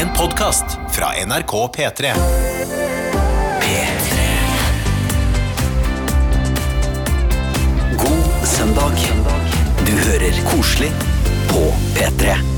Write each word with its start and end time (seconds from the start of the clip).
En 0.00 0.08
podkast 0.16 0.64
fra 0.90 1.06
NRK 1.26 1.52
P3. 1.76 2.12
P3. 3.60 4.16
God 7.98 8.46
søndag. 8.46 8.92
Du 9.86 9.92
hører 9.92 10.32
koselig 10.56 10.90
på 11.48 11.74
P3. 11.94 12.49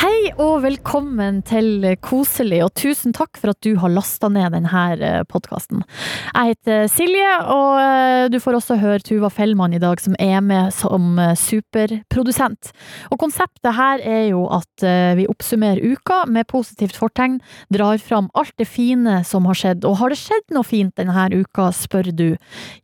Hei 0.00 0.30
og 0.40 0.62
velkommen 0.64 1.42
til 1.44 1.82
Koselig, 2.00 2.62
og 2.64 2.70
tusen 2.78 3.12
takk 3.12 3.36
for 3.36 3.52
at 3.52 3.58
du 3.60 3.74
har 3.82 3.92
lasta 3.92 4.30
ned 4.32 4.54
denne 4.54 5.24
podkasten. 5.28 5.82
Jeg 6.30 6.54
heter 6.54 6.86
Silje, 6.88 7.34
og 7.52 7.74
eh, 7.82 8.28
du 8.32 8.38
får 8.40 8.56
også 8.56 8.78
høre 8.80 9.04
Tuva 9.04 9.28
Fellmann 9.28 9.76
i 9.76 9.80
dag, 9.82 10.00
som 10.00 10.16
er 10.16 10.40
med 10.40 10.72
som 10.72 11.18
eh, 11.20 11.34
superprodusent. 11.36 12.70
Og 13.12 13.20
konseptet 13.20 13.76
her 13.76 14.00
er 14.00 14.30
jo 14.30 14.46
at 14.48 14.86
eh, 14.88 15.18
vi 15.18 15.26
oppsummerer 15.28 15.84
uka 15.92 16.22
med 16.32 16.48
positivt 16.48 16.96
fortegn, 16.96 17.36
drar 17.68 18.00
fram 18.00 18.32
alt 18.32 18.56
det 18.56 18.70
fine 18.72 19.18
som 19.28 19.50
har 19.52 19.60
skjedd. 19.60 19.84
Og 19.84 19.98
har 20.00 20.14
det 20.14 20.20
skjedd 20.22 20.56
noe 20.56 20.64
fint 20.64 20.96
denne 20.96 21.28
uka, 21.34 21.68
spør 21.76 22.08
du. 22.08 22.30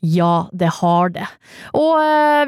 Ja, 0.05 0.51
det 0.53 0.75
har 0.83 1.17
det. 1.17 1.31
Og 1.73 1.97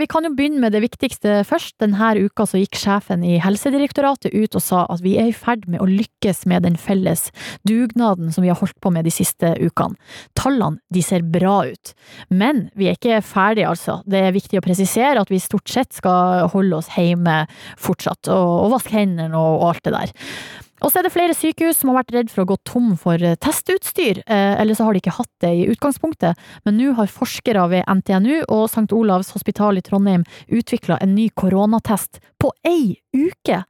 vi 0.04 0.12
kan 0.12 0.28
jo 0.28 0.34
begynne 0.36 0.60
med 0.66 0.76
det 0.76 0.84
viktigste 0.84 1.40
først. 1.48 1.78
Denne 1.80 2.12
uka 2.20 2.44
så 2.44 2.60
gikk 2.60 2.76
sjefen 2.76 3.24
i 3.24 3.40
Helsedirektoratet 3.40 4.36
ut 4.36 4.57
og 4.57 4.57
sa 4.62 4.84
at 4.90 5.02
vi 5.04 5.16
er 5.20 5.30
i 5.30 5.36
ferd 5.36 5.66
med 5.70 5.82
å 5.82 5.88
lykkes 5.88 6.44
med 6.50 6.66
den 6.66 6.78
felles 6.80 7.28
dugnaden 7.68 8.32
som 8.34 8.44
vi 8.44 8.52
har 8.52 8.60
holdt 8.60 8.78
på 8.82 8.92
med 8.94 9.08
de 9.08 9.14
siste 9.14 9.54
ukene. 9.60 9.98
Tallene 10.38 10.82
de 10.94 11.02
ser 11.04 11.26
bra 11.26 11.60
ut, 11.68 11.94
men 12.30 12.66
vi 12.78 12.90
er 12.90 12.98
ikke 12.98 13.22
ferdige, 13.24 13.70
altså. 13.70 14.00
Det 14.08 14.22
er 14.22 14.36
viktig 14.36 14.60
å 14.60 14.64
presisere 14.64 15.20
at 15.22 15.32
vi 15.32 15.40
stort 15.42 15.68
sett 15.70 15.92
skal 15.96 16.48
holde 16.52 16.80
oss 16.80 16.92
hjemme 16.96 17.44
fortsatt, 17.80 18.30
og, 18.32 18.54
og 18.64 18.72
vaske 18.78 18.96
hendene 18.96 19.36
og, 19.36 19.60
og 19.62 19.68
alt 19.72 19.86
det 19.88 19.96
der. 19.98 20.16
Og 20.78 20.92
så 20.92 21.00
er 21.00 21.08
det 21.08 21.14
flere 21.14 21.34
sykehus 21.34 21.80
som 21.80 21.90
har 21.90 22.00
vært 22.00 22.14
redd 22.14 22.30
for 22.30 22.44
å 22.44 22.50
gå 22.52 22.56
tom 22.68 22.92
for 23.00 23.22
testutstyr, 23.42 24.22
eh, 24.26 24.54
eller 24.60 24.78
så 24.78 24.86
har 24.86 24.94
de 24.94 25.02
ikke 25.02 25.16
hatt 25.16 25.32
det 25.42 25.50
i 25.56 25.66
utgangspunktet, 25.72 26.38
men 26.66 26.78
nå 26.78 26.92
har 26.98 27.10
forskere 27.10 27.66
ved 27.72 27.88
NTNU 27.90 28.44
og 28.46 28.68
St. 28.68 28.86
Olavs 28.94 29.32
hospital 29.34 29.80
i 29.80 29.84
Trondheim 29.84 30.26
utvikla 30.46 31.00
en 31.02 31.16
ny 31.18 31.28
koronatest 31.34 32.22
på 32.38 32.52
ei 32.66 33.00
uke! 33.16 33.64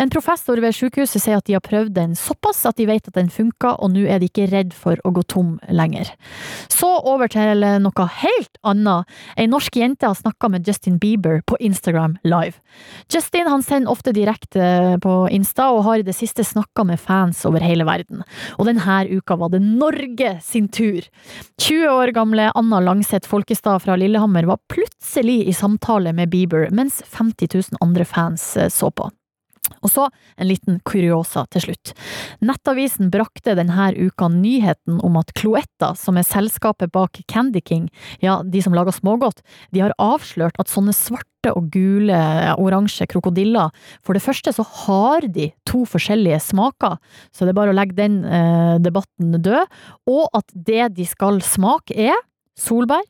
En 0.00 0.08
professor 0.10 0.56
ved 0.56 0.72
sykehuset 0.72 1.20
sier 1.20 1.36
at 1.36 1.44
de 1.44 1.52
har 1.52 1.62
prøvd 1.64 1.92
den 1.92 2.14
såpass 2.16 2.62
at 2.68 2.78
de 2.80 2.86
vet 2.88 3.08
at 3.10 3.16
den 3.18 3.28
funka, 3.30 3.74
og 3.76 3.92
nå 3.92 4.06
er 4.08 4.22
de 4.22 4.30
ikke 4.30 4.48
redd 4.48 4.72
for 4.72 4.96
å 5.04 5.12
gå 5.12 5.24
tom 5.28 5.58
lenger. 5.68 6.08
Så 6.72 6.88
over 6.88 7.28
til 7.32 7.60
noe 7.84 8.06
helt 8.22 8.56
annet. 8.64 9.04
Ei 9.36 9.46
norsk 9.50 9.76
jente 9.76 10.08
har 10.08 10.16
snakka 10.16 10.48
med 10.54 10.66
Justin 10.68 10.96
Bieber 11.02 11.42
på 11.44 11.60
Instagram 11.60 12.16
live. 12.24 12.56
Justin 13.12 13.52
han 13.52 13.62
sender 13.62 13.92
ofte 13.92 14.16
direkte 14.16 14.96
på 15.04 15.16
Insta, 15.28 15.68
og 15.76 15.84
har 15.84 16.00
i 16.00 16.08
det 16.08 16.16
siste 16.16 16.44
snakka 16.46 16.88
med 16.88 17.00
fans 17.00 17.44
over 17.48 17.60
hele 17.60 17.84
verden. 17.84 18.24
Og 18.56 18.68
denne 18.70 19.00
uka 19.12 19.36
var 19.36 19.52
det 19.52 19.60
Norge 19.60 20.38
sin 20.42 20.72
tur. 20.72 21.04
20 21.60 21.88
år 21.92 22.16
gamle 22.16 22.48
Anna 22.56 22.80
Langseth 22.80 23.28
Folkestad 23.28 23.84
fra 23.84 24.00
Lillehammer 24.00 24.48
var 24.48 24.62
plutselig 24.72 25.42
i 25.48 25.56
samtale 25.56 26.16
med 26.16 26.32
Bieber, 26.32 26.70
mens 26.72 27.02
50 27.04 27.52
000 27.76 27.84
andre 27.84 28.08
fans 28.08 28.56
eh, 28.56 28.72
så 28.72 28.90
på. 28.90 29.12
Og 29.80 29.92
så 29.92 30.08
en 30.36 30.48
liten 30.48 30.80
kuriosa 30.88 31.44
til 31.52 31.66
slutt. 31.66 31.94
Nettavisen 32.44 33.10
brakte 33.12 33.56
denne 33.58 33.90
uka 33.96 34.28
nyheten 34.32 35.00
om 35.04 35.18
at 35.20 35.32
Cloetta, 35.38 35.92
som 35.98 36.18
er 36.18 36.26
selskapet 36.28 36.92
bak 36.94 37.22
Candy 37.30 37.62
King, 37.64 37.88
ja, 38.22 38.40
de 38.44 38.62
som 38.64 38.74
lager 38.76 38.94
smågodt, 38.94 39.42
de 39.72 39.84
har 39.84 39.94
avslørt 40.02 40.58
at 40.60 40.70
sånne 40.72 40.94
svarte 40.96 41.52
og 41.56 41.72
gule, 41.74 42.18
oransje 42.62 43.08
krokodiller, 43.10 43.72
for 44.04 44.14
det 44.14 44.22
første 44.22 44.52
så 44.54 44.64
har 44.84 45.26
de 45.26 45.50
to 45.68 45.82
forskjellige 45.88 46.38
smaker, 46.44 47.00
så 47.34 47.44
det 47.46 47.54
er 47.54 47.58
bare 47.58 47.74
å 47.74 47.76
legge 47.76 47.98
den 47.98 48.20
eh, 48.22 48.76
debatten 48.82 49.34
død, 49.42 49.80
og 50.12 50.28
at 50.38 50.54
det 50.54 50.92
de 50.98 51.08
skal 51.08 51.42
smake 51.42 51.96
er 51.98 52.14
solbær, 52.58 53.02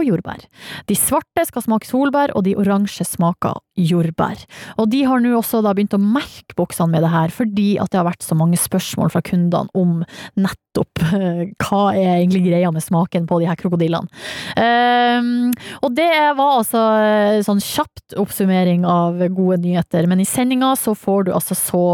og 0.00 0.08
jordbær. 0.08 0.44
De 0.88 0.96
svarte 0.98 1.44
skal 1.48 1.64
smake 1.64 1.88
solbær, 1.88 2.34
og 2.36 2.44
de 2.46 2.56
oransje 2.58 3.06
smaker 3.06 3.58
jordbær. 3.78 4.42
Og 4.78 4.88
de 4.92 5.04
har 5.06 5.22
nå 5.22 5.34
også 5.38 5.60
da 5.64 5.74
begynt 5.76 5.96
å 5.96 6.02
merke 6.02 6.56
boksene 6.58 6.92
med 6.94 7.04
det 7.04 7.12
her, 7.12 7.34
fordi 7.34 7.68
det 7.78 7.98
har 7.98 8.08
vært 8.08 8.26
så 8.26 8.36
mange 8.38 8.58
spørsmål 8.60 9.12
fra 9.14 9.22
kundene 9.24 9.70
om 9.78 10.02
nettopp 10.38 11.04
uh, 11.12 11.44
hva 11.64 11.82
er 11.94 12.18
egentlig 12.18 12.44
greia 12.48 12.72
med 12.74 12.84
smaken 12.84 13.28
på 13.28 13.40
de 13.42 13.48
her 13.50 13.58
krokodillene. 13.60 14.10
Um, 14.58 15.52
og 15.82 15.94
det 15.96 16.10
var 16.38 16.58
altså 16.58 16.82
uh, 16.98 17.38
sånn 17.46 17.62
kjapt 17.62 18.18
oppsummering 18.18 18.86
av 18.88 19.22
gode 19.34 19.62
nyheter, 19.64 20.10
men 20.10 20.22
i 20.22 20.28
sendinga 20.28 20.74
så 20.78 20.96
får 20.98 21.28
du 21.28 21.32
altså 21.36 21.56
så 21.58 21.86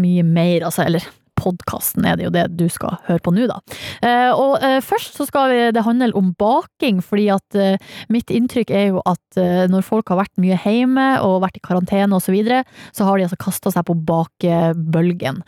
mye 0.00 0.24
mer, 0.26 0.66
altså, 0.68 0.86
eller 0.86 1.04
podkasten 1.36 2.06
er 2.08 2.18
det 2.18 2.26
jo 2.26 2.32
det 2.34 2.46
du 2.58 2.66
skal 2.72 2.98
høre 3.06 3.22
på 3.22 3.32
nå, 3.34 3.46
da. 3.50 3.60
Eh, 4.04 4.30
og 4.32 4.62
eh, 4.64 4.78
først 4.84 5.18
så 5.18 5.26
skal 5.28 5.52
det 5.74 5.84
handle 5.86 6.12
om 6.18 6.32
baking, 6.38 7.02
fordi 7.04 7.28
at 7.34 7.58
eh, 7.58 7.80
mitt 8.12 8.32
inntrykk 8.32 8.72
er 8.74 8.86
jo 8.90 9.02
at 9.06 9.22
når 9.70 9.84
folk 9.84 10.08
har 10.08 10.20
vært 10.22 10.40
mye 10.40 10.56
hjemme 10.62 11.04
og 11.20 11.42
vært 11.42 11.58
i 11.58 11.62
karantene 11.64 12.16
og 12.16 12.22
så 12.24 12.32
videre, 12.32 12.62
så 12.96 13.04
har 13.04 13.18
de 13.18 13.26
altså 13.26 13.38
kasta 13.40 13.72
seg 13.74 13.84
på 13.84 13.96
bakebølgen. 14.08 15.42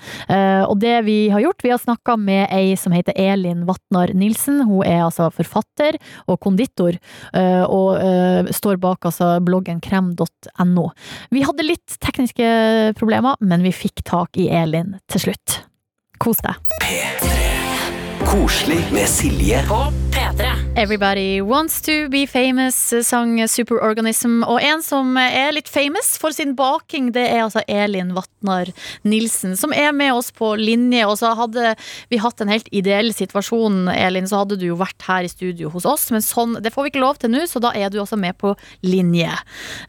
Og 0.69 0.75
det 0.83 0.93
vi 1.07 1.17
har 1.33 1.41
gjort, 1.41 1.65
vi 1.65 1.73
har 1.73 1.81
snakka 1.81 2.19
med 2.21 2.53
ei 2.53 2.75
som 2.81 2.93
heter 2.93 3.17
Elin 3.17 3.65
Vatnar 3.69 4.13
Nilsen. 4.13 4.61
Hun 4.69 4.85
er 4.85 5.07
altså 5.07 5.31
forfatter 5.33 5.97
og 6.29 6.37
konditor, 6.45 6.99
og 7.33 8.53
står 8.59 8.83
bak 8.83 9.09
altså 9.09 9.31
bloggen 9.45 9.81
krem.no. 9.85 10.91
Vi 11.33 11.47
hadde 11.49 11.67
litt 11.67 11.97
tekniske 12.05 12.53
problemer, 13.01 13.41
men 13.41 13.65
vi 13.65 13.73
fikk 13.73 14.05
tak 14.09 14.37
i 14.37 14.51
Elin 14.53 14.99
til 15.09 15.29
slutt. 15.29 15.63
Kos 16.19 16.41
deg. 16.43 16.59
P3. 16.83 17.37
Koselig 18.27 18.81
med 18.93 19.07
Silje 19.09 19.63
På 19.69 19.85
P3. 20.13 20.58
Everybody 20.79 21.41
Wants 21.41 21.81
To 21.81 22.09
Be 22.09 22.21
Famous 22.31 22.77
sang 23.03 23.33
Superorganism. 23.51 24.45
Og 24.47 24.61
en 24.63 24.83
som 24.87 25.17
er 25.19 25.51
litt 25.57 25.67
famous 25.67 26.13
for 26.23 26.31
sin 26.31 26.53
baking, 26.55 27.09
det 27.17 27.25
er 27.33 27.41
altså 27.49 27.65
Elin 27.67 28.13
Vatnar 28.15 28.71
Nilsen, 29.03 29.57
som 29.59 29.75
er 29.75 29.91
med 29.91 30.15
oss 30.15 30.31
på 30.31 30.53
linje. 30.61 31.03
Og 31.11 31.17
så 31.19 31.33
hadde 31.35 31.73
vi 32.13 32.21
hatt 32.23 32.45
en 32.45 32.53
helt 32.53 32.71
ideell 32.71 33.11
situasjon, 33.11 33.89
Elin, 33.91 34.29
så 34.31 34.45
hadde 34.45 34.61
du 34.61 34.69
jo 34.69 34.77
vært 34.79 35.03
her 35.09 35.27
i 35.27 35.33
studio 35.33 35.73
hos 35.75 35.89
oss. 35.89 36.05
Men 36.15 36.23
sånn, 36.23 36.55
det 36.63 36.71
får 36.77 36.87
vi 36.87 36.93
ikke 36.95 37.03
lov 37.03 37.19
til 37.19 37.35
nå, 37.35 37.43
så 37.51 37.59
da 37.65 37.75
er 37.75 37.91
du 37.91 37.99
også 38.05 38.21
med 38.21 38.39
på 38.39 38.55
linje. 38.87 39.35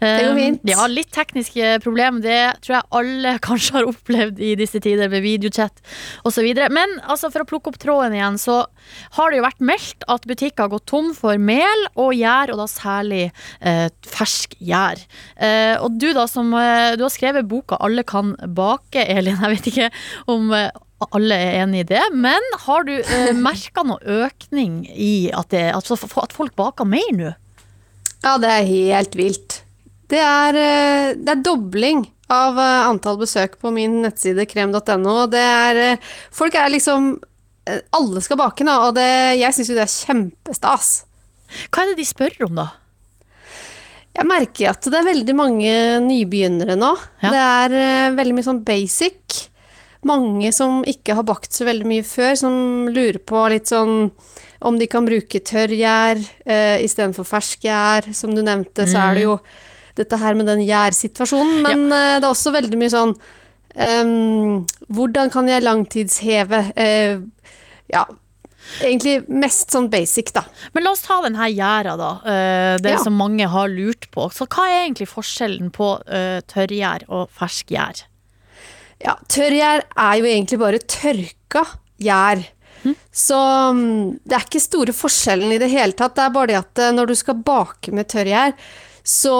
Det 0.01 0.25
går 0.25 0.41
fint. 0.41 0.65
Ja, 0.73 0.89
litt 0.89 1.13
tekniske 1.13 1.75
problemer. 1.85 2.25
Det 2.25 2.39
tror 2.65 2.79
jeg 2.79 2.91
alle 3.03 3.35
kanskje 3.47 3.77
har 3.77 3.91
opplevd 3.93 4.41
i 4.41 4.55
disse 4.57 4.81
tider 4.81 5.13
med 5.13 5.21
videochat 5.27 5.85
osv. 6.25 6.49
Men 6.73 6.97
altså, 7.05 7.29
for 7.29 7.45
å 7.45 7.49
plukke 7.53 7.75
opp 7.75 7.79
tråden 7.85 8.17
igjen, 8.17 8.41
så 8.41 8.63
har 9.21 9.29
det 9.29 9.43
jo 9.43 9.47
vært 9.51 9.65
meldt 9.75 10.09
at 10.09 10.25
butikker 10.25 10.65
har 10.65 10.73
gått 10.73 10.78
tom 10.87 11.13
for 11.17 11.39
mel 11.41 11.85
og 11.95 12.13
gjær, 12.17 12.53
og 12.53 12.61
da 12.61 12.67
særlig 12.71 13.23
eh, 13.59 13.87
fersk 14.07 14.55
gjær. 14.59 15.01
Eh, 15.35 15.75
og 15.79 15.97
du 15.99 16.11
da 16.15 16.27
som 16.29 16.53
eh, 16.57 16.95
Du 16.99 17.05
har 17.05 17.13
skrevet 17.13 17.47
boka 17.49 17.77
'Alle 17.79 18.03
kan 18.03 18.35
bake', 18.39 19.05
Elin. 19.07 19.39
Jeg 19.41 19.55
vet 19.55 19.67
ikke 19.73 19.89
om 20.27 20.53
eh, 20.53 20.69
alle 21.15 21.35
er 21.35 21.61
enig 21.63 21.85
i 21.85 21.89
det, 21.93 22.01
men 22.13 22.43
har 22.65 22.83
du 22.87 22.95
eh, 22.99 23.31
merka 23.47 23.85
noe 23.87 23.99
økning 24.03 24.83
i 24.91 25.31
at, 25.31 25.49
det, 25.53 25.69
at, 25.75 25.91
at 25.91 26.35
folk 26.35 26.55
baker 26.59 26.87
mer 26.87 27.11
nå? 27.15 27.33
Ja, 28.19 28.35
det 28.41 28.51
er 28.51 28.67
helt 28.67 29.15
vilt. 29.15 29.61
Det 30.11 30.19
er, 30.19 30.57
eh, 30.57 31.11
det 31.15 31.35
er 31.35 31.43
dobling 31.45 32.07
av 32.29 32.59
eh, 32.59 32.87
antall 32.89 33.19
besøk 33.21 33.57
på 33.61 33.71
min 33.73 34.01
nettside 34.03 34.45
krem.no. 34.49 35.15
Det 35.31 35.45
Folk 36.35 36.57
er 36.59 36.73
liksom 36.73 37.13
Alle 37.67 38.21
skal 38.25 38.39
bake 38.39 38.65
nå, 38.65 38.75
og 38.87 38.95
det, 38.97 39.09
jeg 39.39 39.55
syns 39.55 39.71
jo 39.71 39.77
det 39.77 39.85
er 39.85 39.93
kjempestas. 39.93 40.91
Hva 41.69 41.83
er 41.83 41.91
det 41.91 41.99
de 41.99 42.07
spør 42.07 42.37
om, 42.47 42.61
da? 42.61 42.67
Jeg 44.19 44.27
merker 44.27 44.71
at 44.71 44.87
det 44.89 44.97
er 44.99 45.07
veldig 45.07 45.35
mange 45.37 45.73
nybegynnere 46.03 46.75
nå. 46.79 46.91
Ja. 47.23 47.29
Det 47.29 47.43
er 47.45 47.77
eh, 47.79 48.17
veldig 48.17 48.35
mye 48.35 48.47
sånn 48.47 48.63
basic. 48.67 49.45
Mange 50.07 50.51
som 50.55 50.81
ikke 50.87 51.15
har 51.17 51.27
bakt 51.27 51.55
så 51.55 51.67
veldig 51.67 51.87
mye 51.87 52.05
før, 52.07 52.33
som 52.39 52.53
lurer 52.91 53.19
på 53.19 53.45
litt 53.51 53.71
sånn 53.71 54.11
om 54.67 54.75
de 54.79 54.89
kan 54.91 55.05
bruke 55.07 55.39
tørrgjær 55.39 56.19
uh, 56.19 56.77
istedenfor 56.83 57.27
ferskgjær. 57.27 58.09
Som 58.15 58.33
du 58.35 58.41
nevnte, 58.43 58.87
så 58.89 59.05
er 59.05 59.15
det 59.15 59.23
jo 59.23 59.37
dette 59.99 60.19
her 60.19 60.35
med 60.39 60.47
den 60.47 60.63
gjærsituasjonen, 60.63 61.61
men 61.65 61.85
eh, 61.91 62.17
det 62.19 62.23
er 62.23 62.31
også 62.31 62.53
veldig 62.55 62.77
mye 62.79 62.91
sånn 62.93 63.13
ehm, 63.79 64.65
Hvordan 64.91 65.31
kan 65.33 65.47
jeg 65.49 65.63
langtidsheve? 65.65 66.59
Uh, 66.77 67.23
ja. 67.93 68.05
Egentlig 68.83 69.23
mest 69.31 69.71
sånn 69.73 69.87
basic, 69.89 70.29
da. 70.35 70.43
Men 70.75 70.83
la 70.85 70.91
oss 70.93 71.01
ta 71.05 71.21
den 71.23 71.37
her 71.39 71.49
gjæra, 71.49 71.95
da. 71.97 72.09
eh, 72.27 72.77
Det 72.83 72.91
Ja. 72.91 72.97
som 73.01 73.15
mange 73.17 73.47
har 73.49 73.67
lurt 73.71 74.09
på. 74.11 74.27
Så 74.31 74.45
hva 74.45 74.67
er 74.67 74.83
egentlig 74.83 75.07
forskjellen 75.09 75.71
på 75.73 75.87
uh, 76.05 76.39
tørrgjær 76.45 77.07
og 77.09 77.29
ferskgjær? 77.33 78.03
Ja, 79.01 79.15
tørrgjær 79.31 79.85
er 79.97 80.15
jo 80.19 80.25
egentlig 80.25 80.59
bare 80.59 80.79
tørka 80.85 81.65
gjær. 81.99 82.43
Så 83.11 83.35
mm, 83.73 84.19
det 84.27 84.35
er 84.37 84.45
ikke 84.45 84.61
store 84.61 84.93
forskjellen 84.95 85.51
i 85.51 85.57
det 85.59 85.71
hele 85.71 85.91
tatt. 85.97 86.13
Det 86.15 86.23
er 86.27 86.35
bare 86.35 86.47
det 86.47 86.59
at 86.59 86.83
når 86.95 87.07
du 87.07 87.15
skal 87.15 87.35
bake 87.35 87.91
med 87.91 88.07
tørrgjær, 88.11 88.53
så 89.03 89.33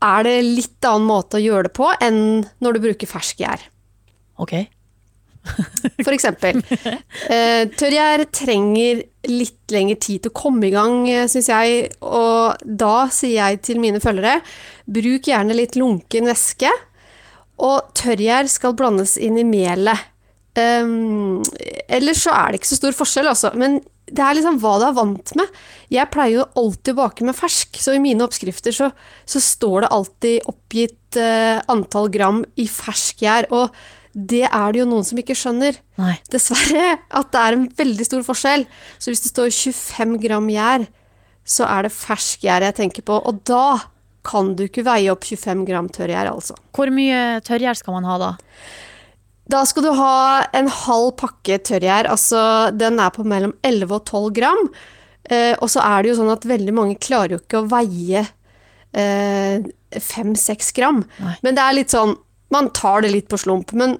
er 0.00 0.26
det 0.26 0.36
litt 0.46 0.88
annen 0.88 1.08
måte 1.08 1.38
å 1.38 1.42
gjøre 1.44 1.68
det 1.68 1.76
på 1.76 1.88
enn 2.00 2.20
når 2.62 2.76
du 2.76 2.84
bruker 2.88 3.10
ferskgjær. 3.10 3.64
Ok. 4.40 4.54
For 6.04 6.12
eksempel. 6.12 6.60
Eh, 7.30 7.64
tørrgjær 7.78 8.26
trenger 8.34 9.02
litt 9.28 9.72
lengre 9.72 9.96
tid 10.00 10.24
til 10.24 10.32
å 10.32 10.36
komme 10.36 10.68
i 10.68 10.74
gang, 10.74 11.04
syns 11.30 11.50
jeg. 11.52 11.90
Og 12.04 12.60
da 12.64 13.08
sier 13.12 13.38
jeg 13.38 13.60
til 13.68 13.80
mine 13.82 14.02
følgere, 14.02 14.40
bruk 14.90 15.28
gjerne 15.30 15.56
litt 15.56 15.78
lunken 15.80 16.28
væske. 16.30 16.72
Og 17.60 17.92
tørrgjær 17.96 18.48
skal 18.52 18.76
blandes 18.76 19.18
inn 19.20 19.38
i 19.40 19.46
melet. 19.46 20.08
Um, 20.58 21.44
ellers 21.86 22.24
så 22.24 22.32
er 22.34 22.50
det 22.50 22.60
ikke 22.60 22.72
så 22.72 22.80
stor 22.80 22.96
forskjell, 22.96 23.28
altså. 23.30 23.52
Men 23.60 23.78
det 24.10 24.24
er 24.24 24.36
liksom 24.36 24.58
hva 24.62 24.74
du 24.80 24.86
er 24.88 24.96
vant 24.96 25.32
med. 25.38 25.60
Jeg 25.92 26.10
pleier 26.12 26.40
jo 26.40 26.48
alltid 26.58 26.92
å 26.94 27.00
bake 27.02 27.26
med 27.28 27.38
fersk, 27.38 27.78
så 27.82 27.94
i 27.94 28.02
mine 28.02 28.24
oppskrifter 28.26 28.74
så, 28.74 28.90
så 29.28 29.42
står 29.42 29.84
det 29.84 29.92
alltid 29.96 30.50
oppgitt 30.50 31.18
eh, 31.20 31.62
antall 31.70 32.10
gram 32.12 32.42
i 32.60 32.66
fersk 32.70 33.24
gjær. 33.24 33.48
Og 33.54 33.70
det 34.12 34.44
er 34.48 34.72
det 34.72 34.82
jo 34.82 34.88
noen 34.90 35.06
som 35.06 35.20
ikke 35.22 35.36
skjønner. 35.38 35.78
Nei. 36.00 36.16
Dessverre. 36.32 36.98
At 37.20 37.30
det 37.34 37.44
er 37.44 37.58
en 37.58 37.68
veldig 37.78 38.08
stor 38.08 38.26
forskjell. 38.26 38.66
Så 38.98 39.12
hvis 39.12 39.24
det 39.26 39.32
står 39.32 39.54
25 39.54 40.18
gram 40.24 40.50
gjær, 40.50 40.86
så 41.46 41.66
er 41.70 41.86
det 41.86 41.94
fersk 41.94 42.44
gjær 42.46 42.66
jeg 42.66 42.78
tenker 42.82 43.06
på. 43.06 43.16
Og 43.22 43.42
da 43.48 43.80
kan 44.26 44.52
du 44.56 44.66
ikke 44.66 44.84
veie 44.84 45.10
opp 45.12 45.24
25 45.24 45.64
gram 45.68 45.88
tørrgjær, 45.92 46.28
altså. 46.34 46.56
Hvor 46.76 46.90
mye 46.92 47.40
tørrgjær 47.46 47.78
skal 47.78 47.96
man 47.96 48.08
ha 48.08 48.18
da? 48.20 48.30
Da 49.50 49.64
skal 49.66 49.86
du 49.86 49.90
ha 49.98 50.14
en 50.56 50.68
halv 50.70 51.14
pakke 51.20 51.58
tørrgjær. 51.66 52.08
Altså, 52.12 52.40
den 52.76 53.00
er 53.02 53.12
på 53.14 53.24
mellom 53.26 53.54
11 53.66 53.96
og 53.96 54.04
12 54.04 54.34
gram. 54.36 54.68
Eh, 55.30 55.54
og 55.58 55.70
så 55.72 55.82
er 55.84 56.02
det 56.02 56.12
jo 56.12 56.18
sånn 56.20 56.32
at 56.32 56.46
veldig 56.48 56.74
mange 56.76 57.00
klarer 57.02 57.36
jo 57.36 57.40
ikke 57.42 57.62
å 57.62 57.70
veie 57.70 58.24
eh, 58.92 59.66
5-6 59.96 60.70
gram. 60.76 61.02
Nei. 61.22 61.34
Men 61.46 61.58
det 61.58 61.64
er 61.64 61.76
litt 61.80 61.94
sånn 61.94 62.16
Man 62.50 62.72
tar 62.74 63.04
det 63.04 63.12
litt 63.12 63.28
på 63.30 63.38
slump. 63.38 63.70
Men 63.78 63.98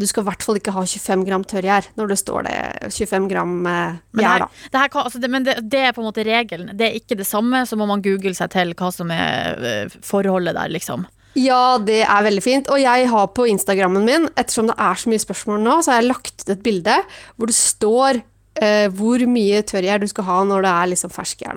du 0.00 0.06
skal 0.08 0.24
i 0.24 0.28
hvert 0.28 0.42
fall 0.42 0.58
ikke 0.58 0.72
ha 0.74 0.82
25 0.88 1.24
gram 1.28 1.44
tørrgjær 1.46 1.90
når 1.98 2.08
det 2.10 2.16
står 2.18 2.46
det 2.48 2.54
25 2.96 3.28
gram 3.30 3.52
eh, 3.70 3.98
gjær, 4.18 4.42
da. 4.42 4.48
det, 4.72 4.80
her 4.80 4.96
altså 5.04 5.20
det, 5.22 5.30
men 5.30 5.46
det, 5.46 5.54
det 5.70 5.82
er 5.86 5.92
på 5.94 6.02
en 6.02 6.08
måte 6.08 6.24
regelen. 6.26 6.72
Det 6.74 6.88
er 6.88 6.96
ikke 6.98 7.18
det 7.20 7.28
samme, 7.28 7.62
så 7.68 7.78
må 7.78 7.86
man 7.90 8.02
google 8.02 8.34
seg 8.34 8.50
til 8.54 8.74
hva 8.78 8.90
som 8.94 9.12
er 9.14 9.68
eh, 9.70 9.98
forholdet 10.02 10.56
der, 10.58 10.72
liksom. 10.74 11.06
Ja, 11.38 11.78
det 11.82 12.02
er 12.04 12.22
veldig 12.28 12.42
fint. 12.44 12.68
Og 12.70 12.78
jeg 12.82 13.08
har 13.10 13.26
på 13.34 13.48
Instagrammen 13.50 14.04
min, 14.06 14.28
ettersom 14.38 14.68
det 14.70 14.76
er 14.78 14.94
så 15.00 15.10
mye 15.10 15.22
spørsmål 15.22 15.64
nå, 15.64 15.80
så 15.82 15.90
har 15.94 16.02
jeg 16.02 16.10
lagt 16.12 16.44
ut 16.44 16.52
et 16.54 16.62
bilde 16.62 17.00
hvor 17.36 17.50
det 17.50 17.58
står 17.58 18.22
Uh, 18.54 18.86
hvor 18.94 19.18
mye 19.26 19.64
tørrgjær 19.66 19.98
du 19.98 20.04
skal 20.06 20.24
ha 20.28 20.34
når 20.46 20.62
det 20.62 20.70
er 20.70 20.86
liksom 20.92 21.10
ferskgjær. 21.10 21.56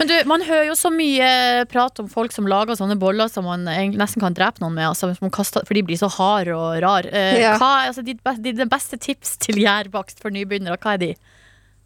Men 0.00 0.08
du, 0.10 0.14
man 0.26 0.42
hører 0.42 0.64
jo 0.66 0.74
så 0.74 0.90
mye 0.90 1.28
prat 1.70 2.00
om 2.02 2.08
folk 2.10 2.34
som 2.34 2.48
lager 2.50 2.74
sånne 2.74 2.96
boller 2.98 3.30
som 3.30 3.46
man 3.46 3.62
nesten 3.62 4.18
kan 4.24 4.34
drepe 4.34 4.58
noen 4.58 4.74
med, 4.74 4.88
altså, 4.88 5.12
kaster, 5.30 5.62
for 5.68 5.78
de 5.78 5.84
blir 5.86 6.00
så 6.00 6.08
harde 6.10 6.50
og 6.58 6.80
rar. 6.82 7.06
Uh, 7.14 7.38
Ja. 7.38 7.52
hva, 7.62 7.68
altså, 7.92 8.02
ditt 8.02 8.18
be- 8.26 8.34
dine 8.42 8.66
beste 8.66 8.98
tips 8.98 9.36
til 9.46 9.60
gjærbakst 9.62 10.18
for 10.18 10.34
nybegynnere, 10.34 10.80
hva 10.82 10.96
er 10.96 11.02
de? 11.04 11.12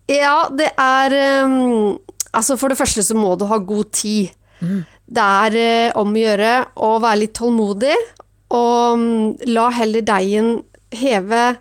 Ja, 0.09 0.49
det 0.49 0.71
er 0.73 1.19
um, 1.45 1.99
Altså, 2.33 2.57
for 2.57 2.73
det 2.73 2.81
første 2.81 3.05
så 3.05 3.13
må 3.13 3.37
du 3.37 3.45
ha 3.53 3.61
god 3.61 3.93
tid. 3.93 4.33
Det 5.07 5.23
er 5.23 5.59
eh, 5.61 5.97
om 5.99 6.15
å 6.15 6.23
gjøre 6.23 6.53
å 6.83 6.97
være 7.03 7.23
litt 7.23 7.37
tålmodig, 7.39 7.97
og 8.57 8.99
mm, 8.99 9.47
la 9.51 9.69
heller 9.75 10.07
deigen 10.07 10.51
heve 10.95 11.57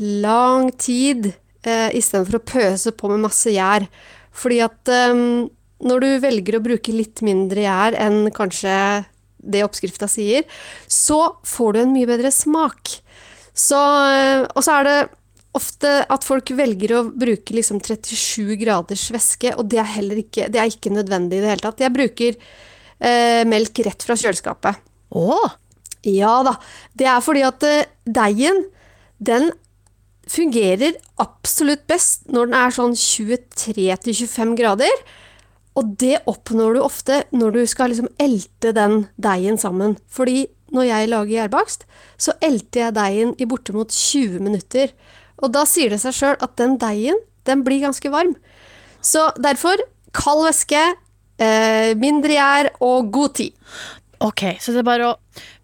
lang 0.00 0.70
tid 0.78 1.32
eh, 1.66 1.90
istedenfor 1.96 2.40
å 2.40 2.48
pøse 2.52 2.94
på 2.96 3.10
med 3.12 3.24
masse 3.26 3.52
gjær. 3.54 3.86
Fordi 4.36 4.60
at 4.64 4.90
um, 5.10 5.48
når 5.84 6.02
du 6.04 6.10
velger 6.22 6.56
å 6.56 6.64
bruke 6.64 6.94
litt 6.94 7.22
mindre 7.26 7.64
gjær 7.64 7.96
enn 7.98 8.28
kanskje 8.34 8.74
det 9.40 9.64
oppskrifta 9.64 10.08
sier, 10.10 10.44
så 10.86 11.36
får 11.46 11.72
du 11.72 11.80
en 11.82 11.94
mye 11.94 12.08
bedre 12.08 12.32
smak. 12.34 12.98
Så, 13.56 13.78
eh, 13.78 14.44
og 14.44 14.64
så 14.64 14.80
er 14.80 14.88
det 14.88 14.98
ofte 15.56 15.92
at 16.06 16.24
folk 16.26 16.52
velger 16.54 16.94
å 16.94 17.04
bruke 17.10 17.54
liksom 17.56 17.80
37 17.82 18.58
graders 18.60 19.08
væske, 19.10 19.54
og 19.58 19.70
det 19.72 19.80
er 19.82 19.94
heller 19.96 20.20
ikke, 20.22 20.50
det 20.52 20.60
er 20.62 20.70
ikke 20.70 20.92
nødvendig 20.94 21.40
i 21.40 21.44
det 21.44 21.54
hele 21.54 21.64
tatt. 21.64 21.82
Jeg 21.82 21.96
bruker 21.96 22.36
eh, 23.00 23.42
melk 23.48 23.82
rett 23.86 24.06
fra 24.06 24.18
kjøleskapet. 24.18 24.84
Å, 25.16 25.40
Ja 26.06 26.38
da. 26.46 26.54
Det 26.96 27.08
er 27.08 27.24
fordi 27.24 27.42
at 27.44 27.64
eh, 27.66 27.88
deigen, 28.08 28.64
den 29.18 29.50
fungerer 30.30 30.94
absolutt 31.20 31.82
best 31.90 32.28
når 32.30 32.48
den 32.48 32.56
er 32.60 32.76
sånn 32.76 32.94
23-25 32.96 34.54
grader. 34.58 35.02
Og 35.78 35.92
det 36.00 36.22
oppnår 36.30 36.76
du 36.76 36.80
ofte 36.82 37.22
når 37.34 37.54
du 37.58 37.60
skal 37.70 37.92
liksom 37.92 38.10
elte 38.20 38.72
den 38.76 39.04
deigen 39.20 39.58
sammen. 39.60 39.96
Fordi 40.10 40.46
når 40.74 40.86
jeg 40.86 41.10
lager 41.10 41.34
gjærbakst, 41.34 41.86
så 42.20 42.34
elter 42.44 42.86
jeg 42.86 42.96
deigen 42.98 43.34
i 43.38 43.48
bortimot 43.50 43.92
20 43.94 44.42
minutter. 44.44 44.92
Og 45.42 45.52
da 45.54 45.64
sier 45.68 45.92
det 45.92 46.00
seg 46.02 46.16
sjøl 46.16 46.38
at 46.38 46.56
den 46.60 46.76
deigen, 46.80 47.18
den 47.48 47.64
blir 47.66 47.82
ganske 47.82 48.12
varm. 48.12 48.34
Så 49.00 49.30
derfor 49.40 49.80
kald 50.16 50.44
væske, 50.46 50.80
eh, 51.40 51.94
mindre 52.00 52.36
gjær 52.36 52.70
og 52.86 53.10
god 53.14 53.34
tid. 53.40 53.56
ok, 54.20 54.42
så 54.60 54.72
det 54.74 54.82
er 54.82 54.88
bare 54.90 55.10
å 55.10 55.16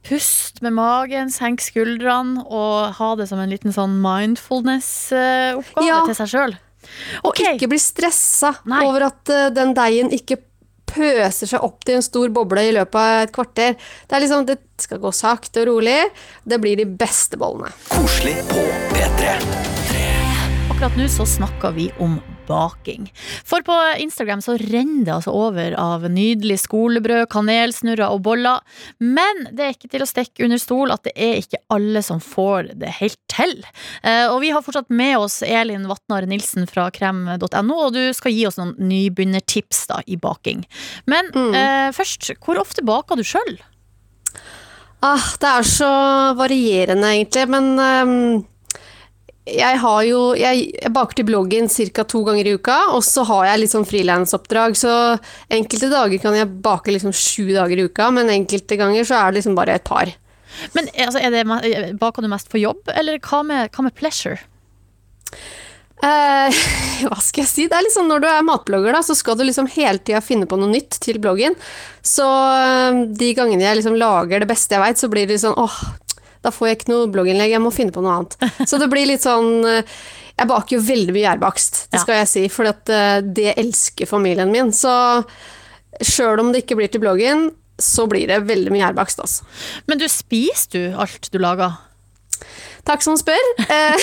puste 0.06 0.62
med 0.64 0.72
magen, 0.78 1.28
senke 1.34 1.64
skuldrene 1.66 2.44
og 2.46 2.94
ha 2.96 3.08
det 3.18 3.26
som 3.28 3.40
en 3.42 3.50
liten 3.50 3.74
sånn 3.74 3.98
mindfulness-oppgave 4.00 5.86
Ja. 5.86 6.04
til 6.06 6.14
seg 6.14 6.28
sjøl. 6.30 6.56
Og 7.26 7.34
ikke 7.42 7.68
bli 7.68 7.78
stressa 7.82 8.54
Nei. 8.64 8.84
over 8.86 9.08
at 9.08 9.28
uh, 9.34 9.48
den 9.50 9.74
deigen 9.74 10.12
ikke 10.14 10.38
pøser 10.86 11.50
seg 11.50 11.60
opp 11.66 11.82
til 11.84 11.96
en 11.98 12.02
stor 12.06 12.30
boble 12.32 12.62
i 12.62 12.72
løpet 12.72 12.94
av 12.94 13.24
et 13.26 13.32
kvarter. 13.34 13.74
Det 14.06 14.16
er 14.16 14.22
liksom, 14.22 14.46
det 14.46 14.60
skal 14.80 15.00
gå 15.02 15.10
sakte 15.12 15.64
og 15.64 15.66
rolig. 15.74 15.98
Det 16.46 16.60
blir 16.62 16.76
de 16.78 16.86
beste 16.86 17.36
bollene. 17.36 17.72
Koselig 17.90 18.36
på 18.48 18.62
P3. 18.94 19.34
Akkurat 20.70 20.96
nå 20.96 21.08
så 21.10 21.26
snakker 21.26 21.74
vi 21.76 21.90
om 21.98 22.16
baking. 22.48 23.08
For 23.46 23.64
på 23.66 23.76
Instagram 24.02 24.42
så 24.44 24.56
renner 24.60 25.04
det 25.06 25.14
altså 25.16 25.34
over 25.34 25.74
av 25.80 26.06
nydelig 26.10 26.58
skolebrød, 26.64 27.26
kanelsnurrer 27.32 28.08
og 28.12 28.22
boller. 28.26 28.62
Men 29.02 29.44
det 29.52 29.64
er 29.66 29.74
ikke 29.76 29.90
til 29.92 30.04
å 30.04 30.08
stikke 30.10 30.44
under 30.46 30.62
stol 30.62 30.94
at 30.94 31.04
det 31.06 31.14
er 31.16 31.40
ikke 31.42 31.60
alle 31.74 32.02
som 32.06 32.20
får 32.22 32.72
det 32.80 32.94
helt 33.00 33.18
til. 33.32 33.56
Eh, 34.02 34.26
Og 34.30 34.40
vi 34.42 34.50
har 34.54 34.62
fortsatt 34.64 34.90
med 34.90 35.16
oss 35.18 35.42
Elin 35.46 35.86
Vatnar 35.90 36.26
Nilsen 36.28 36.66
fra 36.70 36.88
krem.no, 36.90 37.76
og 37.86 37.94
du 37.94 38.02
skal 38.16 38.32
gi 38.34 38.46
oss 38.48 38.58
noen 38.60 38.74
nybegynnertips 38.78 39.86
da 39.90 40.00
i 40.06 40.16
baking. 40.20 40.64
Men 41.06 41.30
eh, 41.54 41.88
først, 41.96 42.32
hvor 42.44 42.58
ofte 42.62 42.84
baker 42.86 43.16
du 43.16 43.24
sjøl? 43.26 43.56
Ah, 45.04 45.22
det 45.40 45.48
er 45.48 45.66
så 45.68 45.88
varierende, 46.38 47.10
egentlig, 47.12 47.44
men 47.52 47.66
ehm, 47.78 48.44
jeg 49.46 49.78
har 49.78 50.00
jo 50.08 50.20
Jeg, 50.34 50.64
jeg 50.74 50.92
baker 50.94 51.14
til 51.20 51.26
bloggen 51.28 51.68
ca. 51.70 52.04
to 52.04 52.22
ganger 52.26 52.48
i 52.50 52.54
uka, 52.58 52.76
og 52.96 53.02
så 53.06 53.22
har 53.28 53.44
jeg 53.52 53.60
litt 53.62 53.72
sånn 53.74 53.86
frilansoppdrag, 53.86 54.74
så 54.78 54.92
enkelte 55.54 55.90
dager 55.92 56.18
kan 56.22 56.34
jeg 56.34 56.50
bake 56.64 56.90
liksom 56.94 57.14
sju 57.14 57.52
dager 57.54 57.78
i 57.78 57.86
uka, 57.86 58.10
men 58.10 58.32
enkelte 58.32 58.78
ganger 58.80 59.06
så 59.06 59.20
er 59.20 59.30
det 59.30 59.40
liksom 59.40 59.54
bare 59.58 59.78
et 59.78 59.84
par. 59.86 60.10
Men 60.74 60.88
eh, 60.94 61.06
altså, 61.06 61.22
det, 61.30 61.44
me- 61.46 61.92
baker 62.00 62.24
du 62.26 62.30
mest 62.32 62.50
for 62.50 62.58
jobb, 62.62 62.90
eller 62.94 63.20
hva 63.22 63.42
med, 63.46 63.70
hva 63.74 63.86
med 63.86 63.94
pleasure? 63.98 64.38
Eh, 66.04 66.52
hva 67.08 67.18
skal 67.24 67.42
jeg 67.44 67.48
si? 67.50 67.66
Det 67.70 67.76
er 67.78 67.86
liksom 67.86 68.08
Når 68.10 68.20
du 68.24 68.26
er 68.28 68.42
matblogger, 68.44 68.92
da, 68.98 69.02
så 69.06 69.14
skal 69.16 69.38
du 69.38 69.44
liksom 69.46 69.68
hele 69.76 70.02
tida 70.02 70.20
finne 70.24 70.48
på 70.48 70.58
noe 70.60 70.68
nytt 70.72 70.98
til 71.02 71.20
bloggen. 71.22 71.56
Så 72.04 72.26
eh, 72.26 73.04
de 73.16 73.30
gangene 73.38 73.64
jeg 73.64 73.78
liksom 73.80 73.96
lager 74.00 74.42
det 74.44 74.50
beste 74.50 74.76
jeg 74.76 74.84
veit, 74.84 75.00
så 75.00 75.10
blir 75.12 75.30
det 75.30 75.38
sånn 75.44 75.56
åh, 75.60 75.78
da 76.44 76.52
får 76.54 76.68
jeg 76.68 76.78
ikke 76.78 76.92
noe 76.92 77.10
blogginnlegg, 77.12 77.54
jeg 77.54 77.64
må 77.64 77.72
finne 77.74 77.94
på 77.94 78.04
noe 78.04 78.20
annet. 78.20 78.38
Så 78.70 78.80
det 78.82 78.90
blir 78.92 79.08
litt 79.08 79.24
sånn 79.24 79.64
eh, 79.66 79.98
Jeg 80.36 80.50
baker 80.50 80.76
jo 80.76 80.86
veldig 80.86 81.14
mye 81.16 81.24
gjærbakst, 81.24 81.82
det 81.92 82.02
skal 82.02 82.20
jeg 82.20 82.32
si, 82.32 82.46
for 82.52 82.68
det 82.68 83.52
elsker 83.56 84.08
familien 84.10 84.52
min. 84.52 84.72
Så 84.76 84.92
sjøl 86.04 86.42
om 86.42 86.52
det 86.52 86.64
ikke 86.64 86.76
blir 86.76 86.92
til 86.92 87.00
bloggen, 87.04 87.48
så 87.80 88.06
blir 88.08 88.28
det 88.28 88.42
veldig 88.48 88.72
mye 88.72 88.82
gjærbakst, 88.84 89.20
altså. 89.24 89.46
Men 89.88 90.00
du, 90.00 90.06
spiser 90.12 90.72
du 90.76 90.98
alt 91.00 91.30
du 91.32 91.40
lager? 91.40 91.78
Takk 92.86 93.04
som 93.04 93.16
spør. 93.18 93.54
Eh, 93.66 93.96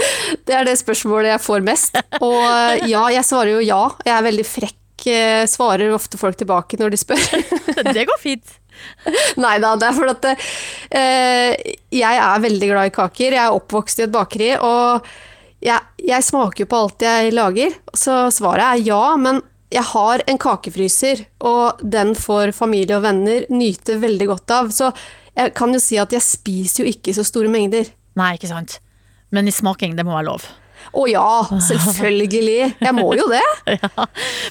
Det 0.46 0.54
er 0.54 0.66
det 0.68 0.76
spørsmålet 0.80 1.34
jeg 1.34 1.44
får 1.44 1.64
mest. 1.66 1.98
Og 2.20 2.38
eh, 2.44 2.86
ja, 2.90 3.04
jeg 3.12 3.26
svarer 3.26 3.56
jo 3.56 3.64
ja. 3.64 3.82
Jeg 4.06 4.14
er 4.14 4.26
veldig 4.26 4.46
frekk, 4.46 5.06
eh, 5.10 5.44
svarer 5.50 5.92
ofte 5.94 6.20
folk 6.20 6.38
tilbake 6.40 6.78
når 6.80 6.94
de 6.94 7.00
spør. 7.00 7.24
Det 7.96 8.06
går 8.08 8.20
fint. 8.22 8.56
Nei 9.44 9.56
da, 9.62 9.74
det 9.78 9.88
er 9.88 9.96
fordi 9.96 10.14
at 10.14 10.28
eh, 11.00 11.74
jeg 11.94 12.22
er 12.24 12.44
veldig 12.46 12.70
glad 12.72 12.90
i 12.90 12.94
kaker. 12.94 13.36
Jeg 13.36 13.42
er 13.44 13.56
oppvokst 13.56 14.02
i 14.02 14.06
et 14.06 14.14
bakeri, 14.14 14.50
og 14.56 15.06
jeg, 15.64 15.80
jeg 16.08 16.26
smaker 16.26 16.64
jo 16.64 16.70
på 16.70 16.82
alt 16.84 17.06
jeg 17.06 17.32
lager. 17.36 17.78
Så 17.92 18.22
svaret 18.34 18.66
er 18.66 18.84
ja, 18.90 19.02
men 19.20 19.42
jeg 19.70 19.86
har 19.92 20.24
en 20.26 20.40
kakefryser, 20.40 21.24
og 21.46 21.82
den 21.82 22.16
får 22.18 22.54
familie 22.56 22.98
og 22.98 23.04
venner 23.06 23.46
nyte 23.54 24.00
veldig 24.02 24.30
godt 24.32 24.56
av. 24.56 24.72
Så 24.74 24.90
jeg 25.36 25.54
kan 25.56 25.74
jo 25.74 25.82
si 25.82 25.98
at 26.00 26.12
jeg 26.14 26.26
spiser 26.26 26.84
jo 26.84 26.90
ikke 26.90 27.14
så 27.16 27.26
store 27.26 27.52
mengder. 27.52 27.92
Nei, 28.18 28.34
ikke 28.36 28.50
sant. 28.50 28.80
Men 29.30 29.46
i 29.46 29.54
smaking, 29.54 29.94
det 29.96 30.06
må 30.06 30.16
være 30.16 30.26
lov. 30.32 30.48
Å 30.96 31.04
ja, 31.10 31.26
selvfølgelig. 31.68 32.74
Jeg 32.80 32.94
må 32.96 33.08
jo 33.18 33.28
det. 33.30 33.42
Ja. 33.80 34.06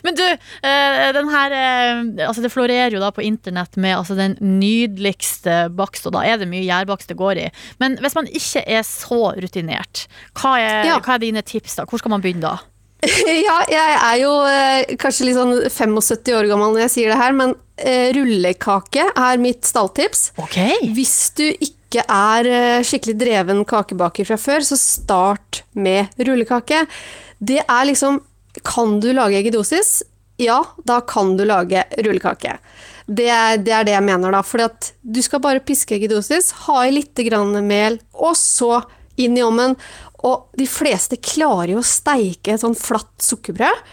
Men 0.05 0.15
du, 0.15 0.23
eh, 0.25 1.09
den 1.15 1.27
her 1.31 1.53
eh, 1.55 2.27
Altså 2.27 2.41
det 2.43 2.51
florerer 2.53 2.93
jo 2.95 3.01
da 3.01 3.09
på 3.13 3.23
internett 3.25 3.75
med 3.81 3.97
altså 3.97 4.15
den 4.17 4.37
nydeligste 4.41 5.67
bakst, 5.75 6.07
og 6.07 6.15
da 6.15 6.23
er 6.27 6.39
det 6.41 6.47
mye 6.49 6.63
gjærbakst 6.65 7.11
det 7.11 7.17
går 7.19 7.41
i. 7.43 7.47
Men 7.81 7.97
hvis 8.03 8.15
man 8.17 8.29
ikke 8.31 8.63
er 8.65 8.85
så 8.87 9.33
rutinert, 9.37 10.05
hva 10.39 10.55
er, 10.61 10.81
Ja. 10.87 10.99
hva 11.03 11.17
er 11.17 11.23
dine 11.25 11.43
tips 11.45 11.75
da? 11.79 11.85
Hvor 11.89 11.99
skal 12.01 12.13
man 12.15 12.23
begynne 12.23 12.45
da? 12.47 12.57
Ja, 13.47 13.57
jeg 13.71 13.95
er 13.95 14.17
jo 14.19 14.31
eh, 14.49 14.95
kanskje 14.99 15.29
litt 15.29 15.37
sånn 15.37 15.55
75 15.71 16.35
år 16.35 16.49
gammel 16.51 16.73
når 16.75 16.85
jeg 16.85 16.93
sier 16.95 17.13
det 17.13 17.19
her, 17.21 17.35
men 17.35 17.55
eh, 17.77 18.09
rullekake 18.15 19.05
er 19.13 19.41
mitt 19.41 19.67
stalltips. 19.67 20.29
Ok. 20.41 20.57
Hvis 20.95 21.17
du 21.39 21.45
ikke 21.47 22.03
er 22.03 22.49
eh, 22.49 22.81
skikkelig 22.85 23.15
dreven 23.21 23.63
kakebaker 23.67 24.27
fra 24.27 24.39
før, 24.39 24.65
så 24.67 24.77
start 24.79 25.63
med 25.79 26.11
rullekake. 26.19 26.85
Det 27.39 27.61
er 27.63 27.87
liksom 27.87 28.25
Kan 28.65 28.97
du 28.99 29.11
lage 29.13 29.37
eggedosis? 29.37 30.01
Ja, 30.41 30.57
da 30.83 30.99
kan 31.05 31.35
du 31.37 31.43
lage 31.45 31.83
rullekake. 32.01 32.57
Det 33.05 33.27
er, 33.29 33.57
det 33.61 33.73
er 33.73 33.85
det 33.85 33.93
jeg 33.93 34.05
mener, 34.05 34.33
da. 34.33 34.41
For 34.45 34.61
du 35.01 35.19
skal 35.23 35.41
bare 35.43 35.61
piske 35.63 35.95
eggedosis, 35.95 36.49
ha 36.65 36.81
i 36.87 36.95
litt 36.95 37.21
grann 37.27 37.53
mel, 37.67 37.99
og 38.13 38.35
så 38.37 38.81
inn 39.21 39.37
i 39.39 39.43
ovnen. 39.45 39.75
Og 40.27 40.49
de 40.59 40.65
fleste 40.67 41.19
klarer 41.23 41.75
jo 41.75 41.79
å 41.83 41.87
steike 41.87 42.53
et 42.55 42.61
sånn 42.63 42.75
flatt 42.77 43.23
sukkerbrød. 43.23 43.83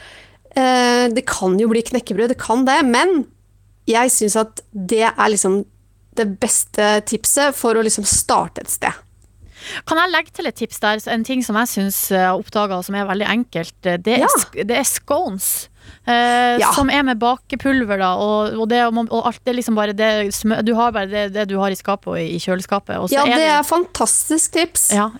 Eh, 0.56 1.06
det 1.14 1.26
kan 1.28 1.58
jo 1.60 1.68
bli 1.70 1.82
knekkebrød, 1.86 2.32
det 2.32 2.38
kan 2.40 2.64
det, 2.66 2.80
men 2.88 3.26
jeg 3.86 4.10
syns 4.10 4.34
at 4.40 4.62
det 4.72 5.04
er 5.12 5.28
liksom 5.30 5.60
det 6.16 6.24
beste 6.40 6.86
tipset 7.06 7.54
for 7.54 7.76
å 7.76 7.82
liksom 7.84 8.06
starte 8.08 8.64
et 8.64 8.72
sted. 8.72 9.02
Kan 9.86 9.98
jeg 9.98 10.12
legge 10.12 10.32
til 10.32 10.46
et 10.48 10.56
tips 10.56 10.78
der? 10.80 11.00
En 11.12 11.24
ting 11.26 11.42
som 11.44 11.56
jeg 11.60 11.68
syns 11.74 11.98
har 12.14 12.38
oppdaga, 12.38 12.78
som 12.86 12.94
er 12.94 13.06
veldig 13.08 13.26
enkelt. 13.28 13.74
eh, 13.84 13.96
Det 13.98 14.14
er, 14.16 14.24
Ja. 14.24 14.64
det 14.64 14.76
er 14.78 14.84
scones. 14.84 15.68
Eh, 16.06 16.58
Ja. 16.60 16.72
Som 16.72 16.90
er 16.90 17.02
med 17.02 17.18
bakepulver, 17.18 17.98
da. 17.98 18.14
Og, 18.16 18.56
og, 18.60 18.68
det, 18.68 18.82
og 18.86 19.26
alt 19.26 19.40
det 19.44 19.56
liksom 19.56 19.74
bare 19.78 19.92
det 19.96 20.30
Du 20.64 20.74
har 20.74 20.92
bare 20.92 21.06
det, 21.10 21.32
det 21.34 21.48
du 21.48 21.56
har 21.58 21.70
i 21.70 21.78
skapet 21.78 22.06
og 22.14 22.18
i 22.20 22.38
kjøleskapet. 22.38 22.96
Og 22.98 23.08
så 23.10 23.18
Ja, 23.20 23.24
er 23.26 23.36
det 23.36 23.48
er 23.54 23.62
fantastisk 23.66 24.52
tips. 24.52 24.90
ja. 24.96 25.10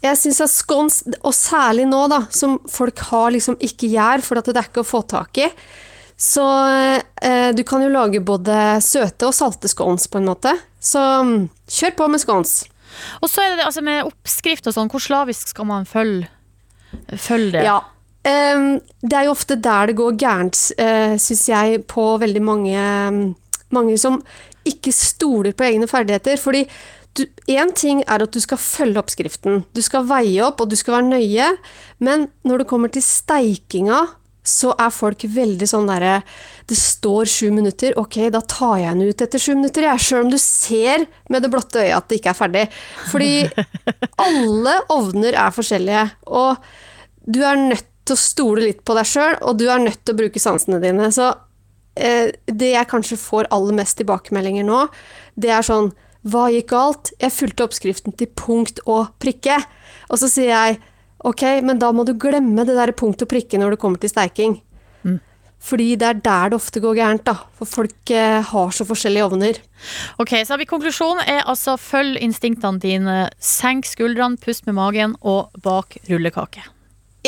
Jeg 0.00 0.14
syns 0.14 0.40
at 0.44 0.50
scones, 0.52 1.00
og 1.26 1.32
særlig 1.34 1.82
nå 1.90 2.04
da, 2.08 2.20
som 2.30 2.60
folk 2.70 3.00
har 3.08 3.32
liksom 3.34 3.56
ikke 3.58 3.88
gjær, 3.90 4.22
for 4.22 4.38
at 4.38 4.46
det 4.46 4.54
er 4.56 4.68
ikke 4.68 4.84
å 4.84 4.86
få 4.86 5.00
tak 5.10 5.40
i, 5.42 5.48
så 6.14 6.44
eh, 7.20 7.50
du 7.50 7.64
kan 7.66 7.82
jo 7.82 7.88
lage 7.90 8.20
både 8.22 8.78
søte 8.80 9.26
og 9.26 9.34
salte 9.34 9.66
scones 9.66 10.06
på 10.06 10.18
en 10.20 10.28
måte. 10.30 10.52
Så 10.78 11.02
kjør 11.66 11.96
på 11.98 12.08
med 12.14 12.22
scones. 12.22 12.60
Og 13.22 13.26
så 13.30 13.42
er 13.42 13.50
det 13.50 13.58
det, 13.58 13.66
altså 13.66 13.82
med 13.82 14.06
oppskrift 14.06 14.70
og 14.70 14.74
sånn, 14.78 14.88
hvor 14.90 15.02
slavisk 15.02 15.50
skal 15.50 15.66
man 15.66 15.84
følge, 15.86 16.28
følge 17.18 17.56
det? 17.58 17.64
Ja. 17.66 17.80
Ehm, 18.26 18.80
det 19.02 19.14
er 19.14 19.28
jo 19.28 19.34
ofte 19.36 19.56
der 19.62 19.90
det 19.90 19.98
går 19.98 20.18
gærent, 20.18 20.58
uh, 20.80 21.14
syns 21.20 21.48
jeg, 21.48 21.82
på 21.86 22.10
veldig 22.20 22.42
mange, 22.42 22.84
mange 23.74 23.98
som 24.00 24.20
ikke 24.68 24.92
stoler 24.92 25.54
på 25.56 25.68
egne 25.68 25.88
ferdigheter. 25.90 26.40
Fordi 26.40 26.64
én 27.50 27.72
ting 27.74 28.02
er 28.06 28.22
at 28.22 28.34
du 28.34 28.40
skal 28.42 28.60
følge 28.60 29.00
oppskriften. 29.00 29.64
Du 29.74 29.82
skal 29.82 30.06
veie 30.08 30.42
opp, 30.44 30.60
og 30.60 30.70
du 30.70 30.76
skal 30.78 30.98
være 30.98 31.10
nøye. 31.10 31.50
Men 32.04 32.28
når 32.46 32.62
det 32.62 32.70
kommer 32.70 32.92
til 32.92 33.04
steikinga, 33.04 34.06
så 34.48 34.72
er 34.80 34.94
folk 34.94 35.26
veldig 35.28 35.66
sånn 35.68 35.90
derre 35.90 36.22
Det 36.68 36.76
står 36.78 37.28
sju 37.28 37.50
minutter, 37.52 37.92
ok, 38.00 38.30
da 38.32 38.40
tar 38.48 38.78
jeg 38.80 38.96
den 38.96 39.10
ut 39.10 39.24
etter 39.24 39.42
sju 39.42 39.54
minutter, 39.56 39.84
jeg. 39.88 40.04
Sjøl 40.04 40.26
om 40.26 40.32
du 40.32 40.38
ser 40.40 41.04
med 41.32 41.44
det 41.44 41.50
blotte 41.52 41.82
øyet 41.82 41.96
at 41.96 42.08
det 42.08 42.20
ikke 42.20 42.32
er 42.32 42.38
ferdig. 42.38 42.64
Fordi 43.12 43.32
alle 44.26 44.74
ovner 44.92 45.38
er 45.46 45.54
forskjellige. 45.56 46.04
Og 46.28 46.56
du 47.28 47.40
er 47.44 47.60
nødt 47.60 47.88
til 48.08 48.16
å 48.16 48.22
stole 48.22 48.64
litt 48.66 48.82
på 48.86 48.96
deg 48.98 49.08
sjøl, 49.08 49.38
og 49.44 49.60
du 49.60 49.66
er 49.68 49.82
nødt 49.82 50.02
til 50.02 50.16
å 50.16 50.18
bruke 50.18 50.42
sansene 50.42 50.80
dine. 50.82 51.10
Så 51.14 51.30
eh, 51.94 52.34
det 52.48 52.74
jeg 52.74 52.90
kanskje 52.90 53.20
får 53.20 53.50
aller 53.54 53.78
mest 53.78 53.98
tilbakemeldinger 54.00 54.66
nå, 54.68 54.84
det 55.38 55.54
er 55.54 55.66
sånn 55.66 55.92
Hva 56.28 56.48
gikk 56.50 56.72
galt? 56.72 57.12
Jeg 57.22 57.32
fulgte 57.32 57.68
oppskriften 57.68 58.16
til 58.18 58.28
punkt 58.36 58.80
og 58.90 59.12
prikke. 59.22 59.60
Og 60.10 60.18
så 60.20 60.28
sier 60.28 60.50
jeg 60.50 60.80
ok, 61.24 61.44
men 61.64 61.78
da 61.78 61.92
må 61.94 62.04
du 62.04 62.16
glemme 62.18 62.66
det 62.66 62.74
der 62.76 62.92
punkt 62.98 63.22
og 63.22 63.30
prikke 63.30 63.60
når 63.60 63.76
det 63.76 63.80
kommer 63.84 64.02
til 64.02 64.10
steiking. 64.10 64.58
Fordi 65.58 65.96
det 65.98 66.06
er 66.06 66.20
der 66.22 66.52
det 66.52 66.58
ofte 66.58 66.80
går 66.80 66.96
gærent, 67.00 67.24
da. 67.26 67.34
For 67.58 67.66
folk 67.66 68.12
eh, 68.14 68.38
har 68.46 68.74
så 68.74 68.86
forskjellige 68.86 69.26
ovner. 69.26 69.58
Ok, 70.22 70.36
så 70.44 70.54
har 70.54 70.62
vi 70.62 70.68
Konklusjonen 70.70 71.24
er 71.26 71.42
altså 71.50 71.76
følg 71.80 72.20
instinktene 72.22 72.82
dine. 72.82 73.18
Senk 73.42 73.88
skuldrene, 73.88 74.38
pust 74.38 74.68
med 74.70 74.78
magen, 74.78 75.16
og 75.20 75.50
bak 75.64 75.98
rullekake. 76.08 76.62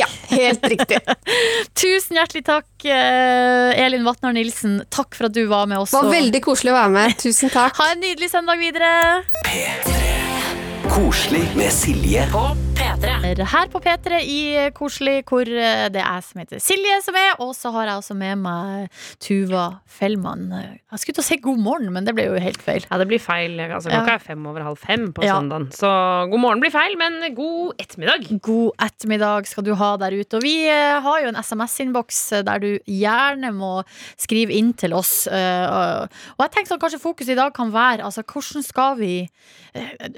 Ja, 0.01 0.09
helt 0.33 0.65
riktig. 0.73 0.99
Tusen 1.81 2.17
hjertelig 2.21 2.45
takk, 2.49 2.69
eh, 2.85 3.85
Elin 3.85 4.07
Vatnar 4.07 4.35
Nilsen. 4.37 4.81
Takk 4.89 5.15
for 5.19 5.29
at 5.31 5.37
du 5.37 5.45
var 5.51 5.69
med 5.71 5.83
oss. 5.83 5.93
Det 5.93 6.03
var 6.03 6.17
veldig 6.17 6.43
koselig 6.47 6.75
å 6.75 6.79
være 6.79 6.95
med. 6.97 7.19
Tusen 7.21 7.53
takk. 7.53 7.77
Ha 7.81 7.93
en 7.95 8.03
nydelig 8.05 8.33
søndag 8.33 8.61
videre. 8.63 8.91
Koselig 10.91 11.45
med 11.59 11.73
Silje. 11.75 12.27
På 12.33 12.49
P3. 12.91 13.45
Her 13.47 13.69
på 13.71 13.79
P3 13.85 14.17
i 14.27 14.39
Koselig, 14.75 15.21
hvor 15.29 15.47
eh, 15.47 15.85
det 15.95 16.01
er 16.03 16.23
som 16.27 16.41
heter 16.43 16.59
Silje 16.63 16.97
som 17.05 17.15
er, 17.19 17.37
og 17.43 17.53
så 17.55 17.71
har 17.75 17.87
jeg 17.87 18.01
også 18.01 18.17
med 18.19 18.41
meg 18.43 18.89
Tuva 19.23 19.67
Fellmann. 19.87 20.49
Jeg 20.51 20.99
skulle 20.99 21.19
til 21.21 21.23
å 21.23 21.27
si 21.29 21.39
god 21.45 21.61
morgen, 21.63 21.93
men 21.95 22.09
det 22.09 22.15
ble 22.17 22.25
jo 22.27 22.41
helt 22.43 22.59
feil. 22.65 22.83
Ja, 22.91 22.99
det 22.99 23.07
blir 23.13 23.23
feil. 23.23 23.55
Altså, 23.69 23.93
Ja. 23.93 24.01
klokka 24.01 24.17
er 24.19 24.25
fem 24.25 24.47
over 24.51 24.65
halv 24.67 24.79
fem 24.83 25.05
på 25.15 25.23
Ja. 25.23 25.37
søndagen. 25.39 25.69
Så 25.77 25.87
god 26.33 26.41
morgen 26.43 26.61
blir 26.65 26.73
feil, 26.75 26.97
men 26.99 27.21
god 27.37 27.79
ettermiddag. 27.79 28.27
God 28.43 28.73
ettermiddag 28.83 29.47
skal 29.47 29.65
du 29.69 29.75
ha 29.79 29.93
der 29.97 30.11
ute. 30.19 30.41
Og 30.41 30.43
vi 30.43 30.67
eh, 30.67 30.99
har 31.01 31.21
jo 31.23 31.29
en 31.31 31.37
SMS-innboks 31.39 32.43
der 32.45 32.59
du 32.59 32.71
gjerne 32.91 33.53
må 33.55 33.85
skrive 34.19 34.51
inn 34.51 34.73
til 34.75 34.95
oss. 34.95 35.29
eh, 35.29 35.67
og- 35.71 36.09
jeg 36.41 36.51
tenkte 36.51 36.75
at 36.75 36.81
kanskje 36.81 36.99
fokuset 37.07 37.31
i 37.31 37.35
dag 37.39 37.55
kan 37.55 37.71
være 37.71 38.03
altså, 38.03 38.25
hvordan 38.27 38.65
skal 38.65 38.97
vi 38.97 39.29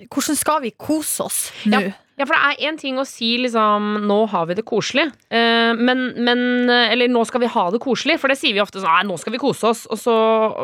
Hvordan 0.08 0.36
skal 0.36 0.62
vi 0.62 0.70
kose 0.70 1.20
oss 1.20 1.50
nå? 1.66 1.78
Ja. 1.82 1.92
Ja, 2.22 2.28
for 2.28 2.36
det 2.36 2.42
er 2.52 2.70
én 2.70 2.78
ting 2.78 2.98
å 3.00 3.06
si 3.08 3.34
liksom 3.42 4.06
Nå 4.06 4.18
har 4.30 4.46
vi 4.46 4.54
det 4.58 4.64
koselig. 4.68 5.08
Eh, 5.32 5.72
men, 5.74 6.04
men 6.22 6.70
Eller 6.70 7.10
nå 7.10 7.24
skal 7.26 7.42
vi 7.42 7.50
ha 7.50 7.64
det 7.74 7.80
koselig, 7.82 8.18
for 8.22 8.30
det 8.30 8.38
sier 8.38 8.54
vi 8.54 8.62
ofte 8.62 8.78
sånn 8.78 8.90
Nei, 8.92 9.06
nå 9.08 9.16
skal 9.18 9.34
vi 9.34 9.40
kose 9.42 9.72
oss. 9.72 9.84
Og 9.90 9.98
så 10.00 10.14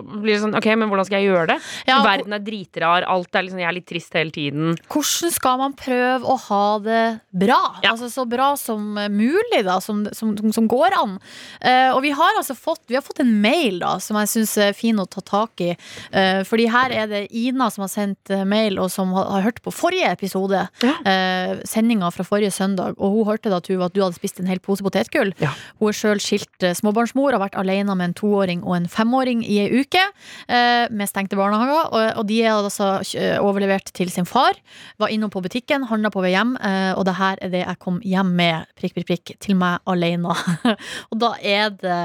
blir 0.06 0.36
det 0.36 0.42
sånn 0.44 0.56
Ok, 0.58 0.68
men 0.78 0.90
hvordan 0.90 1.08
skal 1.08 1.22
jeg 1.22 1.32
gjøre 1.32 1.48
det? 1.54 1.58
Ja, 1.88 1.98
Verden 2.06 2.36
er 2.36 2.44
dritrar. 2.44 3.06
Alt 3.08 3.34
er 3.34 3.46
liksom 3.46 3.62
Jeg 3.62 3.70
er 3.70 3.76
litt 3.78 3.88
trist 3.88 4.14
hele 4.16 4.34
tiden. 4.34 4.76
Hvordan 4.92 5.34
skal 5.34 5.58
man 5.60 5.74
prøve 5.78 6.28
å 6.28 6.36
ha 6.48 6.64
det 6.84 7.02
bra? 7.44 7.60
Ja. 7.82 7.92
Altså 7.94 8.10
Så 8.12 8.26
bra 8.28 8.52
som 8.60 8.94
mulig, 8.94 9.62
da, 9.66 9.78
som, 9.82 10.04
som, 10.14 10.34
som 10.54 10.68
går 10.70 10.94
an. 10.98 11.16
Eh, 11.60 11.90
og 11.94 12.02
vi 12.04 12.12
har 12.14 12.38
altså 12.38 12.56
fått, 12.58 12.84
vi 12.90 12.96
har 12.98 13.04
fått 13.04 13.22
en 13.24 13.32
mail 13.42 13.80
da 13.82 13.96
som 14.02 14.18
jeg 14.22 14.30
syns 14.32 14.54
er 14.68 14.76
fin 14.76 14.98
å 15.00 15.06
ta 15.10 15.22
tak 15.24 15.62
i. 15.64 15.72
Eh, 16.12 16.42
fordi 16.48 16.68
her 16.72 16.94
er 16.94 17.10
det 17.10 17.22
Ina 17.36 17.68
som 17.72 17.84
har 17.86 17.92
sendt 17.92 18.32
eh, 18.34 18.44
mail, 18.48 18.78
og 18.82 18.90
som 18.92 19.12
har, 19.16 19.28
har 19.36 19.46
hørt 19.48 19.62
på 19.64 19.74
forrige 19.74 20.10
episode. 20.14 20.64
Ja. 20.84 20.94
Sendinga 21.68 22.10
fra 22.14 22.26
forrige 22.26 22.52
søndag. 22.54 22.96
Og 22.98 23.18
hun 23.18 23.28
hørte 23.28 23.52
da 23.52 23.60
Tuva, 23.64 23.88
at 23.88 23.96
du 23.96 24.02
hadde 24.02 24.18
spist 24.18 24.40
en 24.40 24.50
hel 24.50 24.60
pose 24.64 24.84
potetgull. 24.84 25.32
Ja. 25.42 25.52
Hun 25.80 25.92
er 25.92 25.98
sjøl 25.98 26.22
skilt 26.22 26.66
eh, 26.66 26.76
småbarnsmor, 26.76 27.34
har 27.34 27.42
vært 27.42 27.58
alene 27.60 27.96
med 27.98 28.10
en 28.10 28.16
toåring 28.18 28.64
og 28.66 28.76
en 28.78 28.88
femåring 28.90 29.44
i 29.46 29.60
ei 29.64 29.82
uke. 29.82 30.04
eh, 30.48 30.86
med 30.90 31.08
stengte 31.08 31.36
barnehager. 31.38 31.92
Og, 32.18 32.24
de 32.28 32.40
er 32.42 32.52
altså 32.54 32.98
eh, 33.18 33.38
overlevert 33.40 33.92
til 33.96 34.10
sin 34.12 34.26
far. 34.28 34.58
Var 34.98 35.12
innom 35.14 35.30
på 35.30 35.42
butikken, 35.44 35.86
handla 35.90 36.10
på 36.14 36.22
vei 36.24 36.32
hjem, 36.34 36.56
eh, 36.56 36.92
og 36.98 37.06
det 37.08 37.16
her 37.18 37.40
er 37.42 37.52
det 37.52 37.62
jeg 37.64 37.80
kom 37.82 38.00
hjem 38.04 38.34
med, 38.38 38.68
prikk, 38.78 38.96
prikk, 38.98 39.08
prikk, 39.12 39.34
til 39.44 39.58
meg 39.60 39.78
alene. 39.88 40.34
og 41.10 41.20
da 41.22 41.32
er 41.42 41.72
det 41.78 41.98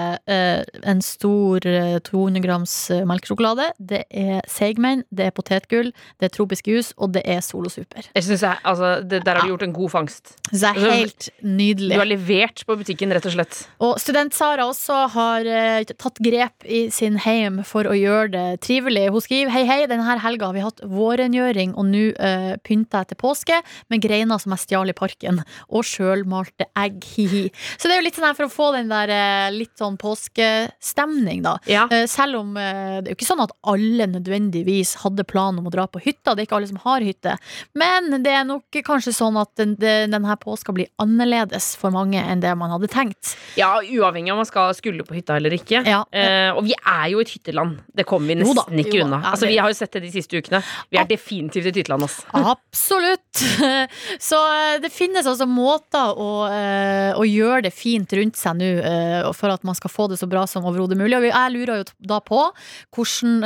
en 0.83 1.03
stor 1.03 1.67
eh, 1.67 1.97
200 2.03 2.43
grams 2.43 2.75
melkesjokolade, 3.07 3.71
det 3.79 4.03
er 4.09 4.41
seigmenn, 4.49 5.03
det 5.11 5.29
er 5.29 5.35
potetgull, 5.35 5.91
det 6.19 6.29
er 6.29 6.35
tropisk 6.35 6.69
jus, 6.71 6.93
og 6.97 7.13
det 7.15 7.23
er 7.29 7.41
Solo 7.45 7.71
Super. 7.71 8.07
Jeg 8.15 8.27
synes 8.27 8.43
jeg, 8.45 8.59
altså, 8.63 8.95
det, 9.01 9.22
Der 9.25 9.37
har 9.37 9.47
du 9.47 9.53
gjort 9.53 9.65
en 9.65 9.73
god 9.75 9.91
fangst. 9.93 10.33
Så 10.49 10.59
det 10.61 10.71
er 10.71 10.97
helt 10.99 11.29
nydelig. 11.41 11.95
Du 11.95 12.01
har 12.01 12.09
levert 12.09 12.63
på 12.67 12.77
butikken, 12.79 13.13
rett 13.15 13.25
og 13.29 13.35
slett. 13.35 13.59
Og 13.83 13.95
student-Sara 14.01 14.67
også 14.69 14.99
har 15.13 15.47
eh, 15.49 15.93
tatt 15.93 16.19
grep 16.23 16.67
i 16.67 16.85
sin 16.93 17.17
heim 17.23 17.61
for 17.67 17.87
å 17.89 17.95
gjøre 17.97 18.31
det 18.33 18.45
trivelig. 18.65 19.07
Hun 19.13 19.23
skriver 19.23 19.53
hei, 19.53 19.63
hei, 19.69 19.79
denne 19.89 20.17
helga 20.23 20.49
har 20.49 20.57
vi 20.57 20.65
hatt 20.65 20.83
vårrengjøring, 20.93 21.75
og 21.79 21.87
nå 21.89 22.03
uh, 22.17 22.53
pynter 22.65 23.03
jeg 23.03 23.11
til 23.13 23.19
påske 23.21 23.59
med 23.91 24.03
greiner 24.03 24.41
som 24.41 24.55
jeg 24.55 24.65
stjal 24.65 24.91
i 24.91 24.97
parken, 24.97 25.41
og 25.69 25.87
sjølmalte 25.87 26.67
egg, 26.79 26.99
hi-hi. 27.15 27.45
Så 27.77 27.89
det 27.89 27.97
er 27.97 28.03
jo 28.03 28.07
litt 28.07 28.19
sånn 28.19 28.27
her 28.29 28.37
for 28.37 28.49
å 28.49 28.53
få 28.53 28.69
den 28.77 28.91
der 28.91 29.13
eh, 29.13 29.49
litt 29.55 29.73
sånn 29.79 29.97
påskestemning, 30.01 31.43
da. 31.45 31.57
Ja. 31.69 31.87
Selv 32.09 32.41
om 32.41 32.53
det 32.55 33.07
er 33.07 33.11
jo 33.11 33.17
ikke 33.17 33.27
sånn 33.27 33.43
at 33.43 33.53
alle 33.69 34.07
nødvendigvis 34.09 34.97
hadde 35.03 35.25
plan 35.27 35.57
om 35.59 35.67
å 35.69 35.73
dra 35.73 35.85
på 35.89 36.01
hytta. 36.03 36.33
Det 36.33 36.43
er 36.43 36.47
ikke 36.47 36.57
alle 36.59 36.69
som 36.69 36.81
har 36.83 37.03
hytte. 37.05 37.35
Men 37.79 38.23
det 38.23 38.33
er 38.33 38.45
nok 38.47 38.81
kanskje 38.85 39.12
kanskje 39.13 39.21
sånn 39.21 39.37
at 39.39 39.51
den, 39.59 39.75
den, 39.79 40.11
denne 40.11 40.35
påska 40.37 40.73
blir 40.73 40.89
annerledes 41.01 41.75
for 41.77 41.93
mange 41.93 42.19
enn 42.19 42.41
det 42.41 42.53
man 42.57 42.71
hadde 42.73 42.89
tenkt. 42.91 43.35
Ja, 43.57 43.81
uavhengig 43.81 44.33
om 44.33 44.41
man 44.41 44.49
skal 44.49 44.73
skulle 44.75 45.03
på 45.05 45.15
hytta 45.15 45.37
eller 45.37 45.53
ikke. 45.53 45.83
Ja. 45.85 46.03
Eh, 46.11 46.51
og 46.53 46.63
vi 46.65 46.73
er 46.75 47.09
jo 47.13 47.21
et 47.21 47.29
hytteland. 47.29 47.79
Det 47.93 48.05
kommer 48.05 48.33
vi 48.33 48.39
da, 48.39 48.47
nesten 48.47 48.79
ikke 48.81 48.97
jo 48.97 49.05
unna. 49.05 49.21
Ja, 49.21 49.33
altså, 49.33 49.47
vi 49.47 49.57
har 49.57 49.69
jo 49.69 49.77
sett 49.77 49.93
det 49.93 50.03
de 50.05 50.11
siste 50.13 50.39
ukene. 50.39 50.61
Vi 50.89 50.99
er 50.99 51.07
definitivt 51.09 51.69
et 51.69 51.79
hytteland, 51.81 52.07
ass. 52.07 52.21
Absolutt! 52.33 53.43
Så 54.29 54.39
eh, 54.53 54.79
det 54.83 54.91
finnes 54.93 55.27
altså 55.29 55.47
måter 55.49 56.17
å, 56.17 56.31
eh, 56.49 57.11
å 57.17 57.25
gjøre 57.27 57.67
det 57.67 57.73
fint 57.75 58.13
rundt 58.17 58.39
seg 58.39 58.57
nå, 58.59 58.71
eh, 58.81 59.29
for 59.37 59.53
at 59.53 59.65
man 59.67 59.77
skal 59.77 59.93
få 59.93 60.09
det 60.11 60.19
så 60.21 60.29
bra 60.29 60.45
som 60.49 60.65
overhodet 60.69 60.99
mulig. 60.99 61.17
Og 61.19 61.29
jeg 61.29 61.55
lurer 61.55 61.83
jo 61.83 61.89
da 62.13 62.19
på 62.23 62.45
hvordan, 62.93 63.39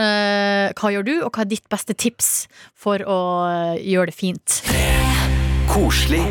hva 0.77 0.93
gjør 0.93 1.05
du, 1.07 1.13
og 1.24 1.31
hva 1.31 1.43
er 1.43 1.51
ditt 1.51 1.67
beste 1.71 1.95
tips 1.97 2.31
for 2.77 3.03
å 3.03 3.19
gjøre 3.81 4.12
det 4.12 4.17
fint? 4.17 4.62
Koselig 5.67 6.21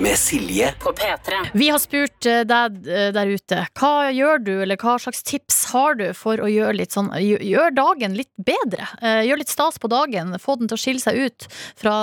med 0.00 0.18
Silje 0.18 0.74
På 0.80 0.92
P3. 0.92 1.48
Vi 1.52 1.68
har 1.68 1.78
spurt 1.80 2.26
eh, 2.26 2.42
deg 2.48 2.88
eh, 2.88 3.08
der 3.14 3.30
ute. 3.32 3.62
Hva 3.78 4.10
gjør 4.12 4.42
du, 4.44 4.52
eller 4.64 4.76
hva 4.80 4.98
slags 5.00 5.22
tips 5.26 5.62
har 5.72 5.96
du 5.98 6.04
for 6.16 6.42
å 6.42 6.50
gjøre 6.50 6.76
litt 6.76 6.94
sånn 6.94 7.08
Gjør 7.22 7.72
dagen 7.76 8.16
litt 8.18 8.30
bedre. 8.36 8.86
Eh, 9.00 9.22
Gjør 9.28 9.42
litt 9.42 9.52
stas 9.52 9.80
på 9.82 9.90
dagen. 9.92 10.34
Få 10.42 10.58
den 10.60 10.70
til 10.70 10.78
å 10.78 10.82
skille 10.82 11.02
seg 11.02 11.18
ut 11.24 11.48
fra 11.78 11.94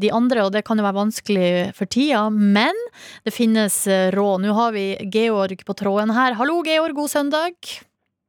de 0.00 0.10
andre, 0.14 0.46
og 0.46 0.54
det 0.54 0.64
kan 0.66 0.80
jo 0.80 0.86
være 0.86 1.00
vanskelig 1.00 1.50
for 1.76 1.90
tida, 1.90 2.24
men 2.30 2.76
det 3.26 3.34
finnes 3.34 3.82
råd. 4.14 4.44
Nå 4.44 4.56
har 4.56 4.74
vi 4.74 4.86
Georg 5.12 5.64
på 5.66 5.76
tråden 5.76 6.14
her. 6.16 6.38
Hallo, 6.40 6.60
Georg. 6.66 6.96
God 6.96 7.12
søndag. 7.12 7.74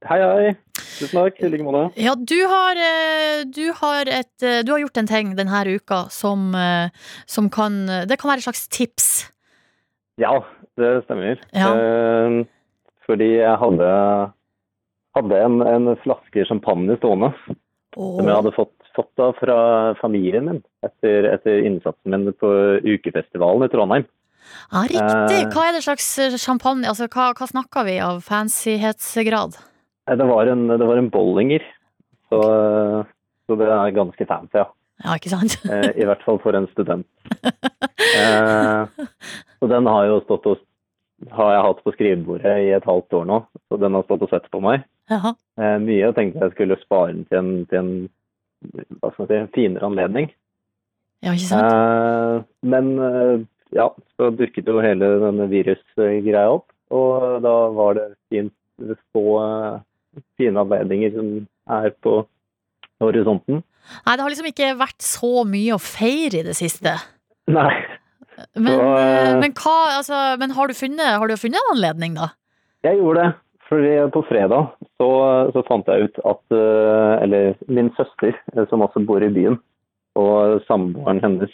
Hei, 0.09 0.17
hei. 0.17 0.53
Tusen 0.97 1.13
takk. 1.13 1.37
I 1.45 1.49
like 1.51 1.65
måte. 1.65 1.83
Ja, 2.01 2.15
du 2.17 2.39
har, 2.49 2.79
eh, 2.81 3.43
du 3.45 3.71
har, 3.77 4.09
et, 4.09 4.33
eh, 4.41 4.63
du 4.65 4.71
har 4.73 4.81
gjort 4.81 4.97
en 4.97 5.07
ting 5.07 5.35
denne 5.37 5.61
uka 5.67 6.09
som, 6.09 6.55
eh, 6.55 6.89
som 7.27 7.49
kan 7.49 7.85
Det 8.07 8.17
kan 8.17 8.31
være 8.31 8.41
et 8.41 8.49
slags 8.49 8.67
tips. 8.67 9.31
Ja, 10.17 10.43
det 10.77 11.05
stemmer. 11.05 11.37
Ja. 11.53 11.69
Eh, 11.77 12.45
fordi 13.05 13.37
jeg 13.37 13.57
hadde, 13.57 14.33
hadde 15.15 15.43
en, 15.45 15.61
en 15.61 15.95
flaske 15.97 16.47
champagne 16.47 16.97
stående 16.97 17.33
som 17.93 18.25
jeg 18.25 18.35
hadde 18.35 18.55
fått, 18.55 18.73
fått 18.95 19.19
av 19.19 19.35
fra 19.37 19.93
familien 20.01 20.45
min 20.45 20.63
etter, 20.83 21.27
etter 21.33 21.61
innsatsen 21.61 22.09
min 22.09 22.33
på 22.33 22.81
ukefestivalen 22.81 23.67
i 23.67 23.69
Trondheim. 23.69 24.05
Ja, 24.71 24.81
riktig. 24.81 25.41
Eh. 25.45 25.49
Hva 25.53 25.67
er 25.69 25.73
det 25.77 25.83
slags 25.85 26.07
champagne 26.41 26.87
Altså, 26.87 27.05
hva, 27.07 27.33
hva 27.37 27.45
snakker 27.45 27.85
vi 27.85 27.99
av 28.01 28.23
fancyhetsgrad? 28.25 29.59
Det 30.09 30.27
var 30.27 30.49
en, 30.49 30.67
det 30.67 30.85
var 30.87 30.97
en 30.97 31.09
Bollinger, 31.13 31.63
så, 32.31 32.39
så 33.45 33.57
det 33.59 33.67
er 33.69 33.93
ganske 33.95 34.25
fancy, 34.27 34.57
ja. 34.63 34.67
Ja, 35.01 35.15
ikke 35.17 35.31
sant? 35.33 35.55
Eh, 35.71 35.91
I 36.01 36.05
hvert 36.09 36.23
fall 36.25 36.39
for 36.43 36.57
en 36.57 36.67
student. 36.73 37.07
Eh, 38.11 39.05
så 39.59 39.69
den 39.71 39.87
har 39.89 40.07
jo 40.09 40.19
stått 40.25 40.47
og 40.49 40.61
har 41.37 41.51
jeg 41.53 41.65
hatt 41.67 41.81
på 41.85 41.93
skrivebordet 41.93 42.53
i 42.65 42.71
et 42.75 42.85
halvt 42.89 43.13
år 43.19 43.27
nå, 43.29 43.37
så 43.69 43.77
den 43.81 43.93
har 43.97 44.05
stått 44.07 44.25
og 44.25 44.31
sett 44.33 44.49
på 44.53 44.61
meg. 44.63 44.83
Ja. 45.11 45.33
Eh, 45.61 45.77
mye 45.83 46.09
og 46.09 46.17
tenkte 46.17 46.43
jeg 46.47 46.55
skulle 46.55 46.79
spare 46.81 47.13
den 47.13 47.25
til 47.29 47.39
en, 47.39 47.51
til 47.69 47.81
en 47.81 47.93
hva 49.01 49.09
skal 49.13 49.23
man 49.23 49.29
si, 49.29 49.37
en 49.39 49.53
finere 49.55 49.87
anledning. 49.87 50.27
ja, 51.25 51.33
ikke 51.33 51.49
sant? 51.49 51.71
Eh, 51.71 52.43
men 52.73 52.91
ja, 53.73 53.87
så 54.17 54.29
dukket 54.35 54.67
jo 54.69 54.81
hele 54.83 55.13
denne 55.23 55.47
virusgreia 55.49 56.49
opp, 56.57 56.67
og 56.91 57.39
da 57.45 57.55
var 57.73 57.97
det 57.97 58.07
fint 58.29 58.53
å 58.83 58.97
få 59.15 59.25
fine 60.39 60.61
anledninger 60.61 61.13
som 61.15 61.33
er 61.71 61.93
på 62.03 62.21
horisonten. 63.01 63.61
Nei, 64.05 64.15
det 64.15 64.23
har 64.23 64.31
liksom 64.31 64.49
ikke 64.51 64.73
vært 64.79 65.05
så 65.05 65.45
mye 65.47 65.75
å 65.75 65.81
feire 65.81 66.41
i 66.41 66.47
det 66.47 66.57
siste. 66.57 66.95
Nei, 67.51 67.73
Men, 68.55 68.73
Så, 68.73 68.83
eh, 68.97 69.29
eh, 69.29 69.39
men 69.41 69.53
hva, 69.57 69.77
altså 69.97 70.17
Men 70.39 70.53
har 70.55 70.69
du 70.69 70.73
funnet, 70.73 71.17
har 71.19 71.27
du 71.27 71.35
funnet 71.37 71.59
en 71.59 71.73
anledning, 71.75 72.15
da? 72.17 72.31
Jeg 72.85 72.97
gjorde 72.97 73.25
det. 73.25 73.33
Fordi 73.71 73.91
på 74.11 74.21
fredag 74.27 74.71
så, 74.99 75.09
så 75.55 75.63
fant 75.67 75.87
jeg 75.87 76.07
ut 76.07 76.21
at 76.27 76.55
eh, 76.55 77.11
Eller 77.23 77.53
min 77.67 77.91
søster, 77.97 78.37
som 78.69 78.83
også 78.83 79.03
bor 79.07 79.23
i 79.23 79.31
byen, 79.31 79.59
og 80.19 80.61
samboeren 80.67 81.21
hennes, 81.23 81.53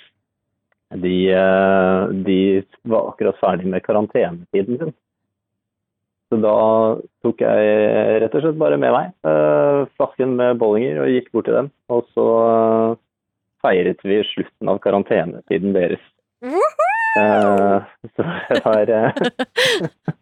de, 1.03 1.17
de 2.25 2.39
var 2.87 3.11
akkurat 3.11 3.37
ferdig 3.41 3.67
med 3.69 3.83
karantenetiden 3.85 4.79
sin. 4.79 4.95
Så 6.27 6.39
da 6.43 6.55
tok 7.23 7.39
jeg 7.39 8.19
rett 8.21 8.33
og 8.35 8.43
slett 8.43 8.59
bare 8.59 8.77
med 8.81 8.91
meg 8.91 9.13
eh, 9.29 9.85
flasken 9.95 10.35
med 10.39 10.59
bollinger 10.59 10.99
og 11.05 11.11
gikk 11.13 11.29
bort 11.31 11.47
til 11.47 11.55
dem. 11.55 11.69
Og 11.93 12.03
så 12.11 12.25
eh, 12.43 12.97
feiret 13.63 14.03
vi 14.03 14.19
slutten 14.33 14.71
av 14.73 14.81
karantenetiden 14.83 15.75
deres. 15.77 16.03
Eh, 16.43 17.77
så 18.11 18.27
det 18.51 18.63
var 18.65 18.91
eh, 18.99 19.11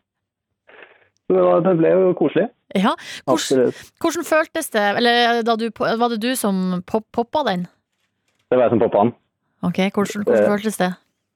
Så 1.26 1.46
det, 1.65 1.74
ble 1.80 1.89
jo 1.89 2.12
koselig. 2.18 2.50
Ja. 2.78 2.91
Hvordan, 3.26 3.72
hvordan 4.02 4.26
føltes 4.28 4.70
det? 4.70 4.84
Eller 5.00 5.41
du, 5.41 5.72
var 5.74 6.12
det 6.13 6.20
du 6.22 6.36
som 6.38 6.84
pop, 6.86 7.08
poppa 7.10 7.41
den? 7.48 7.65
Det 8.46 8.60
var 8.60 8.68
jeg 8.68 8.76
som 8.76 8.84
poppa 8.84 9.08
den. 9.08 9.13
Ok, 9.65 9.80
Hvordan, 9.89 10.22
hvordan 10.22 10.44
Eh, 10.44 10.50
føltes 10.52 10.78
det? 10.78 10.91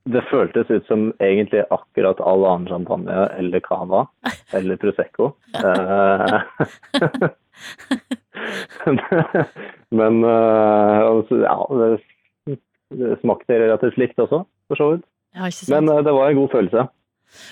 Det 0.07 0.21
føltes 0.31 0.69
ut 0.71 0.85
som 0.87 1.09
egentlig 1.21 1.65
akkurat 1.75 2.19
all 2.23 2.45
annen 2.47 2.67
champagne 2.71 3.17
eller 3.37 3.59
cava 3.59 4.05
eller 4.55 4.77
prosecco. 4.79 5.33
Eh, 5.59 6.39
Men 9.99 10.23
eh, 10.23 10.99
altså, 11.03 11.41
ja, 11.43 11.57
det, 11.81 12.59
smakte 13.21 13.59
relativt 13.59 13.97
likt 14.01 14.19
også, 14.23 14.43
for 14.69 14.79
så 14.79 14.87
vidt. 14.93 15.05
Men 15.69 15.89
eh, 15.91 16.01
det 16.05 16.13
var 16.15 16.29
en 16.31 16.39
god 16.41 16.49
følelse. 16.55 16.87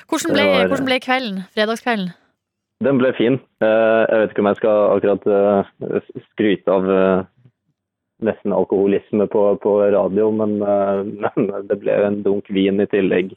hvordan, 0.09 0.33
ble, 0.33 0.45
var- 0.49 0.67
hvordan 0.71 0.87
ble 0.89 0.99
kvelden? 1.03 1.43
Fredagskvelden? 1.53 2.09
Den 2.85 2.99
ble 3.01 3.09
fin. 3.17 3.39
Jeg 3.61 4.17
vet 4.21 4.31
ikke 4.33 4.43
om 4.43 4.49
jeg 4.51 4.59
skal 4.59 4.75
akkurat 4.93 5.23
skryte 6.27 6.69
av 6.69 6.83
nesten 8.25 8.53
alkoholisme 8.55 9.27
på, 9.29 9.41
på 9.61 9.71
radio, 9.93 10.31
men, 10.33 10.55
eh, 10.61 11.03
men 11.05 11.67
det 11.69 11.77
ble 11.83 11.93
en 12.07 12.21
dunk 12.25 12.49
vin 12.49 12.81
i 12.81 12.87
tillegg. 12.89 13.35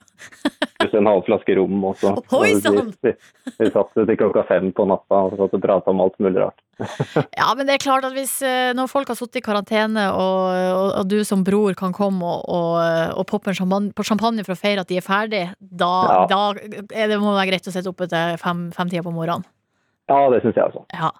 Pluss 0.80 0.94
en 0.96 1.08
halv 1.10 1.26
flaske 1.26 1.56
rom 1.58 1.82
også. 1.90 2.14
Oi, 2.38 2.54
Så 2.56 2.72
sann! 2.72 2.88
Vi, 3.04 3.12
vi, 3.12 3.52
vi 3.58 3.68
satt 3.74 3.92
til 3.98 4.16
klokka 4.16 4.46
fem 4.48 4.70
på 4.72 4.86
natta 4.88 5.20
og 5.28 5.36
satt 5.36 5.58
og 5.58 5.64
prata 5.66 5.92
om 5.92 6.00
alt 6.06 6.16
mulig 6.22 6.40
rart. 6.46 6.58
Ja, 7.36 7.50
men 7.56 7.68
det 7.68 7.74
er 7.76 7.82
klart 7.84 8.06
at 8.08 8.16
hvis 8.16 8.38
eh, 8.46 8.70
når 8.76 8.88
folk 8.88 9.12
har 9.12 9.18
sittet 9.20 9.42
i 9.42 9.44
karantene, 9.44 10.06
og, 10.16 10.48
og, 10.48 10.88
og 11.02 11.10
du 11.12 11.18
som 11.28 11.44
bror 11.44 11.76
kan 11.76 11.92
komme 11.96 12.24
og, 12.24 12.48
og, 12.48 12.80
og 13.20 13.28
poppe 13.28 13.52
en 13.52 13.58
champagne, 13.60 13.92
på 13.92 14.06
champagne 14.08 14.44
for 14.46 14.56
å 14.56 14.60
feire 14.60 14.80
at 14.86 14.88
de 14.88 14.96
er 15.00 15.04
ferdig, 15.04 15.44
da, 15.60 15.92
Ja. 16.08 16.24
da 16.30 16.42
det 16.56 17.20
må 17.20 17.34
det 17.34 17.38
være 17.42 17.50
greit 17.52 17.68
å 17.68 17.74
sitte 17.76 17.92
oppe 17.92 18.08
til 18.08 18.40
fem, 18.40 18.70
femtida 18.72 19.04
på 19.04 19.12
morgenen. 19.12 19.44
Ja, 20.10 20.18
det 20.32 20.40
syns 20.42 20.56
jeg 20.58 20.66
også. 20.66 20.80
Ja. 20.90 21.10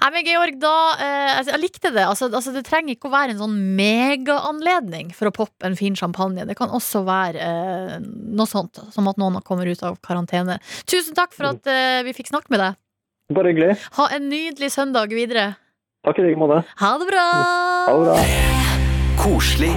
Nei, 0.00 0.10
men 0.14 0.24
Georg, 0.24 0.54
da 0.62 0.74
eh, 0.96 1.32
altså, 1.36 1.52
Jeg 1.52 1.62
likte 1.66 1.90
det. 1.92 2.04
Altså, 2.08 2.30
altså, 2.32 2.54
det 2.56 2.64
trenger 2.64 2.94
ikke 2.94 3.10
å 3.10 3.12
være 3.12 3.34
en 3.34 3.42
sånn 3.42 3.58
megaanledning 3.76 5.12
for 5.16 5.28
å 5.28 5.34
poppe 5.36 5.68
en 5.68 5.76
fin 5.76 5.96
champagne. 5.98 6.46
Det 6.48 6.56
kan 6.56 6.72
også 6.72 7.04
være 7.08 7.44
eh, 7.44 7.96
noe 8.32 8.48
sånt, 8.48 8.80
som 8.94 9.10
at 9.12 9.20
noen 9.20 9.36
kommer 9.44 9.68
ut 9.68 9.84
av 9.84 10.00
karantene. 10.04 10.56
Tusen 10.88 11.18
takk 11.18 11.36
for 11.36 11.52
at 11.52 11.68
eh, 11.68 12.00
vi 12.08 12.16
fikk 12.16 12.32
snakke 12.32 12.54
med 12.54 12.64
deg. 12.64 12.80
Bare 13.36 13.52
hyggelig. 13.52 13.76
Ha 14.00 14.08
en 14.16 14.30
nydelig 14.32 14.72
søndag 14.72 15.12
videre. 15.12 15.52
Takk 16.06 16.18
i 16.18 16.30
like 16.30 16.40
måte. 16.40 16.64
Ha 16.80 16.96
det 16.98 17.12
bra! 17.12 17.26
Ha 17.86 17.98
det 17.98 18.06
bra. 18.08 18.71
Koselig 19.22 19.70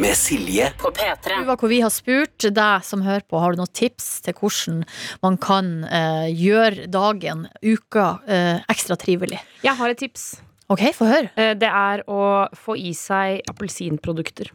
med 0.00 0.14
Silje 0.16 0.70
På 0.80 0.90
P3. 0.94 1.42
Hvor 1.44 1.68
vi 1.68 1.80
har 1.84 1.92
spurt 1.92 2.46
deg 2.56 2.84
som 2.86 3.02
hører 3.04 3.24
på, 3.28 3.38
har 3.42 3.52
du 3.52 3.60
noen 3.60 3.72
tips 3.76 4.06
til 4.24 4.36
hvordan 4.38 4.82
man 5.24 5.36
kan 5.42 5.68
eh, 5.84 6.26
gjøre 6.32 6.86
dagen, 6.92 7.44
uka, 7.60 8.06
eh, 8.24 8.62
ekstra 8.72 8.96
trivelig? 9.00 9.40
Jeg 9.64 9.76
har 9.78 9.92
et 9.92 10.00
tips. 10.00 10.24
Ok, 10.72 10.86
få 10.96 11.08
høre. 11.10 11.30
Eh, 11.36 11.52
Det 11.54 11.68
er 11.68 12.02
å 12.08 12.48
få 12.56 12.76
i 12.80 12.92
seg 12.96 13.42
appelsinprodukter. 13.52 14.48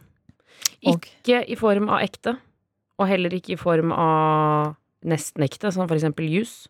Og- 0.86 1.06
Ikke 1.06 1.44
i 1.48 1.54
form 1.56 1.88
av 1.88 2.02
ekte, 2.02 2.36
og 2.98 3.08
heller 3.08 3.30
ikke 3.30 3.54
i 3.54 3.60
form 3.60 3.92
av 3.92 4.74
nesten 5.06 5.44
ekte, 5.46 5.70
som 5.72 5.86
for 5.86 5.94
eksempel 5.96 6.26
juice. 6.28 6.66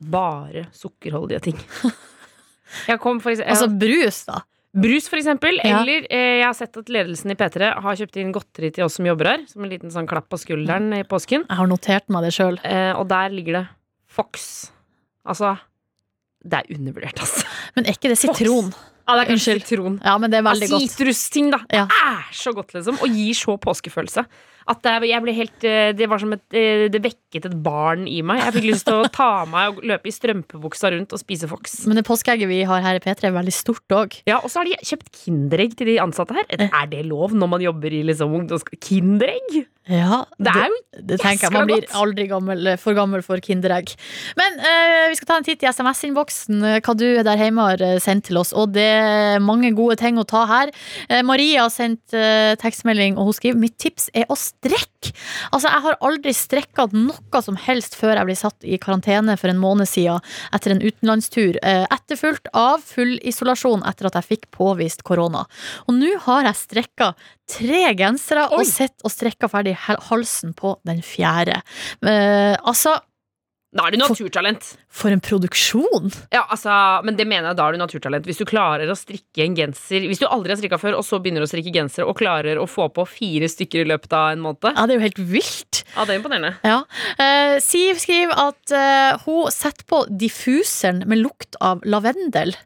Bare 0.00 0.68
sukkerholdige 0.72 1.40
ting. 1.50 1.58
Jeg 2.86 3.00
kom 3.00 3.18
for 3.18 3.32
eksempel, 3.32 3.50
Altså 3.56 3.68
brus, 3.78 4.24
da. 4.28 4.42
Brus, 4.76 5.06
for 5.08 5.16
eksempel. 5.16 5.56
Ja. 5.64 5.80
Eller 5.80 6.04
eh, 6.12 6.38
jeg 6.40 6.44
har 6.44 6.56
sett 6.56 6.76
at 6.76 6.90
ledelsen 6.92 7.32
i 7.32 7.36
P3 7.38 7.70
har 7.82 7.96
kjøpt 7.98 8.18
inn 8.20 8.34
godteri 8.34 8.68
til 8.76 8.84
oss 8.84 8.98
som 8.98 9.06
jobber 9.08 9.30
her. 9.32 9.46
Som 9.48 9.64
en 9.64 9.72
liten 9.72 9.92
sånn 9.94 10.08
klapp 10.10 10.28
på 10.28 10.38
skulderen 10.40 10.90
i 10.98 11.04
påsken. 11.08 11.46
Jeg 11.48 11.60
har 11.60 11.70
notert 11.70 12.12
meg 12.12 12.26
det 12.28 12.34
sjøl. 12.36 12.60
Eh, 12.68 12.92
og 12.98 13.08
der 13.10 13.32
ligger 13.34 13.60
det 13.62 13.64
Fox. 14.08 14.68
Altså 15.28 15.54
Det 16.44 16.60
er 16.60 16.76
undervurdert, 16.76 17.18
altså. 17.24 17.46
Men 17.76 17.88
er 17.88 17.96
ikke 17.96 18.12
det 18.12 18.18
sitron? 18.20 18.70
Ja, 19.08 19.16
det 19.16 19.22
er 19.24 19.30
kanskje 19.32 19.54
Unnskyld. 19.56 19.66
sitron. 19.70 19.94
Ja, 20.04 20.18
men 20.20 20.30
det 20.30 20.38
er 20.38 20.44
veldig 20.44 20.68
godt. 20.68 20.84
Sitrusting, 20.92 21.48
da. 21.54 21.62
Ja. 21.72 21.86
Det 21.88 22.00
er 22.12 22.26
så 22.36 22.52
godt, 22.52 22.74
liksom. 22.76 23.00
Og 23.00 23.08
gir 23.16 23.32
så 23.36 23.56
påskefølelse. 23.56 24.24
At 24.68 24.84
jeg 24.84 25.22
ble 25.24 25.34
helt 25.36 25.64
eh, 25.64 25.90
Det 25.96 26.08
var 26.10 26.20
som 26.22 26.34
et 26.36 26.56
eh, 26.56 26.86
Det 26.92 27.00
vekket 27.04 27.48
et 27.48 27.56
barn 27.64 28.06
i 28.10 28.20
meg. 28.26 28.42
Jeg 28.42 28.56
fikk 28.58 28.68
lyst 28.70 28.86
til 28.88 29.00
å 29.00 29.08
ta 29.12 29.28
av 29.42 29.50
meg 29.52 29.72
og 29.72 29.86
løpe 29.88 30.10
i 30.10 30.14
strømpebuksa 30.14 30.92
rundt 30.94 31.14
og 31.16 31.22
spise 31.22 31.48
Fox. 31.50 31.80
Men 31.88 32.00
det 32.00 32.06
påskeegget 32.08 32.50
vi 32.50 32.62
har 32.68 32.84
her 32.84 32.98
i 32.98 33.02
P3 33.04 33.30
er 33.30 33.36
veldig 33.36 33.54
stort 33.54 33.96
òg. 33.96 34.20
Ja, 34.28 34.40
Og 34.42 34.52
så 34.52 34.62
har 34.62 34.68
de 34.68 34.78
kjøpt 34.84 35.10
Kinderegg 35.24 35.76
til 35.78 35.92
de 35.92 35.98
ansatte 36.02 36.36
her. 36.36 36.48
Er 36.68 36.92
det 36.92 37.04
lov 37.08 37.36
når 37.36 37.52
man 37.56 37.64
jobber 37.64 37.92
i 37.94 38.04
liksom. 38.08 38.36
Kinderegg? 38.80 39.66
Ja, 39.88 40.24
Det 40.36 40.52
er 40.52 40.68
jo 40.68 40.78
Det 41.08 41.16
tenker 41.20 41.46
jeg, 41.46 41.52
Man 41.54 41.68
blir 41.68 41.84
aldri 41.96 42.26
gammel, 42.28 42.68
for 42.80 42.96
gammel 42.96 43.22
for 43.24 43.40
Kinderegg. 43.40 43.94
Men 44.36 44.58
eh, 44.60 45.08
vi 45.08 45.16
skal 45.16 45.28
ta 45.30 45.36
en 45.38 45.46
titt 45.46 45.62
i 45.64 45.68
SMS-innboksen, 45.70 46.58
eh, 46.66 46.80
hva 46.84 46.94
du 46.98 47.06
der 47.24 47.40
hjemme 47.40 47.64
har 47.70 47.84
eh, 47.84 48.00
sendt 48.02 48.26
til 48.28 48.40
oss. 48.40 48.52
Og 48.52 48.74
det 48.74 48.84
er 48.84 49.40
mange 49.40 49.70
gode 49.78 49.96
ting 50.00 50.18
å 50.20 50.26
ta 50.28 50.44
her. 50.50 50.72
Eh, 51.08 51.22
Maria 51.24 51.64
har 51.64 51.72
sendt 51.72 52.12
eh, 52.12 52.52
tekstmelding, 52.60 53.16
og 53.16 53.30
hun 53.30 53.38
skriver 53.38 53.62
mitt 53.62 53.78
tips 53.80 54.10
er 54.12 54.28
å 54.28 54.36
strekke. 54.58 55.12
Altså, 55.54 55.70
jeg 55.70 55.84
har 55.84 55.98
aldri 56.04 56.32
strekka 56.34 56.88
noe 56.92 57.42
som 57.44 57.58
helst 57.62 57.96
før 57.98 58.18
jeg 58.18 58.28
ble 58.28 58.36
satt 58.38 58.66
i 58.66 58.78
karantene 58.82 59.36
for 59.38 59.52
en 59.52 59.60
måned 59.60 59.88
siden 59.88 60.22
etter 60.54 60.74
en 60.74 60.82
utenlandstur. 60.82 61.58
Eh, 61.62 61.84
etterfulgt 61.94 62.50
av 62.56 62.82
full 62.84 63.16
isolasjon 63.22 63.84
etter 63.88 64.10
at 64.10 64.18
jeg 64.18 64.28
fikk 64.32 64.48
påvist 64.54 65.04
korona. 65.06 65.44
Og 65.86 65.98
nå 65.98 66.14
har 66.26 66.48
jeg 66.50 66.62
strekka 66.62 67.12
tre 67.48 67.84
gensere 67.98 68.48
Oi. 68.50 68.60
og 68.60 68.66
sett 68.68 69.06
og 69.06 69.14
strekker 69.14 69.50
ferdig 69.52 69.76
halsen 69.78 70.54
på 70.58 70.76
den 70.88 71.02
fjerde. 71.06 71.62
Eh, 72.02 72.56
altså, 72.58 72.98
Da 73.68 73.84
er 73.84 73.92
du 73.92 74.00
naturtalent. 74.00 74.64
for 74.88 75.12
en 75.12 75.20
produksjon! 75.20 76.08
Ja, 76.32 76.46
altså, 76.48 76.72
men 77.04 77.18
det 77.18 77.26
mener 77.28 77.50
jeg 77.50 77.58
da 77.58 77.66
er 77.68 77.76
du 77.76 77.80
naturtalent. 77.82 78.24
Hvis 78.24 78.40
du 78.40 78.46
klarer 78.48 78.88
å 78.88 78.96
strikke 78.96 79.44
en 79.44 79.56
genser 79.58 80.06
Hvis 80.08 80.22
du 80.22 80.24
aldri 80.24 80.54
har 80.54 80.60
strikka 80.60 80.78
før, 80.80 80.96
og 80.96 81.04
så 81.04 81.20
begynner 81.20 81.44
å 81.44 81.50
strikke 81.50 81.74
genser, 81.74 82.06
og 82.08 82.16
klarer 82.16 82.60
å 82.60 82.64
få 82.70 82.88
på 82.96 83.04
fire 83.10 83.50
stykker 83.50 83.84
i 83.84 83.90
løpet 83.90 84.16
av 84.16 84.32
en 84.32 84.44
måned. 84.46 84.70
Ja, 84.72 84.86
det 84.88 84.96
er 84.96 85.00
jo 85.02 85.04
helt 85.04 85.20
vilt. 85.34 85.82
Ja, 85.92 86.06
det 86.08 86.14
er 86.14 86.20
imponerende. 86.22 86.54
Ja. 86.64 86.80
Uh, 87.20 87.58
Siv 87.64 88.00
skriver 88.00 88.40
at 88.48 88.72
uh, 88.72 89.20
hun 89.26 89.52
setter 89.52 89.84
på 89.88 90.00
diffuseren 90.08 91.04
med 91.04 91.20
lukt 91.26 91.60
av 91.60 91.84
lavendel. 91.84 92.56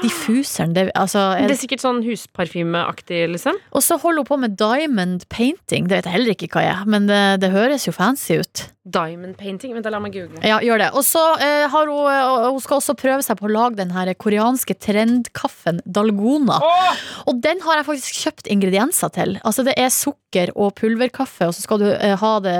Diffuseren, 0.00 0.74
det, 0.76 0.88
altså 0.98 1.30
Det 1.36 1.54
er 1.54 1.60
sikkert 1.60 1.84
sånn 1.84 2.02
husparfymeaktig, 2.06 3.22
liksom. 3.34 3.58
Og 3.76 3.84
så 3.84 3.98
holder 4.00 4.24
hun 4.24 4.30
på 4.30 4.40
med 4.46 4.58
diamond 4.60 5.26
painting. 5.32 5.88
Det 5.88 6.00
vet 6.00 6.08
jeg 6.08 6.16
heller 6.16 6.36
ikke 6.36 6.50
hva 6.54 6.66
jeg 6.66 6.76
er, 6.76 6.90
men 6.90 7.08
det, 7.10 7.22
det 7.44 7.52
høres 7.54 7.86
jo 7.88 7.94
fancy 7.96 8.40
ut. 8.40 8.66
Diamond 8.90 9.36
painting. 9.36 9.74
Vent, 9.76 9.84
da, 9.84 9.92
la 9.92 10.00
meg 10.00 10.14
google. 10.16 10.40
Ja, 10.46 10.56
gjør 10.64 10.80
det. 10.80 10.88
Og 10.96 11.04
så 11.04 11.20
eh, 11.36 11.66
har 11.70 11.90
hun 11.90 11.98
og 12.00 12.46
Hun 12.54 12.62
skal 12.64 12.80
også 12.80 12.94
prøve 12.98 13.22
seg 13.24 13.36
på 13.38 13.46
å 13.46 13.52
lage 13.52 13.76
den 13.78 13.92
her 13.92 14.08
koreanske 14.18 14.74
trendkaffen 14.80 15.82
dalgona. 15.84 16.56
Åh! 16.64 17.02
Og 17.30 17.42
den 17.44 17.60
har 17.66 17.80
jeg 17.80 17.88
faktisk 17.90 18.22
kjøpt 18.24 18.50
ingredienser 18.50 19.12
til. 19.14 19.36
Altså 19.44 19.64
Det 19.68 19.76
er 19.78 19.92
sukker 19.92 20.52
og 20.56 20.72
pulverkaffe, 20.80 21.50
og 21.50 21.54
så 21.54 21.64
skal 21.66 21.82
du 21.82 21.88
eh, 21.92 22.16
ha 22.18 22.32
det 22.44 22.56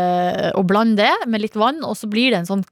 og 0.59 0.67
blande 0.69 1.01
det 1.01 1.31
med 1.31 1.41
litt 1.43 1.57
vann, 1.59 1.81
og 1.87 1.97
så 1.97 2.09
blir 2.11 2.35
det 2.35 2.43
en 2.43 2.49
sånn 2.49 2.65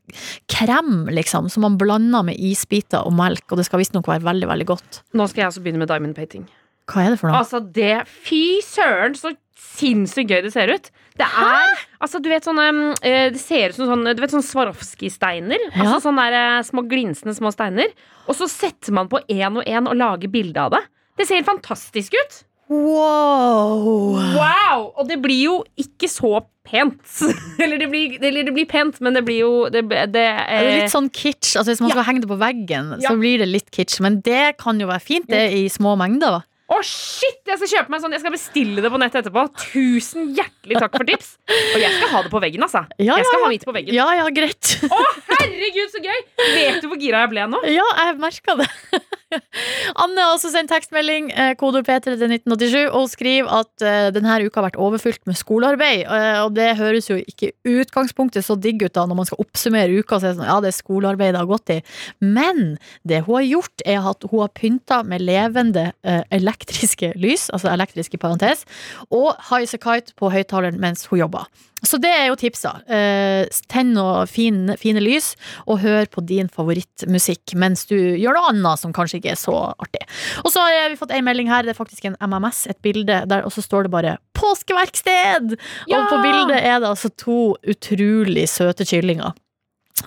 krem, 0.50 1.08
liksom, 1.14 1.48
som 1.52 1.64
man 1.64 1.78
blander 1.80 2.26
med 2.28 2.36
isbiter 2.36 3.06
og 3.06 3.14
melk, 3.16 3.46
og 3.48 3.60
det 3.60 3.66
skal 3.68 3.80
visstnok 3.80 4.10
være 4.10 4.26
veldig, 4.28 4.48
veldig 4.52 4.68
godt. 4.70 5.02
Nå 5.18 5.26
skal 5.30 5.44
jeg 5.44 5.52
også 5.52 5.64
begynne 5.64 5.82
med 5.82 5.90
diamond 5.90 6.16
painting. 6.16 6.46
Hva 6.88 7.04
er 7.04 7.12
det 7.14 7.20
for 7.20 7.28
noe? 7.30 7.42
Altså, 7.42 7.60
det 7.60 7.94
Fy 8.08 8.60
søren, 8.64 9.16
så 9.18 9.34
sinnssykt 9.58 10.30
gøy 10.32 10.42
det 10.46 10.52
ser 10.54 10.70
ut. 10.72 10.88
Det 11.18 11.26
er 11.26 11.72
Altså, 11.98 12.20
du 12.22 12.28
vet 12.30 12.46
sånne 12.46 12.66
eh, 13.02 13.26
Det 13.34 13.40
ser 13.42 13.72
ut 13.72 13.78
som 13.80 13.88
sånne 13.90 14.12
Du 14.14 14.20
vet 14.22 14.30
sånne 14.30 14.46
Swarovski-steiner? 14.46 15.64
Ja. 15.72 15.82
Altså 15.82 15.98
sånne 16.06 16.28
der, 16.30 16.36
eh, 16.60 16.66
små 16.68 16.84
glinsende 16.88 17.34
små 17.36 17.52
steiner. 17.54 17.90
Og 18.28 18.38
så 18.38 18.48
setter 18.50 18.94
man 18.94 19.10
på 19.10 19.20
én 19.26 19.58
og 19.58 19.66
én 19.66 19.90
og 19.90 19.98
lager 19.98 20.30
bilde 20.32 20.62
av 20.62 20.76
det. 20.76 20.84
Det 21.18 21.26
ser 21.26 21.40
helt 21.40 21.50
fantastisk 21.50 22.14
ut. 22.14 22.42
Wow! 22.68 24.18
Wow! 24.36 24.82
Og 24.98 25.08
det 25.08 25.18
blir 25.24 25.40
jo 25.46 25.54
ikke 25.80 26.08
så 26.10 26.40
pent. 26.68 27.00
eller, 27.62 27.78
det 27.80 27.88
blir, 27.92 28.18
eller 28.20 28.44
det 28.48 28.54
blir 28.56 28.68
pent, 28.68 28.98
men 29.04 29.16
det 29.16 29.24
blir 29.24 29.40
jo 29.40 29.52
Det, 29.72 29.86
det, 29.88 30.02
Det 30.12 30.26
eh, 30.28 30.68
litt 30.82 30.92
sånn 30.92 31.08
kitsch. 31.08 31.54
Altså 31.56 31.72
Hvis 31.72 31.80
man 31.84 31.94
skal 31.94 32.06
henge 32.10 32.24
det 32.24 32.30
på 32.30 32.38
veggen, 32.40 32.92
Ja. 32.98 33.08
så 33.10 33.16
blir 33.20 33.40
det 33.42 33.48
litt 33.48 33.72
kitsch. 33.74 34.00
Men 34.04 34.20
det 34.26 34.58
kan 34.60 34.80
jo 34.80 34.90
være 34.90 35.04
fint, 35.04 35.28
det, 35.32 35.46
i 35.56 35.66
små 35.72 35.96
mengder. 36.00 36.42
Å, 36.68 36.82
shit! 36.84 37.38
Jeg 37.48 37.56
skal 37.62 37.70
kjøpe 37.70 37.92
meg 37.94 38.02
sånn 38.02 38.12
Jeg 38.12 38.20
skal 38.20 38.32
bestille 38.34 38.82
det 38.84 38.90
på 38.92 38.98
nettet 39.00 39.22
etterpå. 39.22 39.46
Tusen 39.70 40.34
hjertelig 40.36 40.76
takk 40.82 40.98
for 40.98 41.08
tips. 41.08 41.30
Og 41.48 41.78
jeg 41.80 41.94
skal 41.96 42.10
ha 42.12 42.20
det 42.26 42.32
på 42.34 42.42
veggen, 42.44 42.66
altså. 42.66 42.82
Ja, 43.00 43.16
Jeg 43.16 43.24
skal 43.24 43.38
ja. 43.40 43.44
ha 43.46 43.52
mitt 43.54 43.64
på 43.64 43.72
veggen. 43.72 43.96
Ja, 43.96 44.08
ja, 44.18 44.26
greit. 44.36 44.74
Å, 44.84 44.98
herregud, 45.30 45.88
så 45.94 46.02
gøy! 46.04 46.18
Vet 46.58 46.82
du 46.84 46.90
hvor 46.90 47.00
gira 47.00 47.24
jeg 47.24 47.32
ble 47.32 47.46
nå? 47.54 47.62
Ja, 47.78 47.86
jeg 48.04 48.18
merka 48.20 48.58
det. 48.60 48.68
Anne 50.02 50.24
har 50.24 50.34
også 50.34 50.50
sendt 50.52 50.70
tekstmelding, 50.72 51.30
kodord 51.60 51.86
P3 51.86 52.14
til 52.16 52.32
1987, 52.32 52.88
og 52.96 53.08
skriver 53.12 53.50
at 53.60 53.84
eh, 53.84 54.08
denne 54.14 54.38
uka 54.44 54.60
har 54.60 54.68
vært 54.68 54.80
overfylt 54.80 55.20
med 55.28 55.38
skolearbeid. 55.38 56.04
eh, 56.06 56.40
og 56.44 56.54
det 56.56 56.68
høres 56.78 57.10
jo 57.10 57.18
ikke 57.20 57.52
utgangspunktet 57.68 58.46
så 58.46 58.56
digg 58.56 58.82
ut 58.84 58.94
da 58.96 59.04
når 59.08 59.20
man 59.20 59.28
skal 59.28 59.42
oppsummere 59.44 60.00
uka. 60.00 60.16
og 60.16 60.24
si 60.24 60.32
sånn, 60.32 60.48
ja, 60.48 60.58
det 60.64 60.72
er 60.72 60.78
skolearbeid 60.78 61.34
det 61.34 61.42
har 61.42 61.50
gått 61.50 61.74
i. 61.74 61.78
Men 62.24 62.78
det 63.08 63.22
hun 63.26 63.40
har 63.40 63.48
gjort, 63.48 63.86
er 63.86 64.10
at 64.12 64.28
hun 64.30 64.44
har 64.44 64.54
pynta 64.56 65.02
med 65.04 65.24
levende 65.24 65.90
eh, 66.02 66.22
elektriske 66.34 67.12
lys, 67.16 67.48
altså 67.54 67.72
elektriske 67.72 68.20
parentes, 68.20 68.64
og 69.10 69.34
Highas 69.50 69.76
a 69.76 69.82
Kite 69.82 70.16
på 70.18 70.32
høyttaleren 70.32 70.80
mens 70.80 71.06
hun 71.10 71.22
jobber. 71.24 71.48
Så 71.84 71.98
det 72.02 72.10
er 72.10 72.26
jo 72.28 72.36
tipsa. 72.38 72.72
Eh, 72.90 73.46
tenn 73.70 73.92
noe 73.94 74.24
fin, 74.30 74.72
fine 74.80 75.02
lys, 75.02 75.32
og 75.66 75.82
hør 75.84 76.08
på 76.10 76.24
din 76.26 76.50
favorittmusikk 76.52 77.54
mens 77.58 77.86
du 77.90 77.96
gjør 77.96 78.38
noe 78.38 78.52
annet 78.52 78.82
som 78.82 78.94
kanskje 78.94 79.20
ikke 79.20 79.34
er 79.34 79.40
så 79.40 79.56
artig. 79.70 80.02
Og 80.44 80.50
så 80.54 80.64
har 80.64 80.90
vi 80.90 80.98
fått 80.98 81.14
en 81.14 81.26
melding 81.26 81.50
her, 81.50 81.66
det 81.66 81.74
er 81.74 81.78
faktisk 81.78 82.08
en 82.08 82.18
MMS, 82.24 82.64
et 82.72 82.80
bilde, 82.84 83.22
der, 83.30 83.44
og 83.46 83.54
så 83.54 83.64
står 83.64 83.86
det 83.86 83.94
bare 83.94 84.16
'påskeverksted'! 84.38 85.56
Ja! 85.90 86.00
Og 86.00 86.08
på 86.10 86.22
bildet 86.22 86.58
er 86.58 86.80
det 86.80 86.90
altså 86.90 87.10
to 87.10 87.56
utrolig 87.66 88.48
søte 88.48 88.86
kyllinger. 88.86 89.34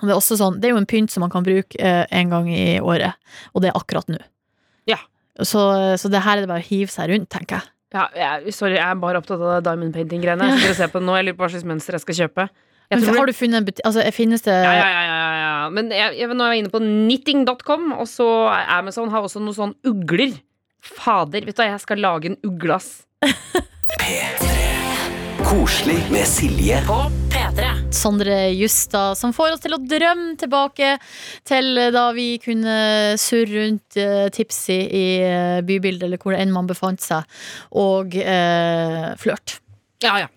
Det 0.00 0.08
er, 0.08 0.16
også 0.16 0.38
sånn, 0.40 0.56
det 0.60 0.70
er 0.70 0.72
jo 0.72 0.80
en 0.80 0.88
pynt 0.88 1.12
som 1.12 1.20
man 1.20 1.32
kan 1.32 1.44
bruke 1.44 1.76
eh, 1.76 2.06
en 2.10 2.32
gang 2.32 2.48
i 2.48 2.80
året, 2.80 3.12
og 3.52 3.62
det 3.62 3.70
er 3.70 3.76
akkurat 3.76 4.08
nå. 4.08 4.20
Ja. 4.88 4.98
Så, 5.40 5.60
så 6.00 6.08
det 6.12 6.24
her 6.24 6.38
er 6.38 6.44
det 6.44 6.50
bare 6.50 6.64
å 6.64 6.68
hive 6.68 6.92
seg 6.92 7.12
rundt, 7.12 7.28
tenker 7.32 7.60
jeg. 7.60 7.71
Ja, 7.92 8.06
jeg, 8.16 8.54
sorry, 8.56 8.76
jeg 8.78 8.84
er 8.88 9.00
bare 9.00 9.20
opptatt 9.20 9.40
av 9.40 9.62
diamond 9.66 9.92
painting-greiene. 9.94 10.46
Jeg 10.48 10.60
sitter 10.60 10.74
og 10.74 10.78
ser 10.80 10.92
på 10.92 11.02
det 11.02 11.08
nå. 11.08 11.16
Jeg 11.18 11.26
lurer 11.28 11.38
på 11.38 11.44
hva 11.44 11.50
slags 11.52 11.66
mønster 11.68 11.98
jeg 11.98 12.04
skal 12.06 12.18
kjøpe. 12.22 12.46
Jeg 12.92 13.04
tror 13.04 13.18
har 13.22 13.30
du 13.30 13.32
funnet 13.32 13.56
en 13.56 13.64
butikk 13.64 13.86
Altså, 13.88 14.02
finnes 14.12 14.42
det 14.44 14.52
ja, 14.52 14.72
ja, 14.76 14.88
ja, 14.92 15.02
ja, 15.08 15.28
ja. 15.38 15.52
Men 15.72 15.92
jeg, 15.94 16.16
jeg, 16.18 16.28
nå 16.36 16.44
er 16.44 16.56
jeg 16.56 16.64
inne 16.64 16.72
på 16.72 16.82
knitting.com, 16.82 17.92
og 17.96 18.08
så 18.10 18.26
Amazon 18.76 19.12
har 19.14 19.24
også 19.24 19.40
noen 19.40 19.56
sånn 19.56 19.74
ugler. 19.88 20.34
Fader, 20.82 21.46
vet 21.46 21.56
du 21.56 21.62
hva, 21.62 21.70
jeg 21.72 21.84
skal 21.84 22.02
lage 22.02 22.32
en 22.32 22.38
ugle, 22.48 22.80
ass. 22.80 23.06
Koselig 25.46 26.00
med 26.12 26.26
Silje 26.28 26.82
Sondre 27.92 28.50
Justad, 28.56 29.18
som 29.18 29.34
får 29.36 29.54
oss 29.54 29.62
til 29.62 29.76
å 29.76 29.80
drømme 29.80 30.34
tilbake 30.40 30.94
til 31.48 31.80
da 31.94 32.08
vi 32.16 32.36
kunne 32.42 32.76
surre 33.20 33.52
rundt 33.52 33.98
uh, 34.00 34.28
Tipsy 34.32 34.78
i 34.82 35.06
eh, 35.22 35.58
bybildet, 35.66 36.06
eller 36.08 36.20
hvor 36.22 36.36
enn 36.36 36.52
man 36.54 36.70
befant 36.70 37.04
seg, 37.04 37.28
og 37.76 38.16
eh, 38.16 39.12
flørt. 39.20 39.58
Ja, 40.02 40.16
ja. 40.24 40.30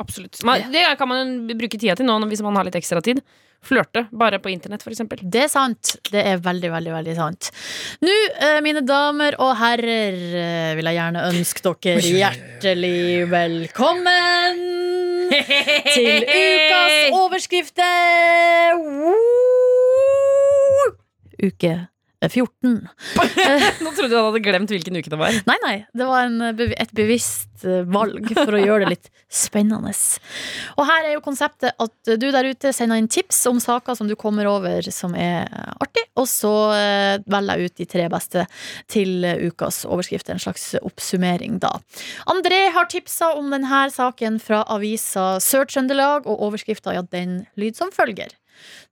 Absolutt. 0.00 0.38
Man, 0.48 0.70
det 0.72 0.86
kan 0.96 1.10
man 1.10 1.32
bruke 1.50 1.76
tida 1.76 1.92
til 1.98 2.08
nå 2.08 2.16
hvis 2.30 2.40
man 2.46 2.56
har 2.56 2.64
litt 2.64 2.78
ekstra 2.78 3.02
tid. 3.04 3.20
Flørte. 3.60 4.06
Bare 4.16 4.38
på 4.40 4.48
internett, 4.48 4.80
for 4.80 4.94
eksempel. 4.94 5.20
Det 5.20 5.42
er 5.44 5.50
sant. 5.52 5.98
Det 6.08 6.22
er 6.24 6.40
veldig, 6.40 6.70
veldig 6.72 6.94
veldig 6.94 7.16
sant. 7.18 7.50
Nå, 8.00 8.14
eh, 8.40 8.56
mine 8.64 8.80
damer 8.80 9.36
og 9.36 9.52
herrer, 9.60 10.16
eh, 10.16 10.72
vil 10.78 10.88
jeg 10.88 10.96
gjerne 10.96 11.26
ønske 11.28 11.66
dere 11.68 12.00
hjertelig 12.00 13.28
velkommen 13.28 14.79
til 15.94 16.24
ukas 16.24 16.96
overskrifter! 17.12 18.76
Uke 21.46 21.89
14. 22.28 22.88
Nå 23.84 23.92
trodde 23.96 24.10
jeg 24.10 24.18
han 24.18 24.26
hadde 24.28 24.42
glemt 24.44 24.72
hvilken 24.74 24.98
uke 25.00 25.12
det 25.12 25.18
var. 25.20 25.36
Nei, 25.48 25.56
nei. 25.64 25.76
Det 25.96 26.08
var 26.08 26.26
en, 26.28 26.42
et 26.52 26.92
bevisst 26.96 27.64
eh, 27.64 27.86
valg 27.88 28.28
for 28.36 28.56
å 28.56 28.60
gjøre 28.60 28.84
det 28.84 28.92
litt 28.92 29.08
spennende. 29.30 29.94
Og 30.76 30.84
her 30.88 31.06
er 31.06 31.14
jo 31.14 31.22
konseptet 31.24 31.76
at 31.80 32.10
du 32.20 32.26
der 32.34 32.50
ute 32.50 32.74
sender 32.76 33.00
inn 33.00 33.08
tips 33.10 33.38
om 33.48 33.60
saker 33.62 33.96
som 33.96 34.10
du 34.10 34.16
kommer 34.20 34.48
over 34.50 34.84
som 34.92 35.14
er 35.16 35.46
eh, 35.46 35.72
artig, 35.80 36.04
og 36.20 36.28
så 36.28 36.54
eh, 36.76 37.14
velger 37.30 37.62
jeg 37.62 37.70
ut 37.70 37.80
de 37.80 37.88
tre 37.94 38.08
beste 38.12 38.44
til 38.90 39.24
eh, 39.24 39.46
ukas 39.48 39.84
overskrift. 39.88 40.28
En 40.28 40.42
slags 40.42 40.74
oppsummering, 40.82 41.60
da. 41.62 41.72
André 42.30 42.66
har 42.74 42.90
tipsa 42.90 43.32
om 43.38 43.48
denne 43.54 43.86
saken 43.94 44.36
fra 44.42 44.64
avisa 44.68 45.38
Sør-Trøndelag, 45.40 46.28
og 46.28 46.46
overskrifta 46.50 46.98
ja, 46.98 47.06
den 47.06 47.44
lyd 47.60 47.78
som 47.78 47.94
følger. 47.94 48.34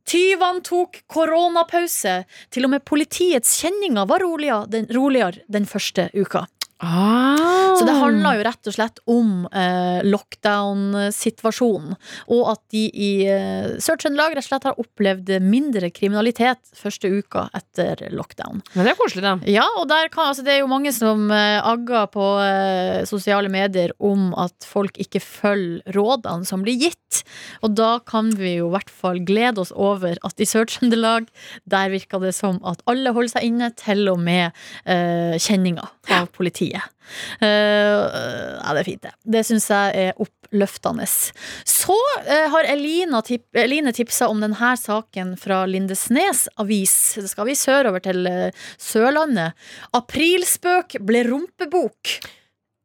Tyvene 0.09 0.63
tok 0.65 1.03
koronapause. 1.11 2.23
Til 2.55 2.69
og 2.69 2.73
med 2.77 2.85
politiets 2.89 3.59
kjenninger 3.61 4.09
var 4.09 4.25
roligere 4.25 4.69
den, 4.73 4.89
roligere 4.95 5.45
den 5.53 5.69
første 5.69 6.09
uka. 6.17 6.47
Ah. 6.79 7.75
Så 7.79 7.87
det 7.87 7.95
handler 7.99 8.39
jo 8.39 8.45
rett 8.47 8.69
og 8.71 8.75
slett 8.75 9.01
om 9.11 9.31
eh, 9.51 10.01
lockdown-situasjonen. 10.07 11.97
Og 12.35 12.43
at 12.53 12.61
de 12.75 12.85
i 12.91 13.11
eh, 13.31 13.79
Sør-Trøndelag 13.83 14.37
rett 14.37 14.47
og 14.47 14.49
slett 14.49 14.67
har 14.69 14.79
opplevd 14.83 15.33
mindre 15.43 15.91
kriminalitet 15.95 16.61
første 16.79 17.11
uka 17.11 17.49
etter 17.57 18.05
lockdown. 18.15 18.63
Men 18.75 18.87
det 18.87 18.95
er 18.95 18.99
koselig, 18.99 19.25
da. 19.27 19.35
Ja, 19.51 19.67
og 19.79 19.91
kan, 20.15 20.31
altså, 20.31 20.45
det 20.47 20.55
er 20.55 20.63
jo 20.63 20.71
mange 20.71 20.93
som 20.95 21.29
eh, 21.35 21.59
agger 21.59 22.07
på 22.15 22.29
eh, 22.45 23.03
sosiale 23.11 23.51
medier 23.53 23.95
om 23.99 24.31
at 24.39 24.67
folk 24.67 24.99
ikke 25.03 25.23
følger 25.23 25.83
rådene 25.95 26.47
som 26.47 26.63
blir 26.63 26.79
gitt. 26.79 27.23
Og 27.67 27.75
da 27.79 27.99
kan 28.07 28.31
vi 28.39 28.57
jo 28.59 28.69
i 28.69 28.75
hvert 28.77 28.91
fall 28.93 29.19
glede 29.27 29.63
oss 29.63 29.75
over 29.75 30.19
at 30.27 30.43
i 30.43 30.47
Sør-Trøndelag, 30.49 31.27
der 31.67 31.91
virker 31.95 32.23
det 32.23 32.35
som 32.37 32.63
at 32.67 32.83
alle 32.91 33.15
holder 33.17 33.35
seg 33.35 33.51
inne, 33.51 33.73
til 33.79 34.07
og 34.13 34.23
med 34.23 34.51
eh, 34.87 35.35
kjenninger 35.43 35.91
av 36.15 36.31
politi. 36.35 36.68
Politiet. 36.69 36.83
Uh, 37.41 38.59
ja, 38.61 38.73
det 38.75 38.81
er 38.83 38.85
fint, 38.89 39.03
det. 39.03 39.13
Det 39.25 39.43
syns 39.47 39.69
jeg 39.73 39.95
er 40.09 40.19
oppløftende. 40.21 41.07
Så 41.09 41.95
uh, 41.97 42.49
har 42.53 42.69
Elina 42.69 43.21
tip 43.25 43.47
Eline 43.57 43.93
tipsa 43.97 44.29
om 44.29 44.41
denne 44.45 44.73
saken 44.77 45.37
fra 45.41 45.63
Lindesnes 45.67 46.47
avis. 46.61 47.15
Det 47.17 47.29
skal 47.31 47.47
vi 47.49 47.55
sørover 47.59 48.01
til 48.05 48.27
uh, 48.29 48.51
Sørlandet. 48.79 49.57
Aprilspøk 49.97 50.99
ble 51.09 51.25
rumpebok. 51.29 52.19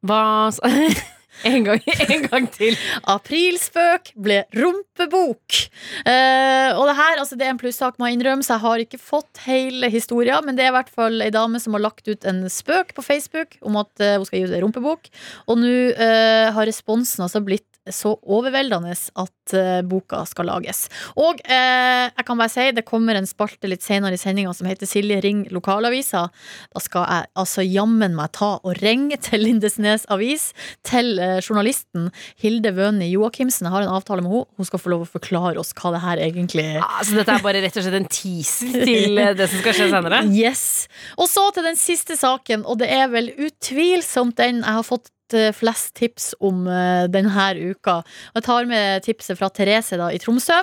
Hva 0.04 0.22
s- 0.52 0.60
en, 1.50 1.64
gang, 1.66 1.82
en 2.08 2.26
gang 2.28 2.46
til. 2.54 2.76
Aprilspøk 3.10 4.12
ble 4.26 4.42
rumpebok. 4.54 5.58
Eh, 6.06 6.70
og 6.76 6.86
det 6.88 6.96
her, 7.00 7.18
altså 7.18 7.38
det 7.38 7.48
er 7.48 7.54
en 7.54 7.60
plussak, 7.60 7.98
må 7.98 8.08
jeg 8.08 8.18
innrømme, 8.18 8.46
så 8.46 8.56
jeg 8.56 8.64
har 8.64 8.84
ikke 8.84 9.02
fått 9.02 9.42
hele 9.48 9.90
historia, 9.92 10.40
men 10.44 10.58
det 10.58 10.66
er 10.66 10.72
i 10.72 10.76
hvert 10.78 10.92
fall 10.94 11.24
ei 11.24 11.32
dame 11.34 11.60
som 11.62 11.76
har 11.76 11.84
lagt 11.84 12.08
ut 12.08 12.28
en 12.28 12.44
spøk 12.52 12.94
på 12.96 13.04
Facebook 13.04 13.58
om 13.64 13.80
at 13.82 14.04
eh, 14.04 14.16
hun 14.18 14.28
skal 14.28 14.40
gi 14.40 14.48
ut 14.48 14.56
ei 14.56 14.64
rumpebok. 14.64 15.10
Og 15.50 15.60
nå 15.60 15.74
eh, 15.92 16.50
har 16.54 16.70
responsen 16.70 17.26
altså 17.26 17.42
blitt 17.44 17.68
så 17.92 18.14
overveldende 18.22 18.94
at 18.94 19.54
eh, 19.56 19.80
boka 19.84 20.22
skal 20.28 20.48
lages. 20.48 20.86
Og 21.20 21.40
eh, 21.44 22.06
jeg 22.08 22.26
kan 22.26 22.40
bare 22.40 22.52
si, 22.52 22.66
det 22.76 22.86
kommer 22.88 23.18
en 23.18 23.28
spalte 23.28 23.68
litt 23.68 23.84
senere 23.84 24.16
i 24.16 24.20
sendinga 24.20 24.54
som 24.56 24.68
heter 24.68 24.88
Silje 24.88 25.20
ring 25.24 25.44
lokalavisa. 25.52 26.26
Da 26.72 26.82
skal 26.82 27.04
jeg 27.04 27.30
altså 27.44 27.64
jammen 27.66 28.16
meg 28.16 28.32
ta 28.36 28.54
og 28.62 28.80
ringe 28.80 29.18
til 29.20 29.44
Lindesnes 29.44 30.06
avis, 30.12 30.50
til 30.86 31.18
eh, 31.20 31.40
journalisten 31.44 32.08
Hilde 32.40 32.74
Wøni 32.76 33.10
Joakimsen. 33.12 33.68
Jeg 33.68 33.76
har 33.76 33.86
en 33.86 33.94
avtale 33.96 34.24
med 34.24 34.32
henne. 34.32 34.50
Hun 34.56 34.68
skal 34.68 34.80
få 34.82 34.94
lov 34.94 35.04
å 35.04 35.10
forklare 35.16 35.60
oss 35.60 35.74
hva 35.76 35.94
det 35.94 36.02
her 36.04 36.24
egentlig 36.24 36.66
er. 36.74 36.82
Så 37.04 37.18
dette 37.18 37.36
er 37.36 37.44
bare 37.44 37.62
rett 37.64 37.76
og 37.78 37.84
slett 37.86 38.00
en 38.00 38.08
teaser 38.10 38.80
til 38.88 39.20
eh, 39.20 39.34
det 39.36 39.50
som 39.52 39.60
skal 39.62 39.78
skje 39.80 39.90
senere. 39.92 40.24
Yes. 40.34 40.88
Og 41.20 41.28
så 41.30 41.44
til 41.54 41.66
den 41.66 41.76
siste 41.78 42.16
saken, 42.18 42.64
og 42.68 42.80
det 42.80 42.88
er 42.90 43.06
vel 43.12 43.28
utvilsomt 43.38 44.36
den 44.40 44.62
jeg 44.64 44.76
har 44.78 44.86
fått 44.86 45.10
flest 45.56 45.94
tips 45.96 46.34
om 46.44 46.66
eh, 46.68 47.06
denne 47.08 47.48
uka. 47.56 48.02
Jeg 48.34 48.44
tar 48.44 48.68
med 48.68 49.04
tipset 49.06 49.38
fra 49.38 49.48
Therese 49.48 49.96
da, 49.96 50.10
i 50.12 50.20
Tromsø. 50.20 50.60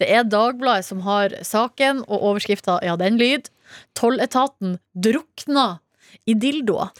Det 0.00 0.10
er 0.10 0.24
Dagbladet 0.26 0.88
som 0.88 1.04
har 1.06 1.36
saken, 1.46 2.02
og 2.08 2.26
overskrifta 2.32 2.80
ja, 2.82 2.96
den 2.96 3.20
lyd. 3.20 3.52
Tolletaten 3.94 4.78
drukna 4.94 5.78
i 6.26 6.34
dildoer. 6.34 6.90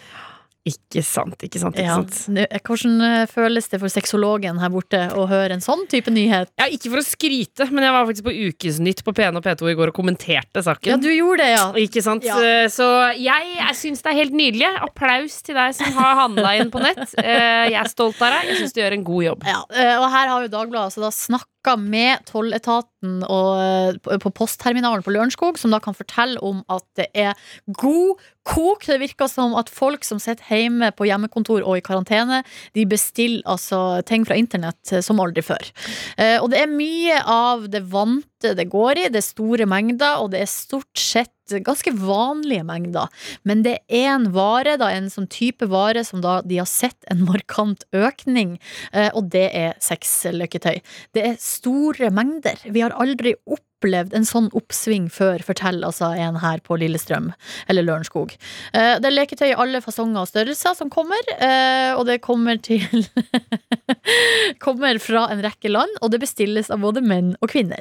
Ikke 0.69 1.01
sant, 1.03 1.39
ikke 1.41 1.57
sant. 1.59 1.73
ikke 1.79 1.87
Ja. 1.89 1.95
sant 2.03 2.29
Nå, 2.37 2.43
Hvordan 2.69 3.01
eh, 3.01 3.27
føles 3.31 3.65
det 3.73 3.79
for 3.81 3.89
sexologen 3.89 4.59
her 4.61 4.69
borte 4.69 4.99
å 5.17 5.23
høre 5.31 5.53
en 5.57 5.63
sånn 5.65 5.87
type 5.89 6.13
nyhet? 6.13 6.51
Ja, 6.61 6.67
Ikke 6.69 6.91
for 6.93 7.01
å 7.01 7.05
skryte, 7.07 7.65
men 7.73 7.87
jeg 7.87 7.95
var 7.97 8.05
faktisk 8.05 8.27
på 8.29 8.35
Ukesnytt 8.51 9.01
på 9.07 9.15
P1 9.17 9.39
og 9.41 9.43
P2 9.47 9.71
i 9.73 9.77
går 9.79 9.89
og 9.89 9.97
kommenterte 9.97 10.61
saken. 10.67 10.91
Ja, 10.93 10.99
du 11.01 11.09
gjorde 11.09 11.39
det, 11.47 11.51
ja. 11.57 11.65
Ikke 11.81 12.03
sant? 12.05 12.25
Ja. 12.29 12.37
Eh, 12.45 12.67
Så 12.69 12.85
jeg, 13.17 13.57
jeg 13.57 13.75
syns 13.81 14.03
det 14.05 14.13
er 14.13 14.19
helt 14.21 14.37
nydelig. 14.37 14.69
Applaus 14.85 15.41
til 15.43 15.55
deg 15.57 15.75
som 15.81 15.97
har 15.97 16.15
handla 16.29 16.53
inn 16.61 16.71
på 16.71 16.83
nett. 16.85 17.07
Eh, 17.17 17.71
Jeg 17.73 17.81
er 17.81 17.89
stolt 17.89 18.21
av 18.21 18.37
deg. 18.37 18.53
Jeg 18.53 18.61
syns 18.61 18.73
du 18.77 18.81
gjør 18.83 18.93
en 19.01 19.05
god 19.05 19.25
jobb. 19.31 19.49
Ja, 19.49 19.63
eh, 19.73 19.97
og 19.97 20.11
her 20.13 20.29
har 20.29 20.43
jo 20.45 20.49
Dagbladet 20.53 20.91
altså 20.93 21.01
da 21.01 21.11
snakka 21.11 21.47
med 21.77 22.25
tolletaten 22.27 23.23
og, 23.29 23.61
eh, 23.61 23.93
på- 24.01 24.19
på 24.19 24.31
postterminalen 24.33 25.03
på 25.05 25.13
Lørenskog, 25.13 25.59
som 25.59 25.71
da 25.71 25.79
kan 25.79 25.95
fortelle 25.95 26.39
om 26.43 26.65
at 26.69 26.83
det 26.97 27.09
er 27.15 27.35
god 27.73 28.17
kok. 28.45 28.85
Det 28.87 28.99
virker 29.01 29.29
som 29.29 29.55
at 29.55 29.69
folk 29.69 30.03
som 30.05 30.19
sitter 30.19 30.43
hjemme 30.49 30.91
på 30.97 31.05
hjemmekontor 31.07 31.63
og 31.67 31.77
i 31.77 31.81
karantene, 31.81 32.43
de 32.75 32.85
bestiller 32.87 33.43
altså 33.45 34.03
ting 34.05 34.25
fra 34.25 34.35
internett 34.35 34.93
eh, 34.93 35.01
som 35.01 35.19
aldri 35.21 35.43
før. 35.43 35.71
Eh, 36.19 36.39
Og 36.41 36.51
det 36.51 36.61
er 36.63 36.67
mye 36.67 37.23
av 37.27 37.69
det 37.69 37.83
vante 37.91 38.25
det 38.43 38.69
går 38.73 38.99
i. 38.99 39.09
Det 39.13 39.21
er 39.21 39.27
store 39.27 39.67
mengder, 39.69 40.21
og 40.23 40.33
det 40.35 40.45
er 40.45 40.51
stort 40.51 40.99
sett 40.99 41.35
ganske 41.67 41.91
vanlige 41.99 42.65
mengder. 42.67 43.09
Men 43.43 43.65
det 43.67 43.79
er 43.89 44.13
en 44.15 44.29
vare, 44.35 44.77
da, 44.81 44.91
en 44.95 45.11
sånn 45.11 45.29
type 45.31 45.67
vare 45.71 46.05
som 46.07 46.23
da 46.23 46.41
de 46.47 46.61
har 46.61 46.69
sett 46.71 46.99
en 47.11 47.25
markant 47.27 47.85
økning, 47.97 48.59
eh, 48.93 49.11
og 49.15 49.33
det 49.35 49.49
er 49.57 49.75
sexløketøy. 49.83 50.79
Det 51.17 51.27
er 51.27 51.41
store 51.43 52.13
mengder. 52.15 52.63
Vi 52.71 52.85
har 52.85 52.95
aldri 52.95 53.35
opplevd 53.47 53.67
en 53.89 54.27
sånn 54.29 54.51
oppsving 54.53 55.09
før, 55.11 55.43
forteller 55.43 55.87
altså 55.89 56.11
en 56.17 56.37
her 56.37 56.61
på 56.61 56.77
Lillestrøm, 56.77 57.33
eller 57.69 57.83
Lørenskog. 57.83 58.35
Eh, 58.73 58.99
Det 59.01 59.07
er 59.07 59.15
leketøy 59.17 59.49
i 59.51 59.57
alle 59.57 59.81
fasonger 59.81 60.21
og 60.21 60.29
størrelser 60.29 60.75
som 60.77 60.91
kommer, 60.91 61.21
eh, 61.39 61.95
og 61.97 62.07
det 62.07 62.21
kommer 62.21 62.61
til 62.61 62.81
Kommer 64.61 64.99
fra 64.99 65.27
en 65.31 65.43
rekke 65.43 65.69
land, 65.71 65.91
og 66.03 66.11
det 66.11 66.21
bestilles 66.21 66.71
av 66.71 66.81
både 66.81 67.01
menn 67.03 67.35
og 67.41 67.51
kvinner. 67.51 67.81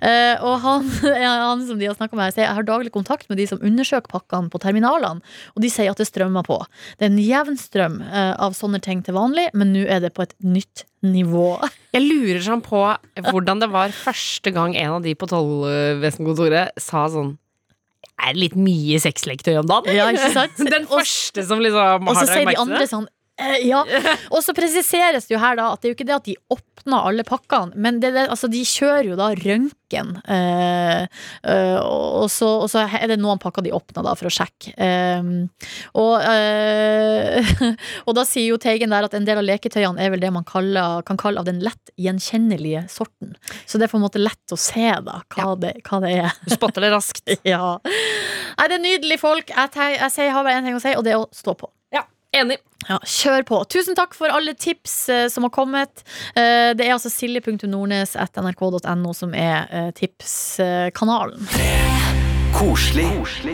Eh, 0.00 0.36
Og 0.40 0.60
han, 0.60 0.86
han 1.04 1.66
som 1.66 1.78
de 1.78 1.86
har 1.86 1.96
snakka 1.96 2.16
med, 2.16 2.24
her, 2.28 2.32
sier 2.36 2.46
jeg 2.46 2.54
har 2.54 2.68
daglig 2.68 2.92
kontakt 2.92 3.28
med 3.28 3.38
de 3.38 3.46
som 3.46 3.60
undersøker 3.62 4.10
pakkene 4.10 4.50
på 4.50 4.60
terminalene, 4.62 5.20
og 5.54 5.62
de 5.62 5.70
sier 5.70 5.90
at 5.90 5.98
det 6.00 6.08
strømmer 6.08 6.46
på. 6.46 6.60
Det 6.98 7.08
er 7.08 7.12
en 7.12 7.22
jevn 7.22 7.58
strøm 7.58 8.00
av 8.10 8.54
sånne 8.56 8.80
ting 8.80 9.02
til 9.02 9.14
vanlig, 9.14 9.48
men 9.54 9.72
nå 9.74 9.86
er 9.86 10.00
det 10.00 10.14
på 10.14 10.22
et 10.22 10.34
nytt 10.44 10.84
nivå. 11.06 11.58
Jeg 11.94 12.04
lurer 12.04 12.40
sånn 12.44 12.62
på 12.64 12.80
hvordan 13.30 13.62
det 13.62 13.70
var 13.72 13.92
første 13.94 14.52
gang 14.54 14.74
en 14.78 14.98
av 14.98 15.04
de 15.04 15.14
på 15.18 15.28
tollvesenkontoret 15.30 16.76
sa 16.80 17.06
sånn 17.12 17.36
Er 18.20 18.34
det 18.34 18.42
litt 18.42 18.56
mye 18.58 18.98
sexleketøy 19.00 19.54
om 19.62 19.68
dagen? 19.70 19.96
Ja, 19.96 20.10
ikke 20.12 20.32
sant? 20.34 20.60
Den 20.74 20.84
første 20.90 21.44
som 21.48 21.62
liksom 21.64 22.10
Og 22.10 22.20
så 22.20 22.26
sier 22.28 22.50
de 22.50 22.58
andre 22.60 22.84
sånn 22.90 23.08
ja. 23.64 23.84
Og 24.30 24.42
så 24.44 24.54
presiseres 24.56 25.28
det 25.28 25.36
jo 25.36 25.42
her 25.42 25.58
da 25.58 25.70
at 25.74 25.82
det 25.82 25.88
er 25.88 25.94
jo 25.94 25.98
ikke 25.98 26.08
det 26.08 26.16
at 26.16 26.28
de 26.28 26.36
åpner 26.52 27.06
alle 27.10 27.24
pakkene, 27.26 27.76
men 27.76 28.00
det, 28.00 28.12
det, 28.14 28.26
altså, 28.32 28.48
de 28.50 28.62
kjører 28.66 29.10
jo 29.10 29.18
da 29.18 29.30
røntgen. 29.36 30.12
Eh, 30.24 31.02
eh, 31.52 31.78
og, 31.80 32.28
så, 32.32 32.48
og 32.64 32.70
så 32.72 32.86
er 32.86 33.06
det 33.10 33.18
noen 33.20 33.40
pakker 33.42 33.64
de 33.64 33.74
åpner 33.76 34.06
da 34.06 34.14
for 34.18 34.30
å 34.30 34.32
sjekke. 34.32 34.72
Eh, 34.80 35.30
og, 36.00 36.14
eh, 36.24 37.52
og 38.06 38.16
da 38.16 38.26
sier 38.28 38.50
jo 38.52 38.60
Teigen 38.60 38.94
der 38.94 39.08
at 39.08 39.16
en 39.16 39.28
del 39.28 39.42
av 39.42 39.46
leketøyene 39.48 40.00
er 40.00 40.14
vel 40.14 40.24
det 40.24 40.32
man 40.34 40.46
kaller, 40.48 41.04
kan 41.08 41.20
kalle 41.20 41.42
av 41.42 41.48
den 41.48 41.62
lett 41.64 41.94
gjenkjennelige 42.00 42.86
sorten. 42.92 43.34
Så 43.66 43.80
det 43.80 43.88
er 43.88 43.94
på 43.94 44.00
en 44.00 44.06
måte 44.06 44.22
lett 44.22 44.54
å 44.54 44.60
se 44.60 44.88
da 45.04 45.20
hva, 45.34 45.52
det, 45.60 45.76
hva 45.88 46.00
det 46.04 46.14
er. 46.24 46.40
Du 46.46 46.54
spotter 46.56 46.86
det 46.86 46.94
raskt. 46.94 47.26
Ja. 47.50 47.80
Nei, 47.82 48.66
det 48.68 48.76
er 48.76 48.82
nydelig 48.82 49.16
folk. 49.22 49.50
Jeg, 49.50 49.70
jeg, 49.74 49.96
jeg, 49.96 50.12
jeg 50.26 50.32
har 50.34 50.44
bare 50.46 50.60
én 50.60 50.66
ting 50.68 50.76
å 50.76 50.82
si, 50.82 50.92
og 50.94 51.04
det 51.06 51.14
er 51.14 51.22
å 51.22 51.28
stå 51.34 51.54
på. 51.58 51.70
Enig. 52.40 52.58
Ja, 52.88 52.96
kjør 53.04 53.44
på. 53.48 53.60
Tusen 53.70 53.96
takk 53.98 54.14
for 54.16 54.32
alle 54.32 54.54
tips 54.56 54.94
eh, 55.12 55.26
som 55.32 55.44
har 55.46 55.52
kommet. 55.54 56.04
Eh, 56.34 56.72
det 56.76 56.86
er 56.86 56.96
altså 56.96 57.12
silje.nordnes.nrk.no 57.12 59.16
som 59.16 59.34
er 59.36 59.68
eh, 59.68 59.90
tipskanalen. 59.96 61.48
Koselig 62.60 63.06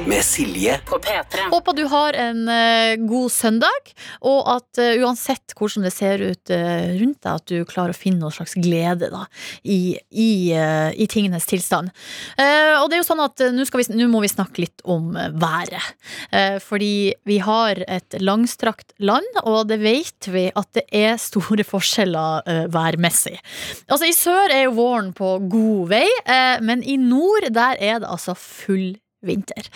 med 0.06 0.24
Silje. 0.24 0.80
På 0.86 0.98
P3. 0.98 1.38
Håper 1.50 1.72
du 1.78 1.84
har 1.86 2.12
en 2.18 2.48
eh, 2.50 2.96
god 3.06 3.30
søndag, 3.32 3.92
og 4.26 4.48
at 4.50 4.80
eh, 4.82 4.96
uansett 5.04 5.54
hvordan 5.54 5.86
det 5.86 5.92
ser 5.94 6.24
ut 6.24 6.50
eh, 6.50 6.88
rundt 6.98 7.20
deg, 7.22 7.36
at 7.38 7.46
du 7.46 7.60
klarer 7.70 7.94
å 7.94 7.96
finne 7.96 8.18
noen 8.24 8.34
slags 8.34 8.56
glede 8.58 9.06
da, 9.12 9.20
i, 9.62 9.94
i, 10.10 10.26
eh, 10.58 10.90
i 10.98 11.06
tingenes 11.12 11.46
tilstand. 11.46 11.92
Eh, 12.34 12.72
og 12.80 12.88
det 12.90 12.98
er 12.98 13.02
jo 13.04 13.06
sånn 13.06 13.22
at 13.22 13.44
eh, 13.46 13.54
nå 13.54 13.68
skal 13.68 13.84
vi- 13.84 14.00
nå 14.00 14.08
må 14.10 14.24
vi 14.26 14.32
snakke 14.32 14.64
litt 14.64 14.82
om 14.90 15.14
eh, 15.14 15.30
været. 15.38 15.86
Eh, 16.34 16.58
fordi 16.66 16.90
vi 17.30 17.38
har 17.46 17.78
et 17.86 18.18
langstrakt 18.18 18.90
land, 18.98 19.38
og 19.44 19.68
det 19.70 19.78
vet 19.86 20.30
vi 20.34 20.48
at 20.50 20.72
det 20.80 20.86
er 20.90 21.14
store 21.22 21.62
forskjeller 21.72 22.42
eh, 22.42 22.64
værmessig. 22.74 23.38
Altså 23.86 24.10
I 24.10 24.18
sør 24.18 24.50
er 24.50 24.66
jo 24.66 24.74
våren 24.82 25.14
på 25.14 25.36
god 25.46 25.94
vei, 25.94 26.04
eh, 26.26 26.58
men 26.66 26.82
i 26.82 26.98
nord 26.98 27.52
der 27.54 27.78
er 27.78 28.02
det 28.02 28.10
altså 28.10 28.34
full 28.34 28.95
vinter. 29.28 29.68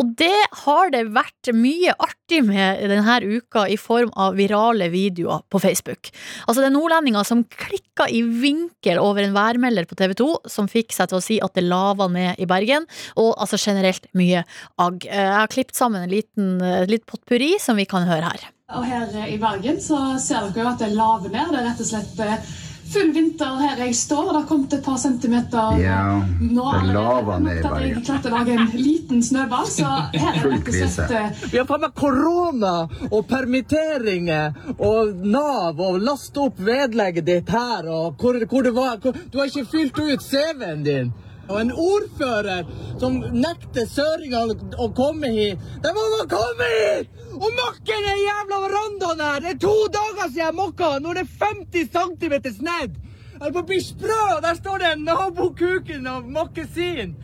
Og 0.00 0.12
det 0.18 0.34
har 0.64 0.92
det 0.94 1.04
vært 1.14 1.52
mye 1.56 1.94
artig 1.98 2.42
med 2.46 2.82
denne 2.90 3.18
uka 3.24 3.64
i 3.70 3.78
form 3.80 4.12
av 4.16 4.36
virale 4.38 4.90
videoer 4.92 5.44
på 5.50 5.60
Facebook. 5.62 6.10
Altså 6.46 6.60
det 6.62 6.68
er 6.70 6.76
nordlendinger 6.76 7.26
som 7.26 7.44
klikka 7.48 8.08
i 8.12 8.22
vinkel 8.22 9.00
over 9.02 9.24
en 9.24 9.36
værmelder 9.36 9.88
på 9.88 9.98
TV 9.98 10.14
2 10.18 10.28
som 10.50 10.68
fikk 10.70 10.94
seg 10.96 11.10
til 11.10 11.20
å 11.20 11.24
si 11.24 11.40
at 11.44 11.56
det 11.56 11.66
lava 11.66 12.08
ned 12.12 12.38
i 12.38 12.46
Bergen, 12.48 12.86
og 13.16 13.34
altså 13.36 13.58
generelt 13.60 14.06
mye 14.18 14.44
agg. 14.78 15.06
Eh, 15.08 15.16
Jeg 15.28 15.34
har 15.40 15.50
klippet 15.52 15.76
sammen 15.76 16.02
en 16.02 16.12
liten, 16.12 16.60
eh, 16.62 16.86
litt 16.86 17.06
potpurri 17.06 17.58
som 17.60 17.76
vi 17.76 17.84
kan 17.84 18.06
høre 18.08 18.30
her. 18.32 18.48
Og 18.76 18.84
her 18.84 19.08
i 19.26 19.38
Bergen 19.40 19.78
så 19.80 20.18
ser 20.20 20.50
dere 20.52 20.64
jo 20.64 20.68
at 20.68 20.78
det 20.82 20.90
laver 20.92 21.30
ned. 21.32 21.52
Det 21.52 21.60
er 21.60 21.68
rett 21.70 21.80
og 21.80 21.88
slett 21.88 22.20
eh, 22.20 22.50
full 22.92 23.12
vinter 23.12 23.58
her 23.62 23.82
jeg 23.84 23.96
står. 23.96 24.24
Det 24.28 24.36
har 24.38 24.46
kommet 24.48 24.72
et 24.72 24.84
par 24.84 24.98
centimeter. 25.02 25.78
Ja, 25.82 26.02
nå 26.40 26.66
det 26.72 26.94
lava 26.94 27.38
ned 27.42 27.60
i 27.66 27.88
Jeg 27.88 28.02
klarte 28.06 28.30
å 28.30 28.34
lage 28.36 28.56
en 28.56 28.72
liten 28.74 29.22
snøball, 29.24 29.68
så 29.70 29.92
her 30.14 30.40
er 30.40 30.48
rett 30.52 30.68
og 30.68 30.78
slett 30.78 31.14
eh, 31.20 31.44
Vi 31.52 31.60
har 31.60 31.68
faen 31.68 31.84
meg 31.84 31.94
korona 31.98 32.74
og 33.10 33.22
permitteringer 33.30 34.76
og 34.76 35.24
Nav 35.28 35.80
og 35.82 36.00
laste 36.02 36.44
opp 36.48 36.60
vedlegget 36.64 37.28
ditt 37.28 37.52
her 37.52 37.88
og 37.92 38.20
hvor, 38.20 38.38
hvor 38.50 38.66
det 38.66 38.74
var 38.76 39.00
hvor, 39.02 39.16
Du 39.32 39.40
har 39.40 39.50
ikke 39.50 39.68
fylt 39.68 39.98
ut 39.98 40.24
CV-en 40.24 40.84
din. 40.86 41.16
Og 41.48 41.60
en 41.60 41.70
ordfører 41.72 42.66
som 43.00 43.18
nekter 43.32 43.86
søringene 43.88 44.76
å 44.76 44.90
komme 44.96 45.30
hit. 45.32 45.62
De 45.82 45.92
må 45.96 46.04
bare 46.14 46.28
komme 46.32 46.70
hit! 46.74 47.14
Og 47.38 47.46
mokke 47.54 48.00
den 48.04 48.22
jævla 48.24 48.58
verandaen 48.66 49.22
her! 49.24 49.40
Det 49.44 49.54
er 49.54 49.60
to 49.62 49.76
dager 49.94 50.26
siden 50.26 50.42
jeg 50.42 50.56
mokka! 50.58 50.90
Nå 51.00 51.14
er 51.14 51.22
det 51.22 51.28
50 51.40 51.88
cm 51.94 52.36
snedd! 52.58 52.98
Jeg 53.38 53.40
holder 53.44 53.54
på 53.54 53.62
å 53.62 53.68
bli 53.70 53.80
sprø, 53.86 54.22
der 54.42 54.58
står 54.58 54.82
det 54.82 54.92
nabokuken 55.04 56.08
og 56.10 56.30
mokker 56.34 56.66
sin. 56.74 57.14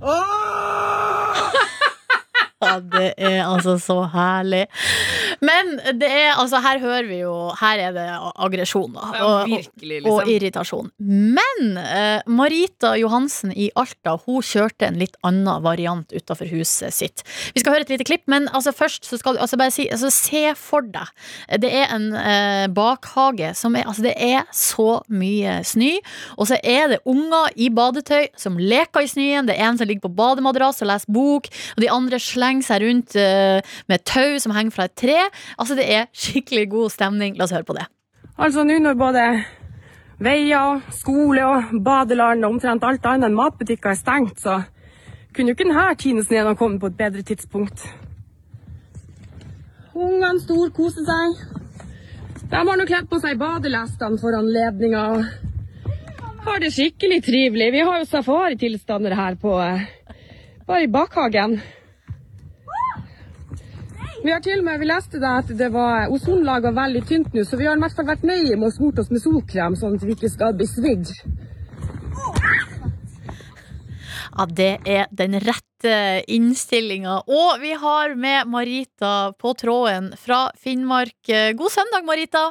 Åh! 0.00 1.79
Det 2.60 3.14
er 3.16 3.40
altså 3.46 3.76
så 3.80 3.96
herlig. 4.12 4.66
Men 5.40 5.72
det 5.96 6.08
er, 6.08 6.34
altså, 6.36 6.60
her 6.60 6.80
hører 6.82 7.06
vi 7.08 7.20
jo 7.22 7.32
Her 7.56 7.80
er 7.86 7.94
det 7.96 8.06
aggresjon, 8.44 8.92
da. 8.92 9.06
Ja, 9.16 9.24
Og, 9.24 9.54
og 9.54 9.70
liksom. 9.80 10.30
irritasjon. 10.34 10.90
Men 11.00 11.78
eh, 11.80 12.20
Marita 12.28 12.92
Johansen 13.00 13.54
i 13.56 13.70
Alta 13.80 14.16
Hun 14.26 14.44
kjørte 14.44 14.90
en 14.90 14.98
litt 15.00 15.16
annen 15.26 15.62
variant 15.64 16.12
utafor 16.12 16.50
huset 16.52 16.92
sitt. 16.94 17.24
Vi 17.54 17.62
skal 17.62 17.76
høre 17.76 17.86
et 17.86 17.94
lite 17.94 18.06
klipp, 18.08 18.26
men 18.30 18.48
altså, 18.52 18.74
først 18.76 19.08
så 19.08 19.18
skal 19.20 19.38
du 19.38 19.42
altså, 19.44 19.58
bare 19.60 19.74
si 19.74 19.88
altså, 19.88 20.12
Se 20.20 20.44
for 20.58 20.84
deg. 20.84 21.08
Det 21.62 21.70
er 21.80 21.94
en 21.94 22.10
eh, 22.18 22.66
bakhage 22.76 23.54
som 23.58 23.76
er 23.78 23.88
Altså, 23.90 24.04
det 24.04 24.14
er 24.20 24.44
så 24.54 25.00
mye 25.08 25.60
snø. 25.66 25.94
Og 26.36 26.50
så 26.50 26.60
er 26.60 26.92
det 26.92 27.00
unger 27.08 27.48
i 27.56 27.70
badetøy 27.74 28.28
som 28.38 28.60
leker 28.60 29.06
i 29.06 29.10
snøen. 29.10 29.48
Det 29.48 29.56
er 29.56 29.70
en 29.70 29.80
som 29.80 29.88
ligger 29.88 30.04
på 30.08 30.14
bademadrass 30.20 30.82
og 30.84 30.90
leser 30.92 31.10
bok, 31.14 31.48
og 31.74 31.82
de 31.82 31.88
andre 31.90 32.20
slenger 32.20 32.49
seg 32.66 32.82
rundt 32.82 33.14
eh, 33.14 33.62
med 33.86 34.02
tau 34.02 34.34
som 34.42 34.54
henger 34.56 34.74
fra 34.74 34.88
et 34.88 34.96
tre. 34.98 35.16
Altså, 35.56 35.76
det 35.78 35.86
er 35.86 36.08
skikkelig 36.10 36.66
god 36.72 36.90
stemning. 36.90 37.38
La 37.38 37.46
oss 37.46 37.54
høre 37.54 37.68
på 37.68 37.76
det. 37.78 37.86
Altså 38.40 38.64
nå 38.66 38.78
når 38.82 38.96
både 38.98 39.24
veier, 40.20 40.80
skole 40.96 41.44
og 41.46 41.74
badeland 41.84 42.44
og 42.44 42.56
omtrent 42.56 42.84
alt 42.84 43.06
annet 43.06 43.28
enn 43.28 43.36
matbutikker 43.38 43.92
er 43.92 43.98
stengt, 44.00 44.40
så 44.42 44.62
kunne 45.30 45.52
jo 45.52 45.56
ikke 45.56 45.68
denne 45.68 45.86
tinesneen 46.00 46.48
ha 46.50 46.56
kommet 46.58 46.82
på 46.82 46.90
et 46.90 46.98
bedre 46.98 47.22
tidspunkt. 47.26 47.84
Ungene 49.94 50.40
storkoser 50.42 51.06
seg. 51.06 51.46
De 52.50 52.58
har 52.58 52.80
nå 52.80 52.88
kledd 52.88 53.06
på 53.10 53.20
seg 53.22 53.38
badelestene 53.38 54.18
for 54.18 54.34
anledninga 54.34 55.04
har 56.44 56.60
det 56.60 56.72
skikkelig 56.72 57.20
trivelig. 57.24 57.72
Vi 57.72 57.82
har 57.84 58.00
jo 58.00 58.08
safaritilstander 58.08 59.14
her 59.16 59.36
på 59.40 59.58
eh, 59.60 59.82
bare 60.66 60.86
i 60.86 60.92
bakhagen. 60.92 61.60
Vi 64.20 64.32
har 64.32 64.42
til 64.44 64.58
og 64.60 64.66
med, 64.66 64.76
vi 64.82 64.88
leste 64.88 65.16
da 65.20 65.38
at 65.40 65.48
det 65.56 65.70
var 65.72 66.10
ozonlaget 66.12 66.66
var 66.68 66.76
veldig 66.82 67.00
tynt 67.08 67.32
nå, 67.32 67.44
så 67.48 67.56
vi 67.56 67.64
har 67.64 67.78
i 67.78 67.80
hvert 67.80 67.94
fall 67.96 68.08
vært 68.10 68.26
nøye 68.28 68.58
med 68.58 68.66
å 68.68 68.74
smurt 68.74 69.00
oss 69.00 69.08
med 69.08 69.22
solkrem, 69.22 69.78
sånn 69.80 69.96
at 69.96 70.04
vi 70.04 70.12
ikke 70.12 70.28
skal 70.28 70.52
bli 70.58 70.66
svidd. 70.68 71.08
Ja, 74.30 74.46
det 74.60 74.70
er 74.84 75.08
den 75.16 75.38
rette 75.40 75.94
innstillinga. 76.28 77.16
Og 77.32 77.64
vi 77.64 77.72
har 77.80 78.14
med 78.14 78.52
Marita 78.52 79.32
på 79.40 79.54
tråden 79.58 80.12
fra 80.20 80.46
Finnmark. 80.60 81.16
God 81.56 81.72
søndag, 81.72 82.04
Marita. 82.04 82.50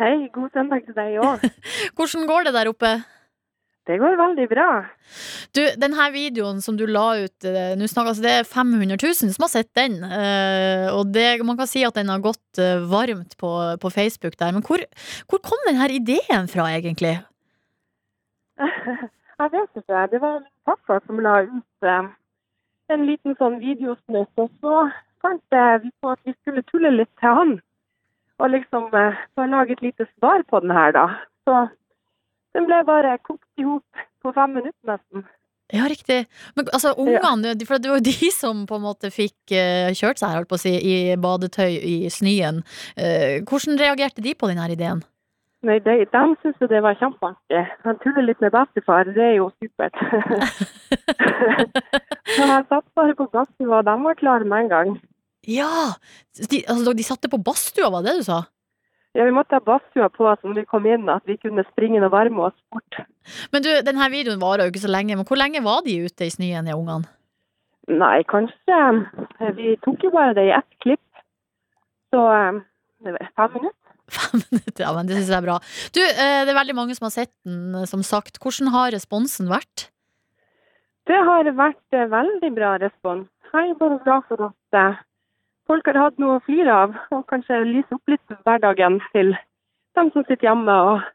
Hei, 0.00 0.30
god 0.32 0.48
søndag 0.56 0.88
til 0.88 0.96
deg 0.96 1.20
òg. 1.20 1.44
Hvordan 1.96 2.28
går 2.28 2.48
det 2.48 2.56
der 2.56 2.72
oppe? 2.72 2.96
Det 3.90 3.98
går 3.98 4.14
veldig 4.20 4.46
bra. 4.50 4.66
Du, 5.56 5.60
denne 5.82 6.04
videoen 6.14 6.60
som 6.62 6.76
du 6.78 6.84
la 6.86 7.06
ut 7.24 7.46
eh, 7.48 7.72
nå 7.78 7.88
snakker, 7.90 8.12
altså 8.12 8.22
Det 8.22 8.34
er 8.38 8.46
500 8.46 8.98
000 9.02 9.32
som 9.34 9.46
har 9.46 9.50
sett 9.50 9.70
den. 9.74 9.96
eh, 10.06 10.86
og 10.94 11.10
det, 11.14 11.26
man 11.46 11.58
kan 11.58 11.70
si 11.70 11.82
at 11.86 11.98
den 11.98 12.12
har 12.12 12.22
gått 12.22 12.60
eh, 12.62 12.78
varmt 12.90 13.34
på, 13.40 13.50
på 13.82 13.90
Facebook 13.90 14.38
der. 14.38 14.54
Men 14.54 14.62
hvor, 14.66 14.84
hvor 15.26 15.42
kom 15.42 15.66
denne 15.66 15.88
ideen 15.90 16.46
fra, 16.52 16.68
egentlig? 16.76 17.16
Jeg 19.40 19.52
vet 19.56 19.82
ikke. 19.82 20.06
Det 20.12 20.20
var 20.22 20.38
min 20.38 20.54
pappa 20.68 21.00
som 21.06 21.20
la 21.24 21.40
ut 21.48 21.90
en 22.94 23.06
liten 23.08 23.34
sånn 23.38 23.58
videosnutt, 23.62 24.30
og 24.36 24.50
så 24.60 24.74
fant 25.24 25.58
vi 25.82 25.90
på 26.02 26.10
at 26.12 26.20
vi 26.28 26.34
skulle 26.36 26.62
tulle 26.68 26.90
litt 26.92 27.10
til 27.22 27.36
han. 27.38 27.52
Og 28.40 28.52
liksom 28.54 28.88
lage 28.92 29.76
et 29.76 29.82
lite 29.84 30.06
svar 30.18 30.44
på 30.48 30.60
den 30.60 30.72
her, 30.76 30.92
da. 30.96 31.06
Så 31.48 31.56
den 32.56 32.66
ble 32.66 32.80
bare 32.86 33.18
kokt 33.22 33.46
i 33.60 33.66
hop 33.66 34.02
på 34.24 34.32
fem 34.36 34.58
minutter 34.58 34.94
nesten. 34.94 35.28
Ja, 35.70 35.86
riktig. 35.86 36.24
Men 36.56 36.66
altså, 36.74 36.96
ungene, 36.98 37.54
ja. 37.54 37.66
for 37.66 37.78
det 37.78 37.90
var 37.90 38.00
jo 38.00 38.08
de 38.08 38.32
som 38.42 38.64
på 38.66 38.80
en 38.80 38.86
måte 38.88 39.12
fikk 39.14 39.54
uh, 39.54 39.92
kjørt 39.94 40.22
seg 40.22 40.34
holdt 40.34 40.50
på 40.50 40.58
å 40.58 40.64
si, 40.64 40.74
i 40.74 40.96
badetøy 41.20 41.78
i 41.78 41.96
snøen. 42.10 42.64
Uh, 42.98 43.38
hvordan 43.46 43.78
reagerte 43.80 44.24
de 44.24 44.34
på 44.34 44.50
denne 44.50 44.66
ideen? 44.72 45.04
Nei, 45.66 45.76
de, 45.84 46.06
de 46.08 46.20
syntes 46.40 46.62
jo 46.62 46.70
det 46.70 46.80
var 46.80 46.96
kjempeartig. 46.96 47.60
Han 47.84 47.98
tuller 48.00 48.24
litt 48.24 48.40
med 48.40 48.54
bestefar, 48.54 49.10
det 49.12 49.26
er 49.26 49.34
jo 49.36 49.50
supert. 49.60 49.98
Så 52.30 52.46
jeg 52.48 52.64
satt 52.70 52.86
bare 52.96 53.16
på 53.18 53.26
badstua, 53.28 53.82
og 53.82 53.84
de 53.84 53.96
var 54.06 54.16
klare 54.16 54.48
med 54.48 54.64
en 54.64 54.72
gang. 54.72 54.94
Ja! 55.48 55.98
De, 56.48 56.62
altså, 56.64 56.94
de 56.96 57.04
satte 57.04 57.28
på 57.32 57.42
badstua, 57.44 57.90
var 57.92 58.06
det 58.06 58.14
det 58.14 58.22
du 58.22 58.28
sa? 58.30 58.40
Ja, 59.18 59.24
vi 59.26 59.34
måtte 59.34 59.58
ha 59.58 59.62
badstua 59.64 60.06
på 60.14 60.26
oss 60.30 60.42
når 60.46 60.60
vi 60.60 60.68
kom 60.70 60.84
inn, 60.86 61.08
at 61.10 61.24
vi 61.26 61.34
kunne 61.40 61.64
springe 61.72 61.98
inn 61.98 62.06
og 62.06 62.12
varme 62.14 62.44
oss 62.46 62.56
bort. 62.70 63.00
Men 63.50 63.64
du, 63.64 63.70
denne 63.86 64.06
videoen 64.12 64.42
varer 64.42 64.68
jo 64.68 64.72
ikke 64.74 64.84
så 64.84 64.92
lenge. 64.92 65.16
Men 65.18 65.26
hvor 65.26 65.40
lenge 65.40 65.62
var 65.64 65.82
de 65.86 65.96
ute 66.06 66.28
i 66.28 66.30
snøen, 66.30 66.68
de 66.70 66.76
ungene? 66.76 67.10
Nei, 67.90 68.20
kanskje 68.30 68.76
eh, 68.76 69.50
Vi 69.56 69.74
tok 69.82 70.04
jo 70.06 70.12
bare 70.14 70.36
det 70.38 70.46
i 70.46 70.54
ett 70.54 70.78
klipp. 70.84 71.22
Så 72.14 72.22
eh, 72.36 72.60
det 73.02 73.16
var 73.16 73.32
fem 73.40 73.56
minutter. 73.58 73.76
Fem 74.10 74.42
minutter, 74.46 74.84
ja, 74.84 74.92
men 74.94 75.10
det 75.10 75.18
syns 75.18 75.28
jeg 75.30 75.38
er 75.40 75.48
bra. 75.48 75.58
Du, 75.94 76.00
eh, 76.06 76.38
det 76.46 76.54
er 76.54 76.60
veldig 76.60 76.78
mange 76.78 76.94
som 76.98 77.08
har 77.08 77.16
sett 77.16 77.34
den, 77.46 77.74
som 77.90 78.06
sagt. 78.06 78.38
Hvordan 78.42 78.70
har 78.74 78.94
responsen 78.94 79.50
vært? 79.50 79.88
Det 81.10 81.18
har 81.26 81.50
vært 81.58 81.98
veldig 82.14 82.50
bra 82.54 82.76
respons. 82.78 83.26
Jeg 83.50 83.72
er 83.72 83.78
bare 83.78 83.98
glad 84.06 84.26
for 84.30 84.52
at 84.52 85.00
folk 85.70 85.86
har 85.86 86.00
hatt 86.00 86.18
noe 86.18 86.38
å 86.38 86.42
flire 86.42 86.74
av, 86.74 86.98
og 87.14 87.24
kanskje 87.30 87.62
lyse 87.68 87.94
opp 87.94 88.10
litt 88.10 88.36
hverdagen 88.44 88.98
til 89.14 89.34
dem 89.98 90.10
som 90.14 90.26
sitter 90.26 90.48
hjemme 90.48 90.76
og 90.90 91.08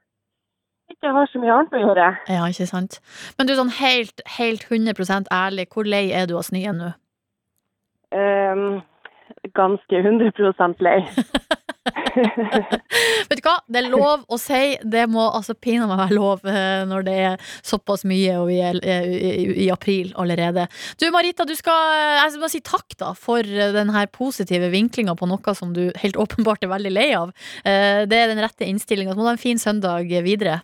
ikke 0.91 1.11
har 1.15 1.29
så 1.31 1.41
mye 1.41 1.53
annet 1.53 1.73
å 1.75 1.81
gjøre. 1.81 2.09
Ja, 2.29 2.45
ikke 2.51 2.67
sant? 2.69 2.99
Men 3.37 3.49
du, 3.49 3.55
sånn 3.57 3.73
helt, 3.79 4.21
helt 4.37 4.67
100 4.69 5.31
ærlig, 5.33 5.67
hvor 5.73 5.87
lei 5.89 6.05
er 6.13 6.29
du 6.29 6.35
av 6.37 6.45
snøen 6.47 6.77
nå? 6.81 6.91
Um, 8.15 8.83
ganske 9.57 10.01
100% 10.01 10.85
lei. 10.85 10.99
Vet 13.29 13.39
du 13.39 13.43
hva, 13.45 13.55
det 13.67 13.81
er 13.81 13.89
lov 13.91 14.25
å 14.31 14.39
si. 14.39 14.75
Det 14.83 15.05
må 15.11 15.25
altså 15.27 15.55
pinadø 15.57 15.89
meg 15.91 16.01
være 16.05 16.17
lov 16.17 16.45
eh, 16.49 16.83
når 16.89 17.05
det 17.07 17.15
er 17.29 17.47
såpass 17.65 18.05
mye, 18.07 18.37
og 18.39 18.49
vi 18.49 18.59
er 18.63 18.79
eh, 18.81 19.09
i, 19.65 19.69
april 19.73 20.13
allerede. 20.21 20.67
Du 21.01 21.07
Marita, 21.13 21.47
du 21.47 21.55
skal, 21.57 21.95
jeg 22.21 22.41
må 22.41 22.49
si 22.51 22.63
takk 22.65 22.97
da 23.01 23.13
for 23.17 23.43
den 23.45 23.93
her 23.95 24.09
positive 24.13 24.71
vinklinga 24.73 25.17
på 25.19 25.29
noe 25.29 25.57
som 25.57 25.73
du 25.75 25.89
helt 26.01 26.19
åpenbart 26.25 26.65
er 26.65 26.73
veldig 26.75 26.93
lei 26.95 27.09
av. 27.17 27.35
Eh, 27.63 28.05
Det 28.05 28.21
er 28.21 28.31
den 28.31 28.43
rette 28.43 28.67
innstillinga. 28.67 29.13
Så 29.13 29.19
må 29.19 29.27
du 29.27 29.33
ha 29.33 29.37
en 29.37 29.41
fin 29.47 29.61
søndag 29.61 30.11
videre. 30.25 30.61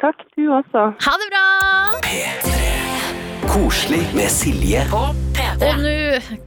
Takk, 0.00 0.22
du 0.36 0.46
også. 0.48 0.90
Ha 1.04 1.16
det 1.20 1.32
bra! 1.34 2.79
Koselig 3.50 4.04
med 4.14 4.30
Silje. 4.30 4.84
Og 4.94 5.16
nå 5.82 5.94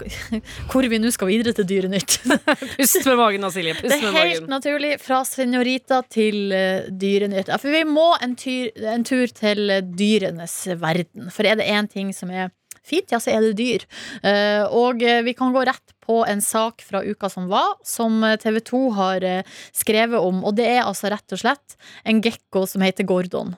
Hvor 0.72 0.86
vi 0.88 1.00
nå 1.02 1.12
skal 1.12 1.30
videre 1.30 1.52
til 1.58 1.68
Dyrenytt. 1.68 2.16
Pust 2.78 3.04
med 3.10 3.20
magen, 3.20 3.44
da, 3.44 3.50
Silje. 3.52 3.76
Pust 3.76 3.92
Det 3.92 3.98
er 3.98 4.06
med 4.06 4.16
helt 4.16 4.39
magen. 4.39 4.50
naturlig 4.54 4.92
fra 5.04 5.20
senorita 5.28 6.00
til 6.08 6.56
uh, 6.56 6.88
dyrenytt. 6.88 7.52
Ja, 7.52 7.60
for 7.60 7.76
vi 7.76 7.84
må 7.88 8.08
en, 8.24 8.38
tyr, 8.39 8.72
en 8.94 9.04
tur 9.08 9.28
til 9.36 9.74
eh, 9.74 9.84
dyrenes 9.84 10.56
verden. 10.80 11.28
For 11.34 11.48
er 11.48 11.60
det 11.60 11.68
én 11.68 11.92
ting 11.92 12.16
som 12.16 12.32
er 12.32 12.54
fint, 12.88 13.12
ja, 13.12 13.20
så 13.20 13.36
er 13.36 13.44
det 13.50 13.54
dyr. 13.60 13.86
Eh, 14.24 14.63
og 14.72 15.04
eh, 15.04 15.22
vi 15.28 15.36
kan 15.38 15.52
gå 15.56 15.63
rett 15.68 15.96
på 16.04 16.22
en 16.28 16.44
sak 16.44 16.84
fra 16.88 17.04
uka 17.04 17.30
som 17.32 17.52
var, 17.52 17.78
som 17.88 18.24
TV 18.39 18.60
2 18.63 18.84
har 18.98 19.28
eh, 19.28 19.56
skrevet 19.76 20.20
om. 20.20 20.44
Og 20.48 20.56
det 20.60 20.72
er 20.72 20.84
altså 20.88 21.12
rett 21.13 21.36
og 21.36 21.44
slett 21.44 21.78
en 22.08 22.24
gekko 22.24 22.63
som 22.70 22.84
heter 22.84 23.08
Gordon. 23.08 23.58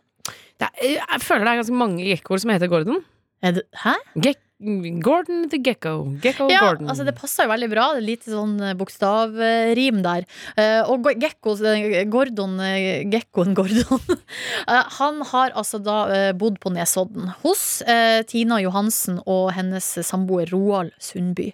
Det 0.61 0.69
er, 0.79 0.95
jeg 1.01 1.21
føler 1.25 1.45
det 1.45 1.51
er 1.51 1.61
ganske 1.65 1.83
mange 1.83 2.05
gekkoer 2.07 2.41
som 2.41 2.53
heter 2.53 2.71
Gordon. 2.71 3.03
Det, 3.53 3.67
hæ? 3.83 3.93
Gek 4.17 4.41
Gordon 5.03 5.49
the 5.49 5.57
Gekko. 5.59 6.15
Gekko 6.23 6.47
Ja, 6.49 6.61
Gordon. 6.63 6.87
altså 6.87 7.03
det 7.03 7.13
passer 7.17 7.43
jo 7.43 7.51
veldig 7.51 7.67
bra. 7.73 7.89
Det 7.93 7.99
er 7.99 8.05
Lite 8.07 8.31
sånn 8.31 8.53
eh, 8.63 8.73
bokstavrim 8.79 9.99
der. 10.05 10.23
Eh, 10.55 10.79
og 10.87 11.03
gecko, 11.19 11.57
Gekko, 11.57 11.65
eh, 11.67 12.05
Gordon, 12.07 12.55
Gekkoen 13.11 13.53
Gordon, 13.57 13.99
han 14.99 15.21
har 15.33 15.51
altså 15.59 15.81
da 15.83 16.31
bodd 16.39 16.61
på 16.63 16.71
Nesodden 16.71 17.33
hos 17.43 17.83
Tina 18.31 18.61
Johansen 18.63 19.19
og 19.25 19.51
hennes 19.57 19.91
samboer 20.07 20.49
Roald 20.55 20.95
Sundby. 21.03 21.51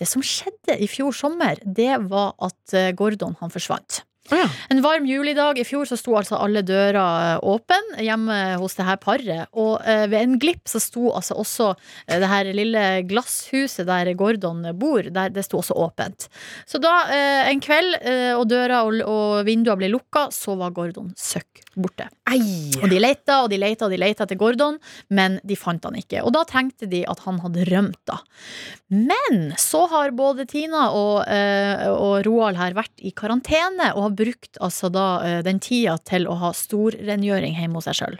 Det 0.00 0.08
som 0.08 0.24
skjedde 0.24 0.78
i 0.80 0.88
fjor 0.88 1.12
sommer, 1.12 1.60
det 1.62 1.92
var 2.08 2.32
at 2.40 2.78
Gordon 2.96 3.36
han 3.42 3.52
forsvant. 3.52 4.02
Å 4.28 4.42
ja. 4.42 4.48
En 4.68 4.82
varm 4.84 5.06
julidag 5.08 5.58
i 5.60 5.66
fjor 5.66 5.88
så 5.88 5.96
sto 5.98 6.16
altså 6.18 6.36
alle 6.40 6.62
dører 6.66 7.40
åpen 7.44 7.68
åpne 7.68 8.04
hjemme 8.04 8.36
hos 8.60 8.76
det 8.78 8.86
her 8.86 8.98
paret. 9.00 9.48
Og 9.52 9.80
eh, 9.86 10.06
ved 10.10 10.20
en 10.20 10.38
glipp 10.40 10.68
så 10.68 10.80
sto 10.82 11.10
altså 11.14 11.36
også 11.38 11.68
eh, 12.06 12.18
det 12.20 12.28
her 12.30 12.50
lille 12.54 12.84
glasshuset 13.08 13.86
der 13.88 14.12
Gordon 14.18 14.64
bor, 14.78 15.02
der 15.02 15.30
det 15.30 15.44
sto 15.46 15.60
også 15.60 15.76
åpent. 15.76 16.28
Så 16.66 16.80
da 16.82 16.94
eh, 17.12 17.50
en 17.50 17.60
kveld, 17.60 17.98
eh, 18.02 18.34
og 18.36 18.48
døra 18.50 18.84
og, 18.86 19.00
og 19.04 19.46
vinduene 19.48 19.78
ble 19.78 19.92
lukka, 19.92 20.28
så 20.34 20.56
var 20.58 20.74
Gordon 20.76 21.12
søkk 21.16 21.64
borte. 21.78 22.08
Og 22.82 22.88
de 22.90 22.98
leita 23.00 23.42
og 23.44 23.52
de 23.52 23.58
leita 23.60 23.86
og 23.86 23.92
de 23.94 24.00
leita 24.00 24.26
etter 24.26 24.38
Gordon, 24.38 24.78
men 25.14 25.38
de 25.46 25.56
fant 25.58 25.84
han 25.86 25.96
ikke. 25.98 26.24
Og 26.26 26.34
da 26.34 26.44
tenkte 26.48 26.88
de 26.90 27.04
at 27.08 27.22
han 27.24 27.38
hadde 27.44 27.66
rømt, 27.70 28.00
da. 28.08 28.18
Men 28.92 29.52
så 29.60 29.84
har 29.92 30.14
både 30.16 30.46
Tina 30.48 30.88
og, 30.96 31.22
eh, 31.30 31.86
og 31.92 32.24
Roald 32.26 32.58
her 32.58 32.76
vært 32.76 33.04
i 33.04 33.12
karantene 33.16 33.92
og 33.94 34.06
har 34.06 34.17
brukt 34.18 34.58
altså 34.64 34.90
da 34.92 35.06
eh, 35.26 35.38
den 35.46 35.62
tida 35.62 35.96
til 36.08 36.28
å 36.28 36.36
ha 36.42 36.52
storrengjøring 36.56 37.58
hjemme 37.58 37.80
hos 37.80 37.88
seg 37.90 38.02
sjøl. 38.02 38.18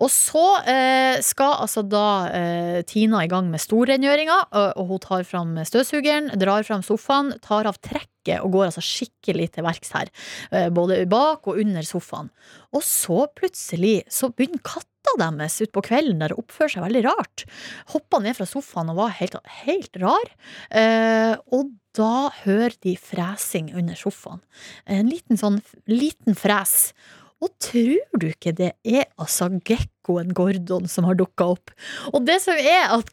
Og 0.00 0.08
så 0.08 0.44
eh, 0.68 1.20
skal 1.24 1.58
altså 1.60 1.82
da 1.84 2.04
eh, 2.32 2.78
Tina 2.88 3.24
i 3.24 3.30
gang 3.30 3.50
med 3.52 3.60
storrengjøringa, 3.60 4.38
og, 4.48 4.68
og 4.80 4.94
hun 4.94 5.02
tar 5.04 5.26
fram 5.28 5.52
støvsugeren, 5.68 6.32
drar 6.40 6.64
fram 6.66 6.84
sofaen, 6.84 7.34
tar 7.44 7.68
av 7.68 7.76
trekket 7.84 8.40
og 8.40 8.54
går 8.54 8.70
altså 8.70 8.84
skikkelig 8.84 9.50
til 9.56 9.66
verks 9.66 9.92
her. 9.96 10.12
Eh, 10.56 10.70
både 10.72 11.02
bak 11.10 11.48
og 11.50 11.60
under 11.60 11.84
sofaen. 11.86 12.32
Og 12.72 12.84
så 12.86 13.26
plutselig 13.36 14.00
så 14.12 14.32
begynner 14.32 14.64
katta 14.64 15.16
deres 15.20 15.60
utpå 15.66 15.84
kvelden 15.84 16.24
der 16.24 16.32
og 16.36 16.46
oppfører 16.46 16.76
seg 16.76 16.86
veldig 16.86 17.04
rart. 17.08 17.44
Hoppa 17.92 18.22
ned 18.24 18.38
fra 18.38 18.48
sofaen 18.48 18.92
og 18.92 19.02
var 19.02 19.14
helt, 19.20 19.36
helt 19.66 20.00
rar. 20.00 20.32
Eh, 20.72 21.36
og 21.52 21.76
da 21.96 22.30
hører 22.44 22.76
de 22.84 22.94
fresing 23.00 23.72
under 23.76 23.98
sofaen. 23.98 24.42
En 24.86 25.10
liten 25.10 25.40
sånn 25.40 25.58
liten 25.90 26.36
fres. 26.38 26.92
Og 27.40 27.52
tror 27.62 28.20
du 28.20 28.28
ikke 28.28 28.52
det 28.56 28.74
er 28.84 29.06
altså 29.20 29.48
gekkoen 29.64 30.34
Gordon 30.36 30.88
som 30.92 31.06
har 31.08 31.16
dukka 31.16 31.48
opp? 31.54 31.72
Og 32.12 32.26
det 32.28 32.36
som 32.44 32.58
er 32.60 32.92
at 32.92 33.12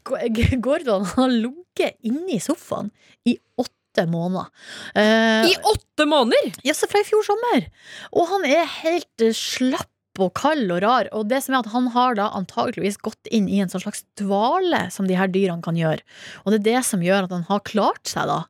Gordon 0.64 1.08
har 1.14 1.32
ligget 1.32 1.96
inni 2.06 2.36
sofaen 2.42 2.92
i 3.28 3.38
åtte 3.56 4.04
måneder. 4.10 4.50
Eh, 4.94 5.48
I 5.48 5.54
åtte 5.72 6.04
måneder! 6.06 6.52
ja, 6.66 6.76
så 6.76 6.86
fra 6.90 7.00
i 7.00 7.08
fjor 7.08 7.24
sommer. 7.26 7.70
Og 8.12 8.28
han 8.34 8.44
er 8.46 8.68
helt 8.82 9.24
eh, 9.24 9.34
slapp 9.34 9.88
og 10.26 10.34
kald 10.38 10.70
og 10.74 10.82
rar. 10.84 11.10
Og 11.16 11.28
det 11.30 11.40
som 11.44 11.54
er 11.54 11.62
at 11.62 11.72
han 11.72 11.88
har 11.94 12.18
da 12.18 12.28
antageligvis 12.38 13.00
gått 13.04 13.30
inn 13.34 13.48
i 13.50 13.60
en 13.62 13.70
sånn 13.72 13.84
slags 13.84 14.04
dvale 14.20 14.86
som 14.94 15.08
de 15.08 15.16
her 15.18 15.30
dyrene 15.32 15.64
kan 15.64 15.78
gjøre. 15.78 16.02
Og 16.44 16.52
det 16.52 16.60
er 16.60 16.66
det 16.70 16.84
som 16.88 17.04
gjør 17.04 17.28
at 17.28 17.34
han 17.34 17.46
har 17.48 17.64
klart 17.68 18.10
seg, 18.10 18.30
da. 18.30 18.40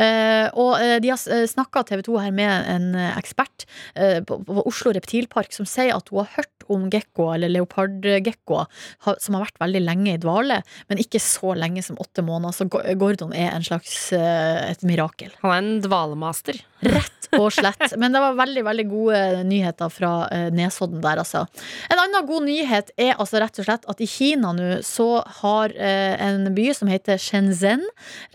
Eh, 0.00 0.46
og 0.54 0.76
eh, 0.80 0.98
de 1.02 1.12
har 1.12 1.46
snakka 1.50 1.84
TV 1.88 2.04
2 2.06 2.18
her 2.22 2.34
med 2.34 2.70
en 2.72 2.92
eh, 2.96 3.16
ekspert 3.18 3.66
eh, 3.94 4.20
på, 4.26 4.38
på 4.46 4.66
Oslo 4.66 4.94
Reptilpark 4.96 5.54
som 5.54 5.68
sier 5.68 5.96
at 5.96 6.12
hun 6.12 6.22
har 6.22 6.32
hørt 6.38 6.52
om 6.72 6.88
gekkoer, 6.90 7.36
eller 7.36 7.52
leopardgekkoer, 7.54 8.66
som 9.22 9.36
har 9.36 9.46
vært 9.46 9.60
veldig 9.62 9.82
lenge 9.84 10.14
i 10.14 10.20
dvale, 10.22 10.60
men 10.90 11.02
ikke 11.02 11.20
så 11.22 11.54
lenge 11.58 11.84
som 11.86 11.98
åtte 12.02 12.24
måneder. 12.26 12.56
Så 12.56 12.68
Gordon 12.98 13.34
er 13.36 13.52
en 13.52 13.66
slags 13.66 14.10
eh, 14.16 14.70
et 14.72 14.82
mirakel. 14.86 15.32
Han 15.44 15.54
er 15.54 15.62
en 15.62 15.84
dvalemaster. 15.84 16.60
Rett 16.86 17.15
og 17.40 17.50
slett. 17.54 17.96
Men 18.00 18.14
det 18.14 18.22
var 18.22 18.38
veldig 18.38 18.64
veldig 18.66 18.86
gode 18.90 19.20
nyheter 19.48 19.92
fra 19.92 20.12
eh, 20.32 20.48
Nesodden 20.54 21.02
der, 21.04 21.22
altså. 21.22 21.46
En 21.90 22.02
annen 22.02 22.28
god 22.28 22.46
nyhet 22.48 22.92
er 22.96 23.14
altså 23.16 23.42
rett 23.42 23.60
og 23.62 23.68
slett 23.68 23.86
at 23.90 24.02
i 24.02 24.10
Kina 24.10 24.52
nå 24.56 24.80
så 24.86 25.10
har 25.42 25.74
eh, 25.74 26.14
en 26.22 26.50
by 26.56 26.70
som 26.76 26.90
heter 26.90 27.20
Shenzhen, 27.22 27.84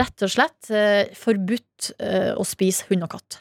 rett 0.01 0.27
og 0.27 0.33
slett 0.35 0.71
eh, 0.73 1.11
forbudt 1.17 1.91
å 2.37 2.43
spise 2.45 2.85
hund 2.91 3.07
og 3.07 3.15
katt. 3.15 3.39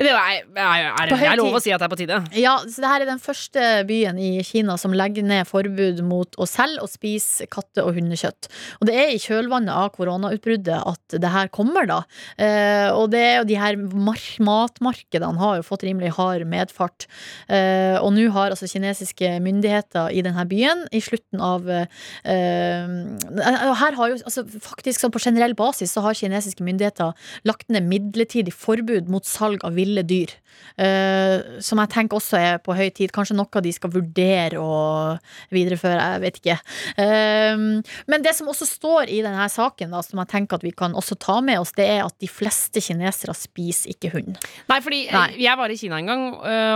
Det 0.00 0.08
er, 0.08 0.44
er, 0.56 0.86
er, 1.12 1.36
lov 1.36 1.58
å 1.58 1.60
si 1.60 1.72
at 1.74 1.82
det 1.82 1.86
er 1.86 1.92
på 1.92 1.98
tide. 2.00 2.18
Ja, 2.38 2.54
så 2.64 2.80
det 2.80 2.88
her 2.88 3.02
er 3.04 3.10
den 3.10 3.20
første 3.20 3.64
byen 3.88 4.18
i 4.20 4.30
Kina 4.46 4.78
som 4.80 4.94
legger 4.96 5.26
ned 5.26 5.48
forbud 5.48 6.00
mot 6.06 6.38
å 6.40 6.46
selge 6.48 6.80
og 6.84 6.88
spise 6.88 7.44
katte- 7.52 7.84
og 7.84 7.98
hundekjøtt. 7.98 8.48
Og 8.80 8.88
det 8.88 8.94
er 8.96 9.12
i 9.12 9.20
kjølvannet 9.20 9.74
av 9.74 9.90
koronautbruddet 9.96 10.78
at 10.78 11.16
det 11.20 11.32
her 11.34 11.50
kommer, 11.52 11.88
da. 11.90 11.98
Eh, 12.40 12.88
og 12.94 13.10
det 13.12 13.20
er 13.26 13.36
jo 13.40 13.48
de 13.50 13.58
her 13.60 13.76
matmarkedene 13.76 15.40
har 15.42 15.58
jo 15.60 15.66
fått 15.66 15.84
rimelig 15.84 16.14
hard 16.16 16.46
medfart. 16.48 17.04
Eh, 17.52 17.98
og 18.00 18.14
nå 18.16 18.30
har 18.32 18.54
altså 18.54 18.70
kinesiske 18.70 19.34
myndigheter 19.44 20.14
i 20.16 20.24
denne 20.24 20.46
byen 20.48 20.86
i 20.96 21.02
slutten 21.04 21.42
av 21.44 21.68
eh, 21.68 21.86
Her 22.24 23.98
har 23.98 24.12
jo 24.14 24.16
altså, 24.16 24.46
faktisk 24.64 25.02
sånn 25.02 25.12
på 25.12 25.22
generell 25.22 25.54
basis 25.58 25.92
så 25.92 26.04
har 26.04 26.16
kinesiske 26.16 26.64
myndigheter 26.64 27.12
lagt 27.48 27.68
ned 27.68 27.88
midlertidig 27.90 28.54
forbud 28.56 29.10
mot 29.12 29.28
salg 29.28 29.60
av 29.66 29.76
ville 29.76 29.89
dyr. 30.06 30.36
Uh, 30.80 31.60
som 31.62 31.80
jeg 31.82 31.90
tenker 31.92 32.18
også 32.18 32.38
er 32.38 32.58
på 32.62 32.74
høy 32.76 32.88
tid. 32.94 33.12
Kanskje 33.14 33.36
noe 33.36 33.62
de 33.64 33.72
skal 33.74 33.92
vurdere 33.92 34.60
å 34.60 35.16
videreføre, 35.52 36.00
jeg 36.14 36.22
vet 36.24 36.40
ikke. 36.40 36.56
Uh, 36.96 37.82
men 38.10 38.24
det 38.24 38.34
som 38.36 38.50
også 38.50 38.68
står 38.68 39.12
i 39.12 39.20
denne 39.24 39.46
saken, 39.52 39.92
da, 39.94 40.02
som 40.04 40.22
jeg 40.22 40.32
tenker 40.32 40.60
at 40.60 40.66
vi 40.66 40.74
kan 40.76 40.96
også 40.98 41.18
ta 41.20 41.40
med 41.44 41.60
oss, 41.62 41.74
det 41.76 41.88
er 41.90 42.04
at 42.06 42.16
de 42.22 42.30
fleste 42.30 42.82
kinesere 42.84 43.34
spiser 43.36 43.94
ikke 43.94 44.12
hund. 44.14 44.40
Nei, 44.70 44.80
fordi 44.84 45.02
Nei. 45.12 45.26
jeg 45.42 45.60
var 45.60 45.72
i 45.72 45.78
Kina 45.80 46.00
en 46.00 46.10
gang, 46.10 46.26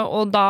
og 0.09 0.31
da 0.35 0.47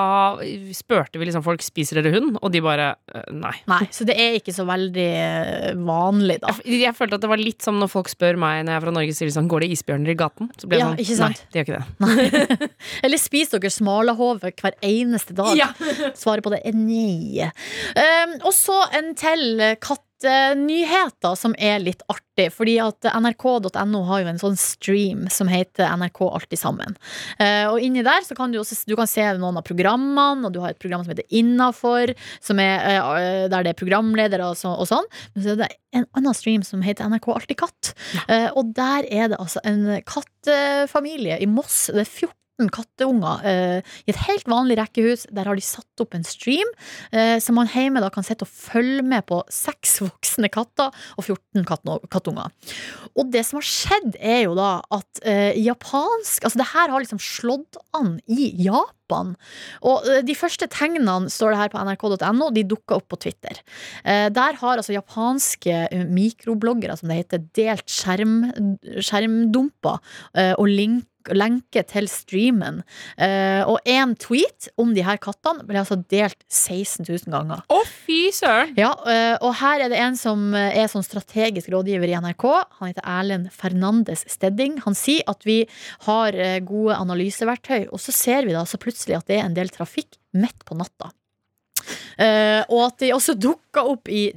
spurte 0.77 1.21
vi 1.21 1.29
liksom 1.29 1.45
folk 1.45 1.63
spiser 1.65 2.01
dere 2.01 2.15
hund, 2.17 2.39
og 2.41 2.53
de 2.55 2.63
bare 2.65 2.93
nei. 3.33 3.55
Nei, 3.71 3.81
Så 3.95 4.07
det 4.09 4.17
er 4.21 4.39
ikke 4.39 4.55
så 4.55 4.67
veldig 4.69 5.07
eh, 5.11 5.71
vanlig, 5.87 6.39
da. 6.43 6.53
Jeg, 6.65 6.81
jeg 6.85 6.97
følte 6.97 7.19
at 7.19 7.25
det 7.25 7.31
var 7.31 7.41
litt 7.41 7.65
som 7.65 7.79
når 7.81 7.91
folk 7.93 8.11
spør 8.13 8.39
meg 8.41 8.65
når 8.65 8.75
jeg 8.75 8.81
er 8.81 8.85
fra 8.87 8.95
Norge, 8.99 9.17
sier 9.17 9.31
de 9.31 9.37
sånn, 9.37 9.51
går 9.51 9.65
det 9.65 9.71
isbjørner 9.77 10.15
i 10.15 10.17
gaten? 10.19 10.51
Så 10.61 10.71
ble 10.71 10.81
jeg 10.81 10.85
Ja, 10.85 11.09
sånn, 11.11 11.35
nei, 11.35 11.49
det 11.53 11.61
gjør 11.61 11.69
ikke 11.69 11.81
det. 11.81 12.54
Eller 13.05 13.21
spiser 13.21 13.63
dere 13.63 13.73
smalahove 13.73 14.53
hver 14.53 14.79
eneste 14.85 15.37
dag? 15.37 15.55
Ja. 15.59 15.71
Svaret 16.21 16.45
på 16.45 16.53
det 16.55 16.63
er 16.67 16.77
nei. 16.77 17.51
Um, 17.97 18.39
og 18.45 18.53
så 18.57 18.81
en 18.95 19.13
til 19.19 19.63
kattenyheter 19.85 21.37
som 21.39 21.55
er 21.59 21.83
litt 21.83 22.05
artig. 22.11 22.51
Fordi 22.55 22.77
at 22.83 23.07
nrk.no 23.15 24.03
har 24.09 24.25
jo 24.25 24.31
en 24.33 24.41
sånn 24.41 24.57
stream 24.59 25.27
som 25.31 25.51
heter 25.51 25.91
NRK 26.01 26.23
Alltid 26.27 26.61
sammen. 26.61 26.97
Uh, 27.39 27.71
og 27.73 27.79
inni 27.85 28.03
der 28.07 28.27
så 28.27 28.37
kan 28.39 28.53
du 28.53 28.59
også 28.61 28.79
du 28.89 28.97
kan 28.99 29.11
se 29.11 29.25
noen 29.39 29.61
av 29.61 29.67
programmene, 29.67 30.47
og 30.47 30.55
du 30.55 30.61
har 30.63 30.75
et 30.75 30.83
program 30.83 31.05
som 31.05 31.15
heter 31.15 31.29
Innafor, 31.35 32.15
som 32.43 32.61
er, 32.63 32.83
eh, 32.85 33.47
der 33.53 33.65
det 33.65 33.73
er 33.73 33.79
programledere 33.79 34.51
og, 34.51 34.59
så, 34.59 34.75
og 34.75 34.89
sånn. 34.91 35.07
Men 35.35 35.45
så 35.45 35.55
er 35.55 35.63
det 35.63 35.71
en 35.95 36.07
annen 36.19 36.37
stream 36.37 36.65
som 36.67 36.83
heter 36.85 37.09
NRK 37.11 37.31
Alltid 37.35 37.61
katt. 37.61 37.95
Eh, 38.29 38.51
og 38.53 38.75
der 38.77 39.07
er 39.11 39.31
det 39.33 39.41
altså 39.41 39.63
en 39.67 39.87
kattefamilie 40.09 41.39
i 41.43 41.49
Moss. 41.51 41.87
Det 41.95 42.05
er 42.05 42.11
14 42.11 42.35
katteunger 42.75 43.43
eh, 43.47 43.95
i 44.07 44.13
et 44.13 44.21
helt 44.29 44.49
vanlig 44.51 44.79
rekkehus. 44.79 45.27
Der 45.35 45.49
har 45.49 45.59
de 45.59 45.65
satt 45.65 46.03
opp 46.03 46.15
en 46.15 46.27
stream, 46.27 46.69
eh, 47.13 47.37
så 47.43 47.55
man 47.57 47.71
hjemme 47.71 48.03
da 48.03 48.11
kan 48.15 48.27
sitte 48.27 48.47
og 48.47 48.53
følge 48.53 49.03
med 49.07 49.27
på 49.31 49.43
seks 49.53 49.99
voksne 50.05 50.51
katter 50.53 50.95
og 51.19 51.27
14 51.27 51.67
kattunger. 52.13 52.53
Og 53.15 53.31
det 53.35 53.45
som 53.47 53.61
har 53.61 53.69
skjedd, 53.69 54.19
er 54.21 54.45
jo 54.47 54.57
da 54.59 54.79
at 54.95 55.25
eh, 55.27 55.53
japansk 55.61 56.45
Altså, 56.45 56.59
det 56.61 56.73
her 56.75 56.91
har 56.93 57.01
liksom 57.01 57.21
slått 57.23 57.79
an 57.97 58.19
i 58.31 58.51
Japan. 58.61 59.33
Og 59.87 60.07
eh, 60.09 60.21
de 60.27 60.37
første 60.37 60.69
tegnene, 60.71 61.31
står 61.33 61.55
det 61.55 61.61
her 61.61 61.73
på 61.73 61.81
nrk.no, 61.81 62.51
de 62.55 62.67
dukka 62.69 62.99
opp 62.99 63.09
på 63.13 63.21
Twitter. 63.27 63.61
Eh, 64.05 64.29
der 64.35 64.59
har 64.61 64.77
altså 64.77 64.97
japanske 64.97 65.79
eh, 65.89 66.05
mikrobloggere, 66.11 66.97
som 66.99 67.11
det 67.11 67.23
heter, 67.23 67.45
delt 67.57 67.89
skjerm, 67.91 68.39
skjermdumper 69.01 70.01
og 70.59 70.69
link 70.69 71.05
lenke 71.33 71.85
til 71.89 72.09
streamen. 72.11 72.83
Uh, 73.17 73.63
og 73.71 73.89
én 73.89 74.15
tweet 74.21 74.69
om 74.81 74.93
de 74.97 75.05
her 75.07 75.21
kattene 75.23 75.65
ble 75.67 75.81
altså 75.81 75.99
delt 76.13 76.39
16 76.51 77.07
000 77.07 77.33
ganger. 77.33 77.65
Å, 77.73 77.81
fy 78.05 78.29
søren! 78.35 78.75
Ja, 78.79 78.93
uh, 79.07 79.37
og 79.45 79.57
her 79.63 79.87
er 79.87 79.93
det 79.93 80.01
en 80.03 80.19
som 80.19 80.53
eh, 80.57 80.77
er 80.83 80.91
sånn 80.91 81.07
strategisk 81.07 81.71
rådgiver 81.73 82.11
i 82.11 82.17
NRK. 82.21 82.47
Han 82.81 82.91
heter 82.91 83.09
Erlend 83.17 83.51
Fernandes 83.55 84.25
Stedding. 84.31 84.79
Han 84.85 84.97
sier 84.99 85.25
at 85.31 85.45
vi 85.47 85.63
har 86.07 86.37
gode 86.67 86.97
analyseverktøy, 86.99 87.89
og 87.91 88.01
så 88.03 88.15
ser 88.15 88.49
vi 88.49 88.57
da 88.57 88.65
så 88.69 88.81
plutselig 88.81 89.19
at 89.19 89.29
det 89.31 89.39
er 89.39 89.47
en 89.49 89.57
del 89.57 89.71
trafikk 89.73 90.19
midt 90.37 90.65
på 90.67 90.77
natta. 90.79 91.13
Uh, 92.15 92.63
og 92.71 92.81
at 92.89 93.01
de 93.03 93.13
også 93.15 93.35
dukka 93.39 93.85
opp 93.91 94.11
i 94.13 94.29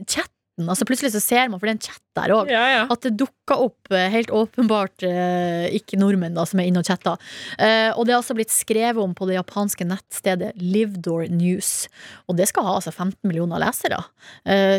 chatten. 0.57 0.69
Altså 0.69 0.85
Plutselig 0.85 1.11
så 1.13 1.21
ser 1.21 1.49
man, 1.49 1.59
for 1.59 1.67
det 1.67 1.75
er 1.75 1.77
en 1.77 1.85
chat 1.85 2.01
der 2.17 2.33
òg, 2.33 2.49
Ja, 2.49 2.65
ja. 2.71 2.87
at 2.89 3.01
det 3.01 3.17
dukker 3.17 3.59
opp 3.61 3.91
eh, 3.91 4.09
helt 4.09 4.29
åpenbart 4.31 5.03
eh, 5.05 5.69
ikke 5.77 5.97
nordmenn 5.99 6.33
da, 6.33 6.45
som 6.45 6.59
er 6.59 6.67
inne 6.67 6.79
og 6.81 6.85
chatter. 6.87 7.17
Eh, 7.59 7.91
og 7.93 8.05
det 8.05 8.13
er 8.13 8.17
altså 8.17 8.33
blitt 8.35 8.51
skrevet 8.51 8.97
om 8.97 9.13
på 9.13 9.27
det 9.27 9.37
japanske 9.37 9.85
nettstedet 9.85 10.53
Livdoor 10.57 11.27
News. 11.29 11.87
Og 12.27 12.37
det 12.37 12.47
skal 12.49 12.65
ha 12.65 12.75
altså 12.79 12.91
15 12.91 13.21
millioner 13.27 13.61
lesere. 13.61 14.01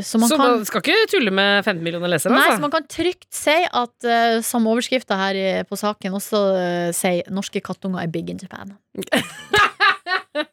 Så 0.03 0.19
man 0.19 0.29
Så 0.29 0.37
kan 0.37 0.59
man 0.59 0.67
skal 0.67 0.83
ikke 0.83 1.09
tulle 1.11 1.31
med 1.31 1.65
15 1.65 1.83
millioner 1.85 2.11
lesere, 2.11 2.33
Nei, 2.35 2.43
så 2.43 2.51
altså? 2.57 2.65
man 2.67 2.75
kan 2.75 2.87
trygt 2.91 3.29
si 3.35 3.57
at, 3.67 4.45
som 4.45 4.67
overskrifta 4.67 5.17
her 5.19 5.65
på 5.69 5.79
saken 5.79 6.17
også 6.19 6.43
sier, 6.97 7.23
'Norske 7.31 7.63
kattunger 7.63 8.03
er 8.03 8.11
big 8.11 8.31
in 8.31 8.39
Japan'. 8.39 8.75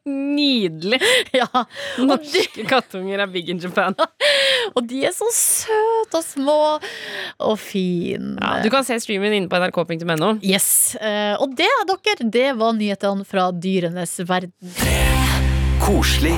Nydelig! 0.10 1.00
ja, 1.40 1.66
Norske 2.02 2.66
kattunger 2.70 3.24
er 3.26 3.32
big 3.32 3.50
in 3.54 3.62
Japan. 3.64 3.96
og 4.76 4.86
de 4.90 5.04
er 5.08 5.16
så 5.16 5.30
søte 5.36 6.22
og 6.22 6.26
små 6.26 6.60
og 7.40 7.58
fine. 7.62 8.36
Ja, 8.40 8.60
du 8.64 8.70
kan 8.74 8.88
se 8.88 9.00
streamen 9.04 9.36
inne 9.36 9.52
på 9.52 9.60
nrk.no. 9.62 10.36
Yes. 10.46 10.96
eh, 11.00 11.34
og 11.40 11.56
det, 11.58 11.70
dere, 11.92 12.30
det 12.32 12.48
var 12.60 12.78
nyhetene 12.78 13.28
fra 13.28 13.50
dyrenes 13.52 14.18
verden. 14.26 15.05
Koselig 15.86 16.34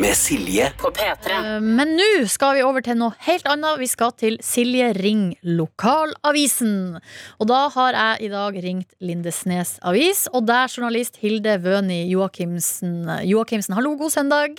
med 0.00 0.14
Silje 0.16 0.70
På 0.80 0.88
P3. 0.88 1.30
Eh, 1.30 1.60
Men 1.60 1.90
nå 1.98 2.24
skal 2.32 2.54
vi 2.56 2.62
over 2.64 2.80
til 2.80 2.96
noe 2.96 3.12
helt 3.26 3.44
annet. 3.44 3.76
Vi 3.76 3.88
skal 3.92 4.14
til 4.16 4.38
Silje 4.40 4.88
Ring 4.96 5.34
Lokalavisen. 5.44 6.96
Og 7.36 7.50
da 7.50 7.58
har 7.74 7.98
jeg 7.98 8.24
i 8.24 8.30
dag 8.32 8.56
ringt 8.64 8.96
Lindesnes 9.04 9.74
Avis, 9.84 10.24
og 10.32 10.46
der 10.48 10.72
journalist 10.72 11.20
Hilde 11.20 11.58
Vøni 11.60 12.06
Joakimsen. 12.08 13.04
Joakimsen, 13.28 13.76
hallo, 13.76 13.98
god 14.00 14.16
søndag. 14.16 14.56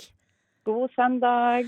God 0.62 0.86
søndag. 0.94 1.66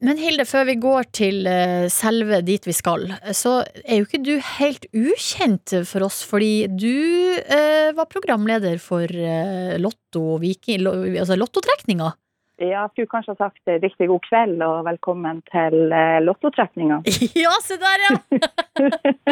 Men 0.00 0.20
Hilde, 0.20 0.46
før 0.48 0.64
vi 0.68 0.76
går 0.80 1.08
til 1.16 1.46
eh, 1.50 1.88
selve 1.92 2.38
dit 2.46 2.64
vi 2.66 2.74
skal, 2.76 3.08
så 3.36 3.60
er 3.84 3.98
jo 4.00 4.06
ikke 4.06 4.22
du 4.22 4.32
helt 4.58 4.86
ukjent 4.94 5.74
for 5.88 6.06
oss, 6.06 6.22
fordi 6.26 6.68
du 6.70 7.36
eh, 7.42 7.90
var 7.96 8.08
programleder 8.12 8.78
for 8.82 9.04
eh, 9.10 9.76
Lotto 9.82 10.38
Viking, 10.42 10.86
altså 11.18 11.36
Lottotrekninga. 11.40 12.12
Ja, 12.60 12.82
jeg 12.84 12.90
skulle 12.92 13.08
kanskje 13.08 13.32
ha 13.32 13.46
sagt 13.48 13.70
eh, 13.72 13.78
riktig 13.80 14.06
god 14.10 14.20
kveld 14.26 14.60
og 14.64 14.82
velkommen 14.84 15.38
til 15.48 15.94
eh, 15.96 16.18
lottotrekninga. 16.20 17.00
ja, 17.44 17.54
se 17.64 17.78
der, 17.80 18.04
ja! 18.04 18.18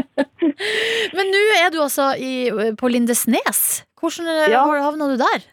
Men 1.17 1.29
nå 1.35 1.43
er 1.59 1.69
du 1.75 1.83
altså 1.85 2.15
i, 2.17 2.49
på 2.81 2.89
Lindesnes. 2.89 3.63
Hvordan 4.01 4.49
Ja. 4.49 4.65
havna 4.81 5.11
du 5.13 5.19
der? 5.21 5.45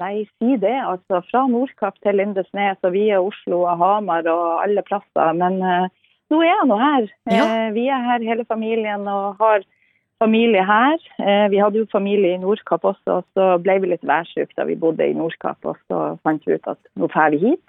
Nei, 0.00 0.24
si 0.38 0.56
det. 0.60 0.76
Altså 0.92 1.20
fra 1.28 1.44
Nordkapp 1.50 1.98
til 2.04 2.16
Lindesnes 2.20 2.80
og 2.86 2.94
via 2.94 3.20
Oslo 3.20 3.64
og 3.66 3.82
Hamar 3.82 4.28
og 4.32 4.62
alle 4.64 4.84
plasser. 4.86 5.34
Men 5.36 5.60
uh, 5.60 5.90
nå 6.32 6.40
er 6.40 6.48
jeg 6.52 6.70
nå 6.70 6.78
her. 6.80 7.10
Ja. 7.28 7.44
Uh, 7.44 7.68
vi 7.76 7.84
er 7.92 8.06
her 8.08 8.24
hele 8.24 8.46
familien 8.48 9.04
og 9.10 9.40
har 9.42 9.66
familie 10.22 10.64
her. 10.64 10.96
Uh, 11.18 11.46
vi 11.52 11.60
hadde 11.60 11.82
jo 11.82 11.90
familie 11.92 12.34
i 12.34 12.40
Nordkapp 12.40 12.84
også, 12.92 13.20
og 13.20 13.26
så 13.36 13.50
ble 13.64 13.80
vi 13.82 13.92
litt 13.92 14.06
værsyke 14.08 14.56
da 14.56 14.68
vi 14.68 14.78
bodde 14.80 15.08
i 15.08 15.16
Nordkapp. 15.16 15.60
Og 15.68 15.76
så 15.90 16.14
fant 16.24 16.48
vi 16.48 16.56
ut 16.56 16.72
at 16.72 16.80
nå 16.96 17.10
drar 17.12 17.36
vi 17.36 17.44
hit. 17.50 17.66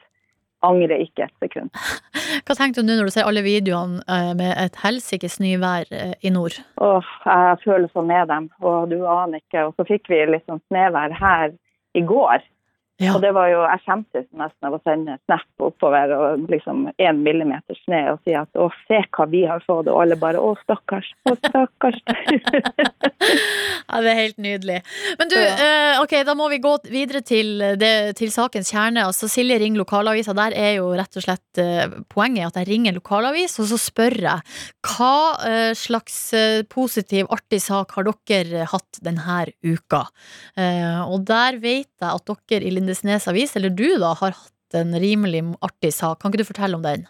Angrer 0.63 1.01
ikke 1.01 1.25
et 1.25 1.34
sekund. 1.41 1.71
Hva 2.45 2.55
tenkte 2.55 2.84
du 2.84 2.86
nå 2.86 2.95
når 2.99 3.09
du 3.09 3.13
ser 3.15 3.25
alle 3.25 3.41
videoene 3.41 4.03
eh, 4.05 4.32
med 4.38 4.51
et 4.61 4.75
helsikes 4.84 5.39
nyvær 5.41 5.89
eh, 5.89 6.11
i 6.21 6.29
nord? 6.29 6.59
Åh, 6.77 7.07
jeg 7.25 7.57
føler 7.63 7.89
så 7.89 8.03
med 8.05 8.29
dem, 8.29 8.45
og 8.61 8.91
du 8.91 8.99
aner 9.09 9.41
ikke. 9.41 9.65
Og 9.65 9.73
så 9.73 9.88
fikk 9.89 10.11
vi 10.11 10.19
litt 10.29 10.45
sånn 10.45 10.61
snevær 10.69 11.15
her 11.17 11.55
i 11.97 12.03
går. 12.07 12.43
Ja. 13.01 13.15
Og 13.15 13.23
det 13.23 13.31
var 13.33 13.47
jo, 13.49 13.61
jeg 13.65 13.81
skjemtes 13.81 14.25
nesten 14.37 14.67
av 14.67 14.75
å 14.77 14.81
sende 14.85 15.15
snap 15.25 15.63
oppover 15.65 16.11
og 16.13 16.43
liksom 16.51 16.83
én 17.01 17.21
millimeter 17.25 17.77
snø 17.79 18.01
og 18.11 18.19
si 18.27 18.35
at 18.37 18.59
å, 18.61 18.67
se 18.85 18.99
hva 19.17 19.25
vi 19.31 19.41
har 19.49 19.63
fått, 19.65 19.89
og 19.89 20.03
alle 20.03 20.19
bare 20.21 20.37
å, 20.37 20.51
stakkars, 20.61 21.09
å, 21.25 21.33
stakkars. 21.47 21.97
Ja, 23.91 23.99
det 23.99 24.11
er 24.11 24.19
helt 24.21 24.37
nydelig. 24.39 24.77
Men 25.19 25.31
du, 25.31 25.35
eh, 25.35 25.97
ok, 25.99 26.13
da 26.23 26.35
må 26.37 26.47
vi 26.51 26.61
gå 26.63 26.71
videre 26.87 27.19
til, 27.27 27.59
det, 27.79 28.15
til 28.15 28.31
sakens 28.31 28.71
kjerne. 28.71 29.03
Altså, 29.03 29.27
Silje 29.31 29.57
ringer 29.59 29.81
lokalavisa. 29.81 30.35
Der 30.37 30.55
er 30.55 30.77
jo 30.77 30.93
rett 30.95 31.19
og 31.19 31.25
slett 31.25 31.59
eh, 31.59 31.91
poenget 32.11 32.47
at 32.47 32.61
jeg 32.61 32.69
ringer 32.69 32.95
lokalavis, 32.95 33.57
og 33.59 33.67
så 33.73 33.79
spør 33.81 34.15
jeg 34.29 34.47
hva 34.87 35.11
eh, 35.49 35.73
slags 35.75 36.21
eh, 36.37 36.61
positiv, 36.71 37.27
artig 37.35 37.59
sak 37.65 37.97
har 37.97 38.07
dere 38.07 38.65
hatt 38.71 39.01
denne 39.03 39.43
uka? 39.59 40.05
Eh, 40.55 41.01
og 41.03 41.27
der 41.27 41.59
vet 41.59 41.91
jeg 41.91 42.07
at 42.07 42.35
dere 42.47 42.63
i 42.63 42.71
Lindesnes 42.71 43.27
avis, 43.27 43.57
eller 43.59 43.75
du 43.75 43.89
da, 43.99 44.15
har 44.23 44.37
hatt 44.39 44.79
en 44.79 44.95
rimelig 44.95 45.43
artig 45.59 45.91
sak. 45.97 46.21
Kan 46.21 46.31
ikke 46.31 46.45
du 46.45 46.51
fortelle 46.53 46.79
om 46.79 46.85
den? 46.85 47.09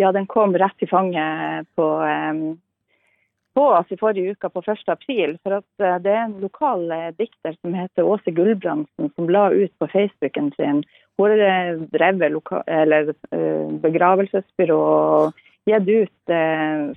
Ja, 0.00 0.08
den 0.14 0.24
kom 0.26 0.56
rett 0.58 0.80
i 0.82 0.88
fanget 0.88 1.68
på, 1.76 1.84
på 3.54 3.64
oss 3.70 3.92
i 3.92 3.98
forrige 3.98 4.34
uke, 4.34 4.50
på 4.50 4.62
1. 4.66 4.82
april. 4.92 5.36
For 5.42 5.58
at 5.60 5.82
eh, 5.82 5.96
det 6.02 6.12
er 6.12 6.22
en 6.26 6.36
lokal 6.42 6.84
eh, 6.92 7.10
dikter 7.18 7.56
som 7.60 7.76
heter 7.76 8.06
Åse 8.06 8.34
Gulbrandsen, 8.34 9.10
som 9.14 9.30
la 9.30 9.48
ut 9.54 9.72
på 9.78 9.88
Facebooken 9.92 10.50
sin. 10.58 10.82
Hun 11.18 11.30
har 11.30 11.44
eh, 11.46 11.82
drevet 11.94 13.14
begravelsesbyrå 13.84 14.78
og 14.78 15.44
gitt 15.64 15.88
ut 15.88 16.32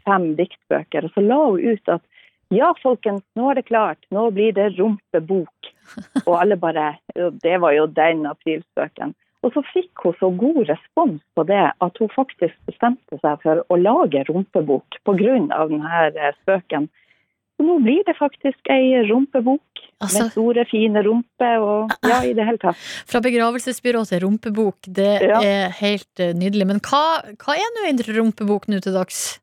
fem 0.04 0.26
diktbøker. 0.36 1.08
Og 1.08 1.14
så 1.14 1.24
la 1.24 1.38
hun 1.46 1.62
ut 1.62 1.94
at 1.94 2.04
ja, 2.52 2.72
folkens, 2.80 3.24
nå 3.36 3.52
er 3.52 3.60
det 3.60 3.68
klart. 3.68 4.00
Nå 4.12 4.30
blir 4.36 4.56
det 4.56 4.74
rumpebok. 4.78 5.72
Og 6.26 6.34
alle 6.36 6.58
bare 6.60 6.98
Det 7.44 7.58
var 7.64 7.72
jo 7.76 7.86
den 7.88 8.26
aprilspøken. 8.28 9.14
Og 9.46 9.54
så 9.54 9.62
fikk 9.74 10.02
hun 10.04 10.16
så 10.20 10.30
god 10.38 10.64
respons 10.68 11.22
på 11.38 11.44
det 11.48 11.62
at 11.82 12.00
hun 12.02 12.10
faktisk 12.16 12.56
bestemte 12.66 13.20
seg 13.22 13.42
for 13.44 13.62
å 13.70 13.76
lage 13.78 14.24
rumpebok 14.30 14.98
pga. 15.06 15.36
denne 15.70 16.08
eh, 16.16 16.34
spøken. 16.42 16.88
Så 17.58 17.66
nå 17.66 17.80
blir 17.82 18.04
det 18.06 18.16
faktisk 18.18 18.70
ei 18.70 19.02
rumpebok 19.10 19.62
Altså- 20.02 20.24
med 20.28 20.32
store, 20.32 20.66
fine 20.70 21.02
rumper 21.06 21.58
og 21.58 21.92
ja, 22.06 22.20
i 22.22 22.34
det 22.38 22.46
hele 22.46 22.58
tatt. 22.62 22.78
Fra 23.10 23.20
begravelsesbyrå 23.20 24.04
til 24.06 24.20
rumpebok, 24.26 24.76
det 24.94 25.22
Ja. 25.26 25.40
er 25.42 25.70
helt 25.80 26.20
eh, 26.20 26.34
nydelig. 26.38 26.68
Men 26.68 26.80
hva, 26.80 27.22
hva 27.42 27.56
er 27.58 27.72
nå 27.78 27.88
en 27.90 27.98
rumpebok 28.18 28.68
nå 28.70 28.80
til 28.82 28.94
dags? 28.94 29.40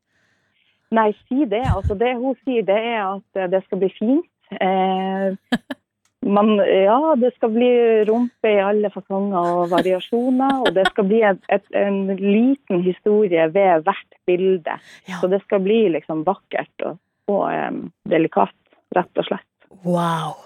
Nei, 0.91 1.11
si 1.27 1.43
det. 1.45 1.63
Altså, 1.75 1.97
det 1.97 2.13
hun 2.15 2.35
sier, 2.45 2.63
det 2.63 2.77
er 2.77 3.01
at 3.17 3.35
eh, 3.35 3.47
det 3.51 3.63
skal 3.65 3.79
bli 3.79 3.89
fint. 3.99 4.25
Eh, 4.61 5.35
man, 6.25 6.57
ja, 6.57 7.15
det 7.17 7.31
skal 7.35 7.51
bli 7.53 7.71
rumpe 8.09 8.49
i 8.49 8.61
alle 8.63 8.89
fasonger 8.89 9.49
og 9.59 9.69
variasjoner. 9.73 10.61
Og 10.65 10.71
det 10.73 10.87
skal 10.89 11.07
bli 11.09 11.21
et, 11.27 11.41
et, 11.53 11.65
en 11.77 11.99
liten 12.17 12.81
historie 12.85 13.47
ved 13.53 13.85
hvert 13.85 14.19
bilde. 14.27 14.77
Ja. 15.09 15.19
Så 15.21 15.29
det 15.31 15.43
skal 15.45 15.61
bli 15.65 15.83
liksom 15.93 16.25
vakkert 16.27 16.87
og, 16.87 16.97
og 17.31 17.45
um, 17.49 17.81
delikat, 18.09 18.55
rett 18.97 19.21
og 19.21 19.29
slett. 19.29 19.49
Wow. 19.85 20.37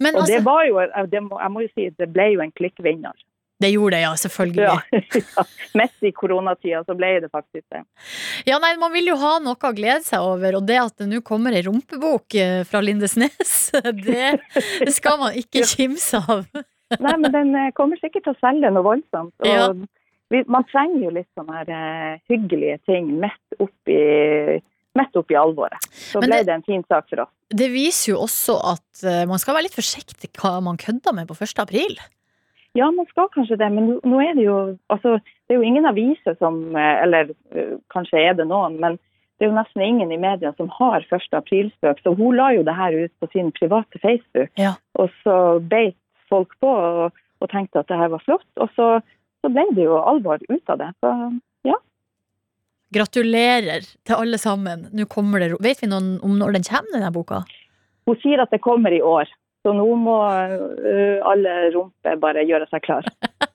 Men 0.00 0.16
Og 0.16 0.26
det 0.26 0.40
altså, 0.40 0.44
var 0.46 0.64
jo, 0.64 0.80
det 1.12 1.22
må, 1.26 1.40
jeg 1.42 1.52
må 1.52 1.64
jo 1.66 1.72
si, 1.74 1.88
det 1.98 2.08
ble 2.12 2.30
jo 2.32 2.44
en 2.44 2.54
klikkvinner. 2.56 3.16
Det 3.62 3.70
gjorde 3.72 3.96
det, 3.96 4.00
ja, 4.04 4.10
selvfølgelig. 4.20 4.64
Ja. 4.66 4.74
ja. 5.36 5.44
Mest 5.80 6.04
i 6.04 6.10
koronatida 6.12 6.82
så 6.84 6.94
ble 6.98 7.08
det 7.24 7.30
faktisk 7.32 7.64
det. 7.72 7.82
Ja, 8.44 8.58
nei, 8.60 8.74
Man 8.80 8.92
vil 8.92 9.08
jo 9.08 9.16
ha 9.22 9.38
noe 9.40 9.56
å 9.56 9.72
glede 9.76 10.02
seg 10.04 10.20
over, 10.20 10.58
og 10.58 10.66
det 10.68 10.76
at 10.82 10.96
det 11.00 11.06
nå 11.08 11.22
kommer 11.24 11.56
ei 11.56 11.62
rumpebok 11.64 12.36
eh, 12.36 12.62
fra 12.68 12.82
Lindesnes, 12.84 13.54
det, 14.04 14.26
det 14.84 14.92
skal 14.92 15.16
man 15.22 15.36
ikke 15.40 15.64
kimse 15.70 16.20
av. 16.20 16.44
Nei, 17.02 17.14
men 17.18 17.32
den 17.32 17.54
eh, 17.58 17.70
kommer 17.76 17.96
sikkert 18.02 18.28
til 18.28 18.34
å 18.36 18.40
selge 18.44 18.70
noe 18.76 18.84
voldsomt. 18.86 19.32
Og 19.40 19.48
Ja. 19.48 19.70
vi, 20.34 20.42
man 20.52 20.66
trenger 20.68 21.06
jo 21.08 21.14
litt 21.16 21.28
sånne 21.38 21.62
her 21.62 21.72
eh, 21.78 22.18
hyggelige 22.28 22.76
ting 22.90 23.08
midt 23.24 23.56
oppi, 23.62 23.96
midt 25.00 25.16
oppi 25.16 25.38
alvoret. 25.40 25.80
Så 25.96 26.20
ble 26.20 26.42
det- 26.42 26.46
det, 26.50 26.58
en 26.60 26.66
fin 26.68 26.84
sak 26.92 27.08
for 27.08 27.24
oss. 27.24 27.32
Det 27.56 27.70
viser 27.72 28.12
jo 28.12 28.20
også 28.26 28.58
at 28.74 29.02
man 29.30 29.38
skal 29.38 29.54
være 29.54 29.68
litt 29.68 29.76
forsiktig 29.80 30.32
hva 30.40 30.58
man 30.60 30.76
kødder 30.76 31.14
med 31.14 31.28
på 31.30 31.36
1. 31.40 31.60
april. 31.62 31.96
Ja, 32.76 32.90
man 32.92 33.06
skal 33.08 33.28
kanskje 33.32 33.56
det, 33.58 33.68
men 33.72 33.86
nå- 34.04 34.20
er 34.22 34.34
det 34.36 34.44
jo 34.44 34.56
altså, 34.92 35.16
Det 35.48 35.54
er 35.54 35.60
jo 35.60 35.66
ingen 35.68 35.86
aviser 35.88 36.36
som 36.38 36.58
eh, 36.76 37.02
Eller 37.02 37.30
eh, 37.54 37.76
kanskje 37.94 38.20
er 38.28 38.34
det 38.36 38.46
noen, 38.50 38.76
men 38.82 38.98
det 39.38 39.44
er 39.46 39.50
jo 39.50 39.56
nesten 39.56 39.82
ingen 39.84 40.12
i 40.12 40.16
media 40.20 40.52
som 40.56 40.68
har 40.78 41.04
1. 41.12 41.26
aprilspøk. 41.36 41.98
Så 42.02 42.14
hun 42.16 42.36
la 42.38 42.50
jo 42.56 42.62
det 42.64 42.74
her 42.74 42.94
ut 43.04 43.12
på 43.20 43.28
sin 43.32 43.50
private 43.52 43.98
Facebook, 44.00 44.48
Ja. 44.56 44.74
og 44.96 45.10
så 45.24 45.60
beit 45.60 45.96
folk 46.30 46.54
på 46.60 46.70
og, 46.72 47.12
og 47.44 47.50
tenkte 47.52 47.78
at 47.82 47.88
det 47.88 47.98
her 48.00 48.08
var 48.14 48.22
flott. 48.24 48.46
Og 48.56 48.70
så, 48.76 48.86
så 49.44 49.50
ble 49.52 49.66
det 49.76 49.84
jo 49.84 49.98
alvor 50.00 50.40
ut 50.48 50.72
av 50.72 50.78
det. 50.80 50.88
Så 51.04 51.12
ja. 51.68 51.76
Gratulerer 52.96 53.84
til 54.06 54.14
alle 54.16 54.38
sammen. 54.38 54.86
Nå 54.96 55.04
kommer 55.10 55.42
det, 55.42 55.52
vet 55.60 55.82
vi 55.82 55.88
noen 55.90 56.14
om 56.24 56.36
når 56.40 56.56
den 56.56 56.64
kommer, 56.68 56.94
denne 56.96 57.12
boka? 57.12 57.42
Hun 58.06 58.16
sier 58.22 58.40
at 58.44 58.52
det 58.54 58.62
kommer 58.64 58.94
i 58.94 59.02
år. 59.02 59.28
Så 59.66 59.72
nå 59.74 59.86
må 59.98 60.20
øh, 60.22 61.18
alle 61.26 61.54
rumper 61.74 62.20
bare 62.22 62.46
gjøre 62.46 62.70
seg 62.70 62.86
klar. 62.86 63.10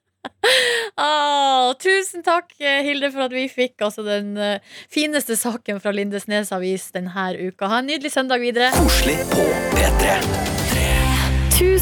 Ah, 1.02 1.72
tusen 1.80 2.22
takk, 2.26 2.52
Hilde, 2.60 3.12
for 3.14 3.24
at 3.24 3.34
vi 3.34 3.46
fikk 3.50 3.86
altså 3.86 4.04
den 4.06 4.36
eh, 4.38 4.74
fineste 4.92 5.38
saken 5.40 5.80
fra 5.82 5.94
Lindesnes 5.96 6.52
avis 6.54 6.90
denne 6.94 7.30
uka. 7.40 7.72
Ha 7.72 7.80
en 7.82 7.90
nydelig 7.94 8.12
søndag 8.12 8.44
videre. 8.44 8.74
Koselig 8.76 9.22
på 9.32 9.48
P3. 9.78 10.61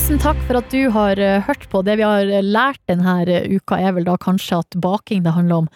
Tusen 0.09 0.23
takk 0.25 0.39
for 0.47 0.57
at 0.57 0.71
du 0.73 0.87
har 0.89 1.19
eh, 1.21 1.43
hørt 1.45 1.67
på. 1.69 1.83
Det 1.85 1.93
vi 1.99 2.01
har 2.01 2.25
eh, 2.25 2.41
lært 2.41 2.79
denne 2.89 3.11
eh, 3.29 3.43
uka, 3.45 3.77
er 3.77 3.91
vel 3.93 4.07
da 4.07 4.15
kanskje 4.17 4.57
at 4.63 4.77
baking 4.81 5.19
det 5.21 5.35
handler 5.35 5.59
om 5.61 5.67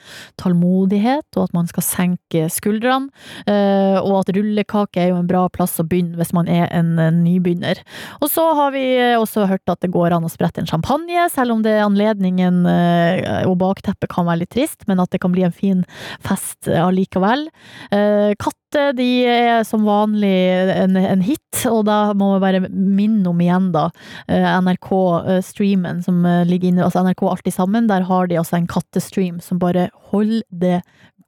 tålmodighet, 0.41 1.27
og 1.36 1.43
at 1.43 1.53
man 1.53 1.69
skal 1.69 1.86
senke 1.86 2.47
skuldrene. 2.49 3.13
Og 3.45 4.15
at 4.23 4.31
rullekake 4.34 5.03
er 5.03 5.11
jo 5.11 5.19
en 5.19 5.29
bra 5.29 5.43
plass 5.53 5.77
å 5.77 5.86
begynne 5.86 6.17
hvis 6.17 6.34
man 6.34 6.49
er 6.49 6.65
en 6.73 6.95
nybegynner. 7.19 7.84
Og 8.25 8.31
så 8.34 8.47
har 8.57 8.73
vi 8.73 8.88
også 9.19 9.45
hørt 9.51 9.69
at 9.69 9.86
det 9.86 9.91
går 9.93 10.17
an 10.17 10.25
å 10.25 10.34
sprette 10.34 10.63
en 10.63 10.71
champagne, 10.71 11.27
selv 11.29 11.53
om 11.53 11.61
det 11.61 11.75
er 11.75 11.86
anledningen 11.86 12.63
og 12.65 13.55
bakteppet 13.61 14.09
kan 14.15 14.25
være 14.25 14.47
litt 14.47 14.53
trist, 14.55 14.88
men 14.89 15.03
at 15.03 15.13
det 15.13 15.21
kan 15.21 15.36
bli 15.36 15.45
en 15.45 15.53
fin 15.53 15.86
fest 16.25 16.71
allikevel. 16.73 17.51
Katter 17.93 18.62
de 18.97 19.07
er 19.30 19.63
som 19.67 19.86
vanlig 19.88 20.34
en, 20.74 20.97
en 20.97 21.24
hit, 21.24 21.39
og 21.69 21.86
da 21.88 21.97
må 22.17 22.34
vi 22.34 22.43
bare 22.43 22.61
minne 22.69 23.30
om 23.30 23.41
igjen 23.43 23.71
da 23.76 23.88
eh, 24.28 24.47
NRK-streamen 24.65 26.01
som 26.05 26.24
eh, 26.28 26.43
ligger 26.49 26.71
inne, 26.71 26.86
altså 26.88 27.03
NRK 27.05 27.26
Alltid 27.30 27.55
Sammen, 27.55 27.88
der 27.91 28.07
har 28.09 28.28
de 28.28 28.39
altså 28.41 28.57
en 28.59 28.69
kattestream 28.69 29.39
som 29.43 29.61
bare 29.61 29.89
holder 30.11 30.43
det 30.49 30.82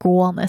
gående. 0.06 0.46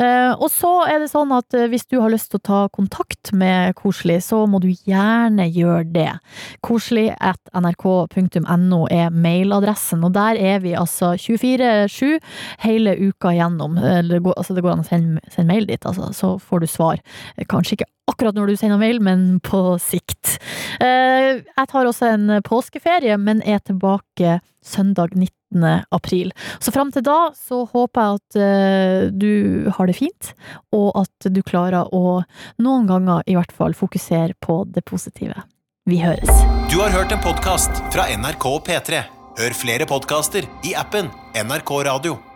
Eh, 0.00 0.32
og 0.34 0.48
så 0.52 0.72
er 0.90 1.00
det 1.04 1.10
sånn 1.12 1.30
at 1.36 1.54
eh, 1.56 1.68
hvis 1.70 1.86
du 1.90 1.98
har 2.02 2.10
lyst 2.12 2.32
til 2.32 2.40
å 2.40 2.46
ta 2.50 2.60
kontakt 2.74 3.30
med 3.36 3.76
Koselig, 3.78 4.18
så 4.26 4.42
må 4.50 4.60
du 4.62 4.68
gjerne 4.72 5.46
gjøre 5.48 5.86
det. 5.94 6.08
Koselig 6.66 7.08
at 7.16 7.40
nrk.no 7.54 8.82
er 8.90 9.10
mailadressen, 9.14 10.02
og 10.06 10.14
der 10.16 10.38
er 10.40 10.60
vi 10.64 10.74
altså 10.78 11.14
24-7 11.20 12.18
hele 12.66 12.96
uka 13.10 13.34
gjennom. 13.36 13.78
Eller 13.78 14.18
Det 14.18 14.24
går, 14.26 14.36
altså 14.36 14.54
det 14.58 14.64
går 14.66 14.74
an 14.76 14.84
å 14.84 14.88
sende, 14.90 15.24
sende 15.30 15.52
mail 15.54 15.66
dit, 15.70 15.86
altså, 15.86 16.10
så 16.16 16.34
får 16.42 16.60
du 16.60 16.70
svar. 16.70 17.00
Eh, 17.36 17.46
Kanskje 17.50 17.78
ikke 17.78 17.90
akkurat 18.10 18.34
når 18.34 18.50
du 18.50 18.56
sender 18.58 18.80
mail, 18.80 18.98
men 19.00 19.26
på 19.46 19.76
sikt. 19.82 20.38
Eh, 20.82 21.40
Jeg 21.56 21.68
tar 21.70 21.86
også 21.86 22.10
en 22.14 22.40
påskeferie, 22.42 23.16
men 23.18 23.42
er 23.46 23.60
tilbake 23.62 24.40
søndag 24.66 25.14
19. 25.14 25.39
april. 25.90 26.32
Så 26.60 26.72
fram 26.74 26.92
til 26.94 27.04
da 27.06 27.30
så 27.36 27.64
håper 27.70 28.00
jeg 28.00 28.20
at 28.20 28.40
eh, 28.40 29.10
du 29.10 29.70
har 29.76 29.90
det 29.90 29.98
fint, 29.98 30.32
og 30.76 30.92
at 31.02 31.30
du 31.30 31.42
klarer 31.42 31.90
å 31.94 32.22
noen 32.62 32.88
ganger 32.90 33.26
i 33.26 33.36
hvert 33.38 33.52
fall 33.52 33.74
fokusere 33.76 34.38
på 34.40 34.62
det 34.70 34.84
positive. 34.88 35.42
Vi 35.90 36.00
høres. 36.02 36.30
Du 36.70 36.78
har 36.78 36.92
hørt 36.94 37.12
en 37.12 37.22
podkast 37.24 37.82
fra 37.90 38.06
NRK 38.14 38.50
P3. 38.68 39.04
Hør 39.40 39.54
flere 39.56 39.86
podkaster 39.88 40.46
i 40.66 40.74
appen 40.78 41.08
NRK 41.34 41.78
Radio. 41.88 42.29